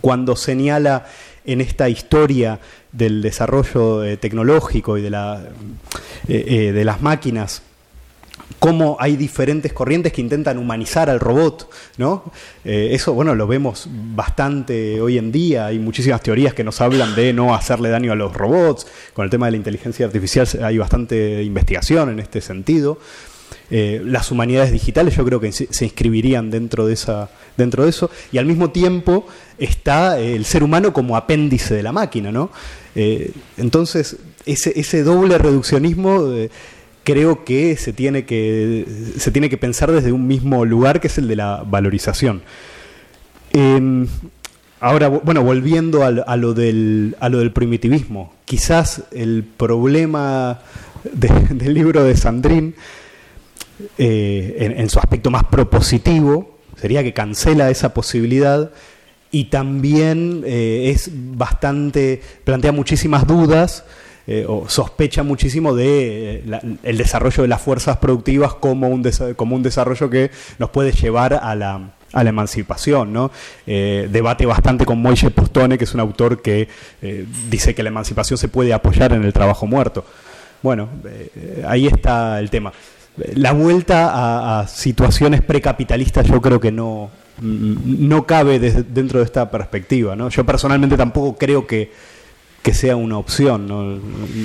cuando 0.01 0.35
señala 0.35 1.05
en 1.45 1.61
esta 1.61 1.89
historia 1.89 2.59
del 2.95 3.21
desarrollo 3.21 4.03
eh, 4.03 4.17
tecnológico 4.17 4.97
y 4.97 5.01
de, 5.01 5.09
la, 5.09 5.43
eh, 6.27 6.45
eh, 6.47 6.71
de 6.71 6.85
las 6.85 7.01
máquinas, 7.01 7.61
cómo 8.59 8.97
hay 8.99 9.15
diferentes 9.17 9.73
corrientes 9.73 10.13
que 10.13 10.21
intentan 10.21 10.57
humanizar 10.57 11.09
al 11.09 11.19
robot, 11.19 11.69
¿no? 11.97 12.31
Eso, 12.63 13.13
bueno, 13.13 13.35
lo 13.35 13.47
vemos 13.47 13.87
bastante 13.89 15.01
hoy 15.01 15.17
en 15.17 15.31
día. 15.31 15.67
Hay 15.67 15.79
muchísimas 15.79 16.21
teorías 16.21 16.53
que 16.53 16.63
nos 16.63 16.79
hablan 16.81 17.15
de 17.15 17.33
no 17.33 17.53
hacerle 17.53 17.89
daño 17.89 18.11
a 18.11 18.15
los 18.15 18.33
robots. 18.33 18.87
Con 19.13 19.25
el 19.25 19.31
tema 19.31 19.47
de 19.47 19.51
la 19.51 19.57
inteligencia 19.57 20.05
artificial 20.05 20.47
hay 20.63 20.77
bastante 20.77 21.43
investigación 21.43 22.09
en 22.09 22.19
este 22.19 22.41
sentido. 22.41 22.99
Eh, 23.71 24.01
las 24.05 24.29
humanidades 24.31 24.71
digitales 24.71 25.15
yo 25.15 25.25
creo 25.25 25.39
que 25.39 25.51
se 25.51 25.85
inscribirían 25.85 26.51
dentro 26.51 26.85
de 26.85 26.93
esa 26.93 27.29
dentro 27.57 27.83
de 27.83 27.89
eso 27.89 28.11
y 28.31 28.37
al 28.37 28.45
mismo 28.45 28.69
tiempo 28.69 29.25
está 29.57 30.19
eh, 30.19 30.35
el 30.35 30.45
ser 30.45 30.61
humano 30.61 30.93
como 30.93 31.17
apéndice 31.17 31.73
de 31.73 31.81
la 31.81 31.91
máquina 31.91 32.31
no 32.31 32.51
Eh, 32.95 33.31
entonces 33.57 34.17
ese, 34.45 34.71
ese 34.79 35.01
doble 35.03 35.37
reduccionismo 35.39 36.31
creo 37.03 37.43
que 37.43 37.75
se 37.75 37.91
tiene 37.91 38.25
que 38.25 38.85
se 39.17 39.31
tiene 39.31 39.49
que 39.49 39.57
pensar 39.57 39.91
desde 39.91 40.11
un 40.11 40.27
mismo 40.27 40.63
lugar 40.63 40.99
que 41.01 41.07
es 41.07 41.17
el 41.17 41.27
de 41.27 41.35
la 41.35 41.63
valorización. 41.65 42.43
Eh, 43.53 44.05
ahora 44.79 45.07
bueno 45.07 45.41
volviendo 45.43 46.03
a, 46.03 46.35
lo 46.37 46.53
del 46.53 47.15
a 47.19 47.29
lo 47.29 47.39
del 47.39 47.51
primitivismo 47.51 48.33
quizás 48.45 49.03
el 49.11 49.43
problema 49.57 50.59
de- 51.11 51.29
del 51.55 51.73
libro 51.73 52.03
de 52.03 52.15
Sandrín 52.15 52.75
eh, 53.97 54.73
en, 54.77 54.89
su 54.89 54.99
aspecto 54.99 55.29
más 55.29 55.43
propositivo, 55.45 56.57
sería 56.79 57.03
que 57.03 57.13
cancela 57.13 57.69
esa 57.69 57.93
posibilidad 57.93 58.71
y 59.31 59.45
también 59.45 60.43
eh, 60.45 60.91
es 60.95 61.09
bastante, 61.13 62.21
plantea 62.45 62.71
muchísimas 62.71 63.27
dudas 63.27 63.83
eh, 64.27 64.45
o 64.47 64.69
sospecha 64.69 65.23
muchísimo 65.23 65.75
de 65.75 66.43
el 66.83 66.97
desarrollo 66.97 67.43
de 67.43 67.49
las 67.49 67.61
fuerzas 67.61 67.97
productivas 67.97 68.53
como 68.55 68.87
un, 68.87 69.05
como 69.35 69.57
un 69.57 69.63
desarrollo 69.63 70.09
que 70.09 70.31
nos 70.57 70.69
puede 70.69 70.93
llevar 70.93 71.33
a 71.33 71.53
la, 71.53 71.91
a 72.13 72.23
la 72.23 72.29
emancipación. 72.29 73.11
¿no? 73.11 73.31
Debate 73.65 74.45
bastante 74.45 74.85
con 74.85 75.01
Moishe 75.01 75.31
Postone, 75.31 75.77
que 75.77 75.83
es 75.83 75.93
un 75.93 75.99
autor 75.99 76.41
que 76.41 76.69
dice 77.49 77.75
que 77.75 77.83
la 77.83 77.89
emancipación 77.89 78.37
se 78.37 78.47
puede 78.47 78.73
apoyar 78.73 79.11
en 79.11 79.25
el 79.25 79.33
trabajo 79.33 79.67
muerto. 79.67 80.05
Bueno, 80.63 80.89
ahí 81.67 81.87
está 81.87 82.39
el 82.39 82.49
tema. 82.49 82.71
La 83.35 83.53
vuelta 83.53 84.09
a, 84.11 84.59
a 84.61 84.67
situaciones 84.67 85.41
precapitalistas 85.41 86.27
yo 86.27 86.41
creo 86.41 86.59
que 86.59 86.71
no, 86.71 87.09
mm, 87.41 88.07
no 88.07 88.25
cabe 88.25 88.59
desde- 88.59 88.83
dentro 88.83 89.19
de 89.19 89.25
esta 89.25 89.49
perspectiva. 89.49 90.15
¿no? 90.15 90.29
Yo 90.29 90.45
personalmente 90.45 90.97
tampoco 90.97 91.37
creo 91.37 91.65
que, 91.65 91.91
que 92.61 92.73
sea 92.73 92.95
una 92.95 93.17
opción, 93.17 93.67
no, 93.67 93.83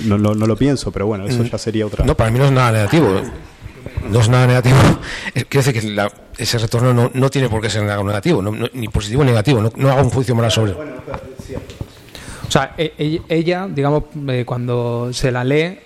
no, 0.07 0.19
no- 0.19 0.35
no 0.35 0.47
lo 0.47 0.57
pienso, 0.57 0.93
pero 0.93 1.07
bueno, 1.07 1.27
eso 1.27 1.43
ya 1.43 1.59
sería 1.59 1.87
otra. 1.87 2.05
No, 2.05 2.17
para 2.17 2.31
mí 2.31 2.39
no 2.39 2.45
es 2.45 2.53
nada 2.53 2.71
negativo. 2.73 3.21
No 4.11 4.21
es 4.21 4.29
nada 4.29 4.47
negativo. 4.47 4.77
Eh, 5.35 5.45
Quiero 5.49 5.65
decir 5.67 5.81
que 5.81 5.89
la- 5.91 6.13
ese 6.39 6.59
retorno 6.59 6.93
no, 6.95 7.11
no 7.13 7.29
tiene 7.31 7.49
por 7.49 7.61
qué 7.61 7.71
ser 7.71 7.89
algo 7.89 8.05
negativo, 8.05 8.41
no- 8.43 8.51
no- 8.53 8.69
ni 8.73 8.89
positivo 8.89 9.25
ni 9.25 9.31
negativo. 9.31 9.61
No, 9.63 9.73
no 9.77 9.91
hago 9.91 10.03
un 10.03 10.11
juicio 10.11 10.35
moral 10.35 10.51
sobre. 10.53 10.73
O 10.73 12.51
sea, 12.51 12.75
e- 12.77 12.93
e- 12.99 13.21
ella, 13.29 13.69
digamos, 13.73 14.05
eh, 14.29 14.45
cuando 14.45 15.11
se 15.13 15.31
la 15.31 15.45
lee, 15.45 15.79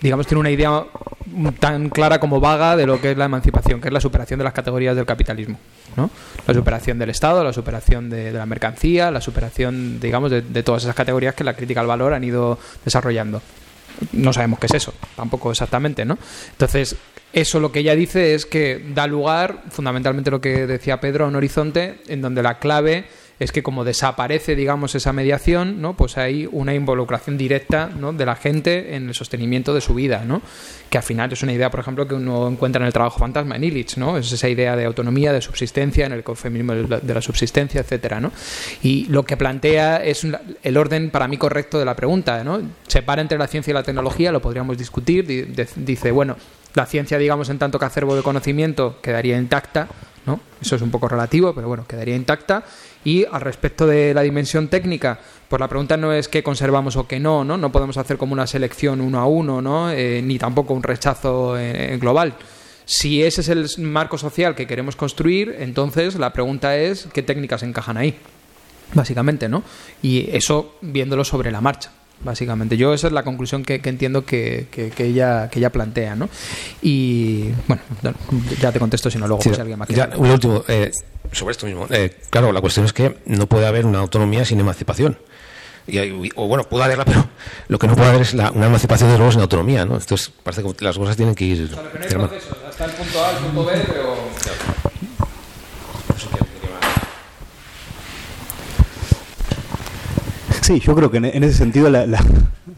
digamos, 0.00 0.26
tiene 0.26 0.40
una 0.40 0.50
idea 0.50 0.84
tan 1.58 1.90
clara 1.90 2.18
como 2.18 2.40
vaga 2.40 2.76
de 2.76 2.86
lo 2.86 3.00
que 3.00 3.12
es 3.12 3.16
la 3.16 3.26
emancipación, 3.26 3.80
que 3.80 3.88
es 3.88 3.94
la 3.94 4.00
superación 4.00 4.38
de 4.38 4.44
las 4.44 4.52
categorías 4.52 4.96
del 4.96 5.06
capitalismo. 5.06 5.58
¿no? 5.96 6.10
La 6.46 6.54
superación 6.54 6.98
del 6.98 7.10
Estado, 7.10 7.44
la 7.44 7.52
superación 7.52 8.10
de, 8.10 8.32
de 8.32 8.38
la 8.38 8.46
mercancía, 8.46 9.10
la 9.10 9.20
superación, 9.20 10.00
digamos, 10.00 10.30
de, 10.30 10.42
de 10.42 10.62
todas 10.62 10.82
esas 10.82 10.94
categorías 10.94 11.34
que 11.34 11.44
la 11.44 11.54
crítica 11.54 11.80
al 11.80 11.86
valor 11.86 12.14
han 12.14 12.24
ido 12.24 12.58
desarrollando. 12.84 13.42
No 14.12 14.32
sabemos 14.32 14.58
qué 14.58 14.66
es 14.66 14.74
eso, 14.74 14.94
tampoco 15.14 15.50
exactamente, 15.50 16.04
¿no? 16.04 16.18
Entonces, 16.52 16.96
eso 17.32 17.60
lo 17.60 17.70
que 17.70 17.80
ella 17.80 17.94
dice 17.94 18.34
es 18.34 18.46
que 18.46 18.84
da 18.94 19.06
lugar, 19.06 19.62
fundamentalmente 19.70 20.30
lo 20.30 20.40
que 20.40 20.66
decía 20.66 21.00
Pedro, 21.00 21.26
a 21.26 21.28
un 21.28 21.36
horizonte 21.36 22.00
en 22.08 22.22
donde 22.22 22.42
la 22.42 22.58
clave 22.58 23.04
es 23.40 23.52
que 23.52 23.62
como 23.62 23.84
desaparece, 23.84 24.54
digamos, 24.54 24.94
esa 24.94 25.14
mediación, 25.14 25.80
¿no? 25.80 25.96
Pues 25.96 26.18
hay 26.18 26.46
una 26.52 26.74
involucración 26.74 27.38
directa 27.38 27.88
¿no? 27.88 28.12
de 28.12 28.26
la 28.26 28.36
gente 28.36 28.94
en 28.94 29.08
el 29.08 29.14
sostenimiento 29.14 29.72
de 29.72 29.80
su 29.80 29.94
vida, 29.94 30.24
¿no? 30.26 30.42
Que 30.90 30.98
al 30.98 31.04
final 31.04 31.32
es 31.32 31.42
una 31.42 31.54
idea, 31.54 31.70
por 31.70 31.80
ejemplo, 31.80 32.06
que 32.06 32.14
uno 32.14 32.46
encuentra 32.48 32.82
en 32.82 32.86
el 32.86 32.92
trabajo 32.92 33.18
fantasma 33.18 33.56
en 33.56 33.64
Illich, 33.64 33.96
¿no? 33.96 34.18
Es 34.18 34.30
esa 34.30 34.46
idea 34.46 34.76
de 34.76 34.84
autonomía, 34.84 35.32
de 35.32 35.40
subsistencia, 35.40 36.04
en 36.04 36.12
el 36.12 36.20
ecofeminismo 36.20 36.74
de 36.74 37.14
la 37.14 37.22
subsistencia, 37.22 37.80
etcétera, 37.80 38.20
¿no? 38.20 38.30
Y 38.82 39.06
lo 39.06 39.24
que 39.24 39.38
plantea 39.38 40.04
es 40.04 40.26
el 40.62 40.76
orden 40.76 41.10
para 41.10 41.26
mí 41.26 41.38
correcto 41.38 41.78
de 41.78 41.86
la 41.86 41.96
pregunta, 41.96 42.44
¿no? 42.44 42.60
Separa 42.86 43.22
entre 43.22 43.38
la 43.38 43.46
ciencia 43.46 43.70
y 43.70 43.74
la 43.74 43.82
tecnología, 43.82 44.32
lo 44.32 44.42
podríamos 44.42 44.76
discutir, 44.76 45.54
dice, 45.76 46.10
bueno, 46.10 46.36
la 46.74 46.84
ciencia, 46.84 47.16
digamos, 47.16 47.48
en 47.48 47.58
tanto 47.58 47.78
que 47.78 47.86
acervo 47.86 48.14
de 48.14 48.22
conocimiento 48.22 48.98
quedaría 49.00 49.38
intacta, 49.38 49.88
¿no? 50.26 50.40
Eso 50.60 50.76
es 50.76 50.82
un 50.82 50.90
poco 50.90 51.08
relativo, 51.08 51.54
pero 51.54 51.68
bueno, 51.68 51.86
quedaría 51.88 52.14
intacta. 52.14 52.64
Y 53.04 53.24
al 53.24 53.40
respecto 53.40 53.86
de 53.86 54.12
la 54.12 54.22
dimensión 54.22 54.68
técnica, 54.68 55.18
pues 55.48 55.58
la 55.58 55.68
pregunta 55.68 55.96
no 55.96 56.12
es 56.12 56.28
qué 56.28 56.42
conservamos 56.42 56.96
o 56.96 57.06
qué 57.06 57.18
no, 57.18 57.44
¿no? 57.44 57.56
No 57.56 57.72
podemos 57.72 57.96
hacer 57.96 58.18
como 58.18 58.32
una 58.32 58.46
selección 58.46 59.00
uno 59.00 59.20
a 59.20 59.26
uno, 59.26 59.62
¿no? 59.62 59.90
Eh, 59.90 60.20
ni 60.22 60.38
tampoco 60.38 60.74
un 60.74 60.82
rechazo 60.82 61.58
eh, 61.58 61.96
global. 61.98 62.34
Si 62.84 63.22
ese 63.22 63.40
es 63.40 63.48
el 63.48 63.68
marco 63.78 64.18
social 64.18 64.54
que 64.54 64.66
queremos 64.66 64.96
construir, 64.96 65.56
entonces 65.60 66.16
la 66.16 66.32
pregunta 66.32 66.76
es 66.76 67.08
qué 67.12 67.22
técnicas 67.22 67.62
encajan 67.62 67.96
ahí, 67.96 68.16
básicamente, 68.92 69.48
¿no? 69.48 69.62
Y 70.02 70.28
eso 70.36 70.76
viéndolo 70.82 71.24
sobre 71.24 71.50
la 71.50 71.60
marcha 71.60 71.90
básicamente. 72.22 72.76
Yo 72.76 72.92
esa 72.94 73.06
es 73.06 73.12
la 73.12 73.22
conclusión 73.22 73.64
que, 73.64 73.80
que 73.80 73.88
entiendo 73.88 74.24
que, 74.24 74.66
que, 74.70 74.90
que, 74.90 75.04
ella, 75.06 75.48
que 75.50 75.58
ella 75.58 75.70
plantea, 75.70 76.14
¿no? 76.16 76.28
Y 76.82 77.50
bueno, 77.66 77.82
ya 78.60 78.72
te 78.72 78.78
contesto 78.78 79.10
si 79.10 79.18
no 79.18 79.26
luego 79.26 79.42
Sí, 79.42 79.48
pues, 79.50 79.58
alguien 79.60 79.78
más 79.78 79.88
ya, 79.88 80.10
un 80.16 80.30
último, 80.30 80.64
eh, 80.68 80.90
sobre 81.32 81.52
esto 81.52 81.66
mismo. 81.66 81.86
Eh, 81.90 82.16
claro, 82.30 82.52
la 82.52 82.60
cuestión 82.60 82.84
es 82.86 82.92
que 82.92 83.18
no 83.26 83.46
puede 83.46 83.66
haber 83.66 83.86
una 83.86 83.98
autonomía 84.00 84.44
sin 84.44 84.60
emancipación. 84.60 85.18
Y 85.86 85.98
hay- 85.98 86.30
o 86.36 86.46
bueno, 86.46 86.64
puede 86.64 86.84
haberla, 86.84 87.04
pero 87.06 87.26
lo 87.68 87.78
que 87.78 87.86
no 87.86 87.96
puede 87.96 88.10
haber 88.10 88.22
es 88.22 88.34
la- 88.34 88.50
una 88.50 88.66
emancipación 88.66 89.10
de 89.10 89.16
luego 89.16 89.32
sin 89.32 89.40
autonomía, 89.40 89.84
¿no? 89.84 89.94
Entonces 89.96 90.30
parece 90.42 90.62
que 90.62 90.84
las 90.84 90.96
cosas 90.98 91.16
tienen 91.16 91.34
que 91.34 91.44
ir... 91.44 91.68
de 91.70 91.76
la 91.76 92.18
mano. 92.18 92.30
hasta 92.68 92.84
el 92.84 92.90
punto 92.92 93.24
A, 93.24 93.30
el 93.30 93.36
punto 93.38 93.64
B, 93.64 93.72
pero... 93.86 94.89
Sí, 100.70 100.78
yo 100.78 100.94
creo 100.94 101.10
que 101.10 101.16
en, 101.16 101.24
ese 101.42 101.54
sentido 101.58 101.90
la, 101.90 102.06
la- 102.06 102.24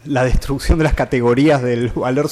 la 0.05 0.23
destrucción 0.25 0.79
de 0.79 0.83
las 0.83 0.95
categorías 0.95 1.61
del 1.61 1.89
valor 1.89 2.27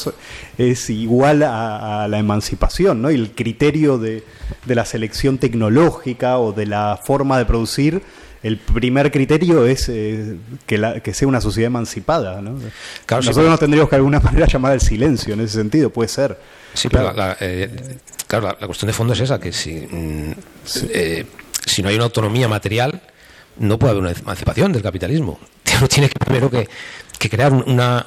es 0.58 0.90
igual 0.90 1.44
a, 1.44 2.04
a 2.04 2.08
la 2.08 2.18
emancipación, 2.18 3.00
¿no? 3.04 3.12
Y 3.12 3.16
el 3.16 3.32
criterio 3.32 4.00
de, 4.00 4.24
de 4.66 4.76
la 4.76 4.86
selección 4.86 5.38
tecnológica 5.38 6.40
o 6.40 6.52
de 6.52 6.66
la 6.66 7.00
forma 7.02 7.38
de 7.38 7.46
producir, 7.46 8.02
el 8.42 8.58
primer 8.58 9.12
criterio 9.12 9.68
es 9.68 9.88
eh, 9.90 10.38
que, 10.66 10.80
la- 10.80 11.00
que 11.02 11.14
sea 11.14 11.28
una 11.28 11.42
sociedad 11.42 11.68
emancipada, 11.68 12.42
¿no? 12.42 12.56
Claro, 13.06 13.22
sí, 13.22 13.28
Nosotros 13.30 13.36
pero- 13.36 13.50
nos 13.52 13.60
tendríamos 13.60 13.88
que 13.90 13.96
de 13.96 13.98
alguna 13.98 14.20
manera 14.32 14.48
llamar 14.48 14.72
al 14.72 14.82
silencio 14.82 15.36
en 15.36 15.42
ese 15.42 15.54
sentido, 15.60 15.92
puede 15.92 16.10
ser. 16.10 16.40
Sí, 16.74 16.90
Claro. 16.90 17.10
pero 17.10 17.18
la, 17.20 17.28
la, 17.28 17.38
eh, 17.40 17.70
claro, 18.26 18.48
la, 18.48 18.58
la 18.60 18.66
cuestión 18.66 18.88
de 18.88 18.94
fondo 18.94 19.14
es 19.14 19.20
esa, 19.20 19.40
que 19.40 19.54
si, 19.54 19.74
mm, 19.76 20.32
eh, 20.90 21.26
si 21.68 21.84
no 21.84 21.90
hay 21.90 21.96
una 21.96 22.06
autonomía 22.06 22.48
material, 22.48 23.00
no 23.58 23.78
puede 23.80 23.92
haber 23.92 24.04
una 24.04 24.12
emancipación 24.12 24.72
del 24.74 24.82
capitalismo. 24.82 25.40
Uno 25.78 25.88
tiene 25.88 26.10
que 26.10 26.20
primero 26.20 26.50
que, 26.50 26.68
que 27.18 27.30
crear 27.30 27.52
un- 27.54 27.64
una, 27.68 28.06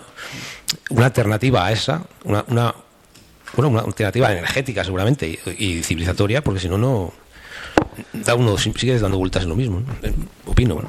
una 0.90 1.06
alternativa 1.06 1.64
a 1.66 1.72
esa, 1.72 2.02
una, 2.24 2.44
una, 2.48 2.74
bueno, 3.56 3.68
una 3.70 3.80
alternativa 3.82 4.30
energética 4.32 4.84
seguramente 4.84 5.38
y, 5.58 5.82
civilizatoria, 5.82 6.42
porque 6.42 6.60
si 6.60 6.68
no, 6.68 6.78
no 6.78 7.12
da 8.12 8.34
uno 8.34 8.56
sigue 8.58 8.98
dando 8.98 9.18
vueltas 9.18 9.42
en 9.44 9.48
lo 9.50 9.56
mismo. 9.56 9.82
Eh, 10.02 10.12
Opino. 10.46 10.74
¿no? 10.76 10.88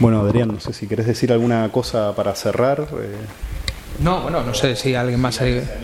Bueno, 0.00 0.20
Adrián, 0.20 0.48
no 0.48 0.60
sé 0.60 0.72
si 0.72 0.86
querés 0.88 1.06
decir 1.06 1.32
alguna 1.32 1.70
cosa 1.70 2.14
para 2.16 2.34
cerrar. 2.34 2.88
eh. 3.00 3.16
No, 4.00 4.22
bueno, 4.22 4.42
no 4.42 4.54
sé 4.54 4.74
si 4.74 4.94
alguien 4.94 5.20
más 5.20 5.40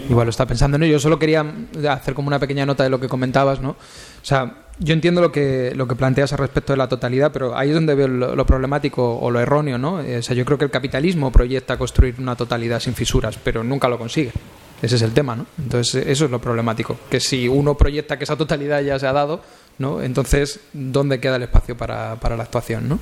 igual 0.09 0.27
lo 0.27 0.31
está 0.31 0.47
pensando. 0.47 0.79
No, 0.79 0.87
yo 0.87 0.99
solo 0.99 1.19
quería 1.19 1.45
hacer 1.91 2.15
como 2.15 2.29
una 2.29 2.39
pequeña 2.39 2.67
nota 2.67 2.83
de 2.83 2.91
lo 2.91 2.99
que 2.99 3.09
comentabas, 3.09 3.61
¿no? 3.61 3.71
O 3.71 3.77
sea, 4.23 4.65
yo 4.81 4.95
entiendo 4.95 5.21
lo 5.21 5.31
que, 5.31 5.73
lo 5.77 5.87
que 5.87 5.95
planteas 5.95 6.33
al 6.33 6.39
respecto 6.39 6.73
de 6.73 6.77
la 6.79 6.89
totalidad, 6.89 7.31
pero 7.33 7.57
ahí 7.57 7.69
es 7.69 7.75
donde 7.75 7.95
veo 7.95 8.09
lo, 8.09 8.35
lo 8.35 8.47
problemático 8.47 9.19
o 9.19 9.31
lo 9.31 9.41
erróneo, 9.41 9.79
¿no? 9.79 10.01
Eh, 10.01 10.19
O 10.19 10.23
sea, 10.23 10.35
yo 10.35 10.45
creo 10.45 10.59
que 10.59 10.65
el 10.65 10.71
capitalismo 10.71 11.31
proyecta 11.31 11.77
construir 11.77 12.15
una 12.19 12.35
totalidad 12.35 12.81
sin 12.81 12.95
fisuras, 12.95 13.39
pero 13.43 13.63
nunca 13.63 13.89
lo 13.89 13.99
consigue. 13.99 14.33
Ese 14.81 14.97
es 14.97 15.03
el 15.03 15.13
tema, 15.13 15.35
¿no? 15.37 15.47
Entonces, 15.59 16.07
eso 16.07 16.25
es 16.25 16.31
lo 16.31 16.41
problemático. 16.41 16.97
Que 17.11 17.21
si 17.21 17.49
uno 17.49 17.77
proyecta 17.77 18.17
que 18.17 18.25
esa 18.25 18.37
totalidad 18.37 18.81
ya 18.81 18.99
se 18.99 19.07
ha 19.07 19.13
dado, 19.13 19.43
¿no? 19.79 20.01
Entonces, 20.03 20.61
¿dónde 20.73 21.19
queda 21.21 21.37
el 21.37 21.43
espacio 21.43 21.77
para, 21.77 22.17
para 22.17 22.37
la 22.37 22.45
actuación, 22.45 22.89
¿no? 22.89 22.99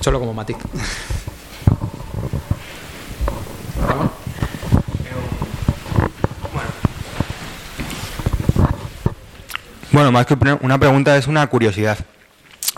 Solo 0.00 0.18
como 0.18 0.34
matiz. 0.34 0.56
Bueno, 9.92 10.10
más 10.10 10.24
que 10.24 10.38
una 10.62 10.78
pregunta 10.78 11.18
es 11.18 11.26
una 11.26 11.46
curiosidad. 11.48 11.98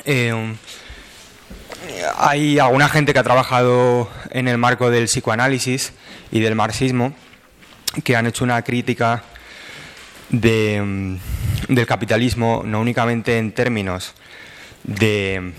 Eh, 0.04 0.34
hay 2.16 2.58
alguna 2.58 2.88
gente 2.88 3.12
que 3.12 3.20
ha 3.20 3.22
trabajado 3.22 4.10
en 4.30 4.48
el 4.48 4.58
marco 4.58 4.90
del 4.90 5.04
psicoanálisis 5.04 5.92
y 6.32 6.40
del 6.40 6.56
marxismo 6.56 7.14
que 8.02 8.16
han 8.16 8.26
hecho 8.26 8.42
una 8.42 8.60
crítica 8.62 9.22
mm, 10.30 11.14
del 11.68 11.86
capitalismo, 11.86 12.62
no 12.64 12.80
únicamente 12.80 13.38
en 13.38 13.52
términos 13.52 14.14
de 14.82 15.52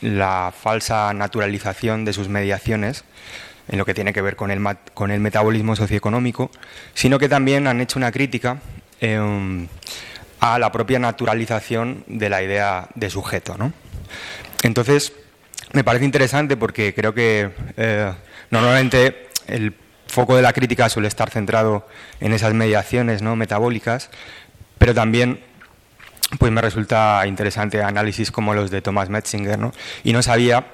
la 0.00 0.50
falsa 0.58 1.12
naturalización 1.12 2.06
de 2.06 2.14
sus 2.14 2.30
mediaciones, 2.30 3.04
en 3.68 3.76
lo 3.76 3.84
que 3.84 3.92
tiene 3.92 4.14
que 4.14 4.22
ver 4.22 4.34
con 4.34 4.50
el, 4.50 4.66
con 4.94 5.10
el 5.10 5.20
metabolismo 5.20 5.76
socioeconómico, 5.76 6.50
sino 6.94 7.18
que 7.18 7.28
también 7.28 7.66
han 7.66 7.82
hecho 7.82 7.98
una 7.98 8.10
crítica 8.10 8.62
eh, 9.02 9.66
a 10.42 10.58
la 10.58 10.72
propia 10.72 10.98
naturalización 10.98 12.02
de 12.08 12.28
la 12.28 12.42
idea 12.42 12.88
de 12.96 13.10
sujeto. 13.10 13.56
¿no? 13.56 13.72
Entonces, 14.64 15.12
me 15.72 15.84
parece 15.84 16.04
interesante 16.04 16.56
porque 16.56 16.92
creo 16.94 17.14
que 17.14 17.52
eh, 17.76 18.12
normalmente 18.50 19.28
el 19.46 19.72
foco 20.08 20.34
de 20.34 20.42
la 20.42 20.52
crítica 20.52 20.88
suele 20.88 21.06
estar 21.06 21.30
centrado 21.30 21.86
en 22.18 22.32
esas 22.32 22.54
mediaciones 22.54 23.22
¿no? 23.22 23.36
metabólicas, 23.36 24.10
pero 24.78 24.92
también 24.92 25.38
pues 26.40 26.50
me 26.50 26.60
resulta 26.60 27.24
interesante 27.28 27.80
análisis 27.80 28.32
como 28.32 28.52
los 28.52 28.72
de 28.72 28.82
Thomas 28.82 29.10
Metzinger, 29.10 29.58
¿no? 29.60 29.70
Y 30.02 30.12
no 30.12 30.22
sabía 30.22 30.66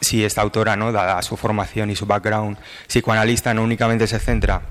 si 0.00 0.24
esta 0.24 0.40
autora, 0.40 0.76
¿no? 0.76 0.90
dada 0.90 1.22
su 1.22 1.36
formación 1.36 1.90
y 1.90 1.94
su 1.94 2.06
background 2.06 2.56
psicoanalista, 2.88 3.54
no 3.54 3.62
únicamente 3.62 4.06
se 4.06 4.18
centra 4.18 4.62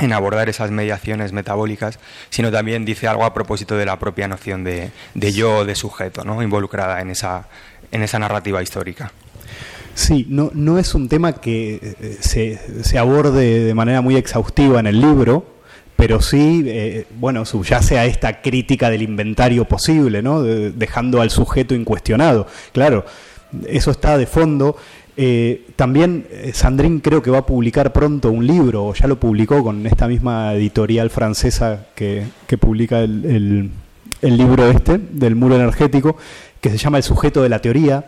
en 0.00 0.12
abordar 0.12 0.48
esas 0.48 0.70
mediaciones 0.70 1.32
metabólicas, 1.32 1.98
sino 2.30 2.50
también 2.50 2.84
dice 2.84 3.06
algo 3.08 3.24
a 3.24 3.34
propósito 3.34 3.76
de 3.76 3.86
la 3.86 3.98
propia 3.98 4.28
noción 4.28 4.64
de, 4.64 4.90
de 5.14 5.32
yo, 5.32 5.64
de 5.64 5.74
sujeto, 5.74 6.24
¿no? 6.24 6.42
involucrada 6.42 7.00
en 7.00 7.10
esa, 7.10 7.48
en 7.92 8.02
esa 8.02 8.18
narrativa 8.18 8.62
histórica. 8.62 9.12
Sí, 9.94 10.26
no, 10.30 10.50
no 10.54 10.78
es 10.78 10.94
un 10.94 11.08
tema 11.08 11.32
que 11.34 11.74
eh, 12.00 12.16
se, 12.20 12.84
se 12.84 12.98
aborde 12.98 13.64
de 13.64 13.74
manera 13.74 14.00
muy 14.00 14.16
exhaustiva 14.16 14.80
en 14.80 14.86
el 14.86 15.00
libro, 15.00 15.44
pero 15.96 16.22
sí, 16.22 16.62
eh, 16.66 17.06
bueno, 17.18 17.44
subyace 17.44 17.98
a 17.98 18.06
esta 18.06 18.40
crítica 18.40 18.88
del 18.88 19.02
inventario 19.02 19.66
posible, 19.66 20.22
¿no? 20.22 20.42
De- 20.42 20.70
dejando 20.70 21.20
al 21.20 21.30
sujeto 21.30 21.74
incuestionado. 21.74 22.46
Claro, 22.72 23.04
eso 23.68 23.90
está 23.90 24.16
de 24.16 24.26
fondo. 24.26 24.76
Eh, 25.22 25.66
también 25.76 26.26
eh, 26.30 26.52
Sandrine 26.54 27.02
creo 27.02 27.20
que 27.20 27.30
va 27.30 27.40
a 27.40 27.46
publicar 27.46 27.92
pronto 27.92 28.30
un 28.30 28.46
libro, 28.46 28.86
o 28.86 28.94
ya 28.94 29.06
lo 29.06 29.20
publicó 29.20 29.62
con 29.62 29.86
esta 29.86 30.08
misma 30.08 30.54
editorial 30.54 31.10
francesa 31.10 31.88
que, 31.94 32.24
publica 32.58 33.00
el- 33.00 33.70
el 34.22 34.36
libro 34.38 34.70
este, 34.70 34.96
del 34.96 35.36
muro 35.36 35.56
energético, 35.56 36.16
que 36.62 36.70
se 36.70 36.78
llama 36.78 36.96
El 36.96 37.02
sujeto 37.02 37.42
de 37.42 37.50
la 37.50 37.58
teoría, 37.60 38.06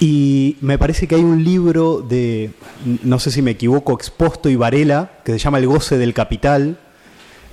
y 0.00 0.56
me 0.62 0.78
parece 0.78 1.06
que 1.06 1.14
hay 1.14 1.22
un 1.22 1.44
libro 1.44 2.00
de, 2.00 2.50
no 3.04 3.20
sé 3.20 3.30
si 3.30 3.40
me 3.40 3.52
equivoco, 3.52 3.92
Exposto 3.92 4.48
y 4.48 4.56
Varela, 4.56 5.12
que 5.24 5.30
se 5.30 5.38
llama 5.38 5.58
El 5.58 5.68
goce 5.68 5.96
del 5.96 6.12
capital, 6.12 6.76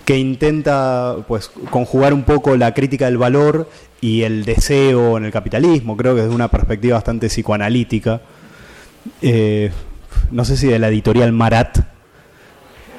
que 0.10 0.18
intenta 0.18 1.18
pues 1.28 1.51
conjugar 1.70 2.16
un 2.16 2.24
poco 2.24 2.57
la 2.57 2.74
crítica 2.74 3.05
del 3.05 3.20
valor 3.20 3.70
y 4.01 4.24
el 4.24 4.43
deseo 4.43 5.20
en 5.20 5.26
el 5.26 5.32
capitalismo, 5.32 5.95
creo 5.95 6.16
que 6.16 6.24
desde 6.24 6.34
una 6.34 6.47
perspectiva 6.47 6.95
bastante 6.95 7.28
psicoanalítica. 7.28 8.20
Eh, 9.22 9.70
no 10.32 10.45
sé 10.45 10.57
si 10.57 10.66
de 10.66 10.80
la 10.80 10.88
editorial 10.88 11.32
Marat, 11.32 11.78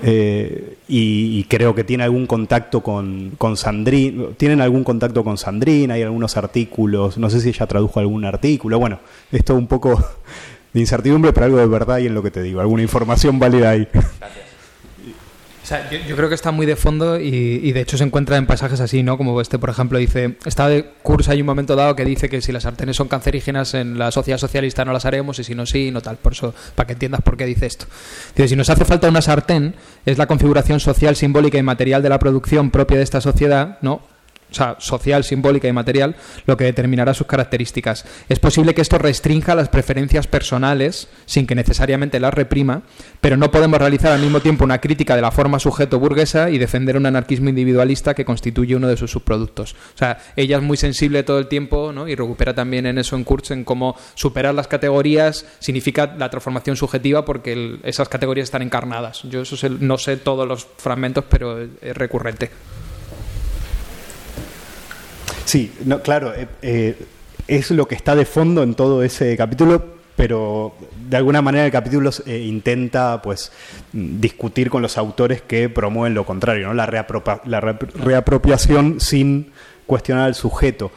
eh, 0.04 0.76
y, 0.86 1.42
creo 1.48 1.74
que 1.74 1.82
tiene 1.82 2.04
algún 2.04 2.28
contacto 2.28 2.80
con, 2.80 3.32
con 3.36 3.56
Sandrine, 3.56 4.28
tienen 4.36 4.60
algún 4.60 4.84
contacto 4.84 5.24
con 5.24 5.36
Sandrine, 5.36 5.92
hay 5.92 6.02
algunos 6.02 6.36
artículos, 6.36 7.18
no 7.18 7.28
sé 7.28 7.40
si 7.40 7.48
ella 7.48 7.66
tradujo 7.66 7.98
algún 7.98 8.24
artículo, 8.24 8.78
bueno, 8.78 9.00
es 9.32 9.44
todo 9.44 9.56
un 9.56 9.66
poco 9.66 9.98
de 10.72 10.78
incertidumbre, 10.78 11.32
pero 11.32 11.46
algo 11.46 11.58
de 11.58 11.66
verdad 11.66 11.98
y 11.98 12.06
en 12.06 12.14
lo 12.14 12.22
que 12.22 12.30
te 12.30 12.40
digo, 12.40 12.60
alguna 12.60 12.82
información 12.82 13.40
válida 13.40 13.70
ahí. 13.70 13.88
Yo, 16.08 16.16
creo 16.16 16.28
que 16.28 16.34
está 16.34 16.50
muy 16.50 16.66
de 16.66 16.74
fondo 16.74 17.20
y, 17.20 17.72
de 17.72 17.80
hecho 17.80 17.96
se 17.96 18.04
encuentra 18.04 18.36
en 18.36 18.46
pasajes 18.46 18.80
así, 18.80 19.02
¿no? 19.02 19.16
Como 19.16 19.40
este, 19.40 19.58
por 19.58 19.70
ejemplo, 19.70 19.98
dice, 19.98 20.36
está 20.44 20.68
de 20.68 20.84
curso 21.02 21.30
hay 21.30 21.40
un 21.40 21.46
momento 21.46 21.76
dado 21.76 21.94
que 21.94 22.04
dice 22.04 22.28
que 22.28 22.40
si 22.40 22.50
las 22.50 22.64
sartenes 22.64 22.96
son 22.96 23.08
cancerígenas 23.08 23.74
en 23.74 23.98
la 23.98 24.10
sociedad 24.10 24.38
socialista 24.38 24.84
no 24.84 24.92
las 24.92 25.04
haremos 25.04 25.38
y 25.38 25.44
si 25.44 25.54
no 25.54 25.66
sí, 25.66 25.90
no 25.90 26.00
tal. 26.00 26.16
Por 26.16 26.32
eso, 26.32 26.54
para 26.74 26.86
que 26.86 26.94
entiendas 26.94 27.20
por 27.22 27.36
qué 27.36 27.46
dice 27.46 27.66
esto. 27.66 27.86
Si 28.34 28.56
nos 28.56 28.70
hace 28.70 28.84
falta 28.84 29.08
una 29.08 29.22
sartén, 29.22 29.74
es 30.06 30.18
la 30.18 30.26
configuración 30.26 30.80
social, 30.80 31.14
simbólica 31.14 31.58
y 31.58 31.62
material 31.62 32.02
de 32.02 32.08
la 32.08 32.18
producción 32.18 32.70
propia 32.70 32.96
de 32.96 33.04
esta 33.04 33.20
sociedad, 33.20 33.78
¿no? 33.82 34.02
O 34.50 34.54
sea, 34.54 34.76
social, 34.78 35.24
simbólica 35.24 35.68
y 35.68 35.72
material, 35.72 36.16
lo 36.46 36.56
que 36.56 36.64
determinará 36.64 37.14
sus 37.14 37.26
características. 37.26 38.04
Es 38.28 38.38
posible 38.38 38.74
que 38.74 38.82
esto 38.82 38.98
restrinja 38.98 39.54
las 39.54 39.68
preferencias 39.68 40.26
personales 40.26 41.08
sin 41.26 41.46
que 41.46 41.54
necesariamente 41.54 42.20
las 42.20 42.34
reprima, 42.34 42.82
pero 43.20 43.36
no 43.36 43.50
podemos 43.50 43.78
realizar 43.78 44.12
al 44.12 44.20
mismo 44.20 44.40
tiempo 44.40 44.64
una 44.64 44.80
crítica 44.80 45.16
de 45.16 45.22
la 45.22 45.30
forma 45.30 45.58
sujeto 45.58 45.98
burguesa 45.98 46.50
y 46.50 46.58
defender 46.58 46.96
un 46.96 47.06
anarquismo 47.06 47.48
individualista 47.48 48.14
que 48.14 48.24
constituye 48.24 48.74
uno 48.76 48.88
de 48.88 48.96
sus 48.96 49.10
subproductos. 49.10 49.72
O 49.94 49.98
sea, 49.98 50.18
ella 50.36 50.56
es 50.56 50.62
muy 50.62 50.76
sensible 50.76 51.22
todo 51.22 51.38
el 51.38 51.46
tiempo 51.48 51.92
¿no? 51.92 52.08
y 52.08 52.14
recupera 52.14 52.54
también 52.54 52.86
en 52.86 52.98
eso 52.98 53.16
en 53.16 53.24
Kurz 53.24 53.50
en 53.50 53.64
cómo 53.64 53.96
superar 54.14 54.54
las 54.54 54.68
categorías 54.68 55.46
significa 55.58 56.14
la 56.18 56.28
transformación 56.30 56.76
subjetiva 56.76 57.24
porque 57.24 57.52
el- 57.52 57.80
esas 57.84 58.08
categorías 58.08 58.44
están 58.44 58.62
encarnadas. 58.62 59.22
Yo 59.24 59.42
eso 59.42 59.56
sé- 59.56 59.70
no 59.70 59.98
sé 59.98 60.16
todos 60.16 60.46
los 60.48 60.66
fragmentos, 60.78 61.24
pero 61.28 61.60
es 61.62 61.96
recurrente. 61.96 62.50
Sí, 65.50 65.72
no, 65.84 66.00
claro, 66.00 66.32
eh, 66.32 66.46
eh, 66.62 66.94
es 67.48 67.72
lo 67.72 67.88
que 67.88 67.96
está 67.96 68.14
de 68.14 68.24
fondo 68.24 68.62
en 68.62 68.76
todo 68.76 69.02
ese 69.02 69.36
capítulo, 69.36 69.84
pero 70.14 70.74
de 71.08 71.16
alguna 71.16 71.42
manera 71.42 71.64
el 71.66 71.72
capítulo 71.72 72.10
eh, 72.24 72.38
intenta 72.38 73.20
pues 73.20 73.50
discutir 73.92 74.70
con 74.70 74.80
los 74.80 74.96
autores 74.96 75.42
que 75.42 75.68
promueven 75.68 76.14
lo 76.14 76.24
contrario, 76.24 76.68
¿no? 76.68 76.74
la, 76.74 76.86
la 77.46 77.60
re- 77.60 77.76
reapropiación 77.94 79.00
sin 79.00 79.50
cuestionar 79.86 80.26
al 80.26 80.36
sujeto. 80.36 80.92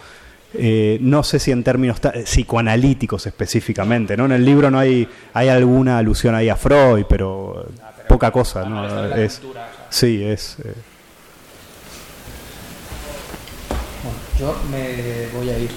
Eh, 0.54 1.00
no 1.02 1.24
sé 1.24 1.40
si 1.40 1.50
en 1.50 1.64
términos 1.64 1.98
psicoanalíticos 2.00 3.26
específicamente, 3.26 4.16
¿no? 4.16 4.26
En 4.26 4.34
el 4.34 4.46
libro 4.46 4.70
no 4.70 4.78
hay, 4.78 5.08
hay 5.34 5.50
alguna 5.50 5.98
alusión 5.98 6.36
ahí 6.36 6.48
a 6.50 6.56
Freud, 6.56 7.06
pero 7.10 7.66
poca 8.08 8.30
cosa, 8.30 8.70
¿no? 8.70 9.16
Es, 9.16 9.42
sí, 9.90 10.24
es... 10.24 10.58
eh, 10.64 10.74
yo 14.44 14.54
me 14.70 15.28
voy 15.34 15.50
a 15.50 15.58
ir 15.58 15.72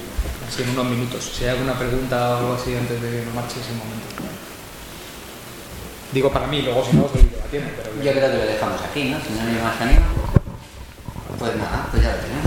así 0.45 0.63
en 0.63 0.71
unos 0.71 0.85
minutos. 0.87 1.23
Si 1.23 1.45
hay 1.45 1.51
alguna 1.51 1.79
pregunta 1.79 2.35
o 2.35 2.37
algo 2.39 2.53
así 2.55 2.75
antes 2.75 3.01
de 3.01 3.09
que 3.09 3.25
me 3.25 3.33
marche 3.33 3.61
ese 3.61 3.71
momento. 3.71 4.07
Digo 6.11 6.31
para 6.31 6.47
mí, 6.47 6.61
luego 6.63 6.83
si 6.83 6.97
no 6.97 7.03
debatiendo. 7.03 7.69
Pero 7.77 8.03
Yo 8.03 8.11
creo 8.11 8.31
que 8.31 8.37
lo 8.37 8.45
dejamos 8.45 8.81
aquí, 8.81 9.05
¿no? 9.05 9.19
Si 9.21 9.31
no 9.33 9.41
hay 9.41 9.63
más 9.63 9.79
ánimo. 9.79 10.05
Pues 11.39 11.55
nada, 11.55 11.87
pues 11.91 12.03
ya 12.03 12.15
lo 12.15 12.21
tenemos. 12.23 12.46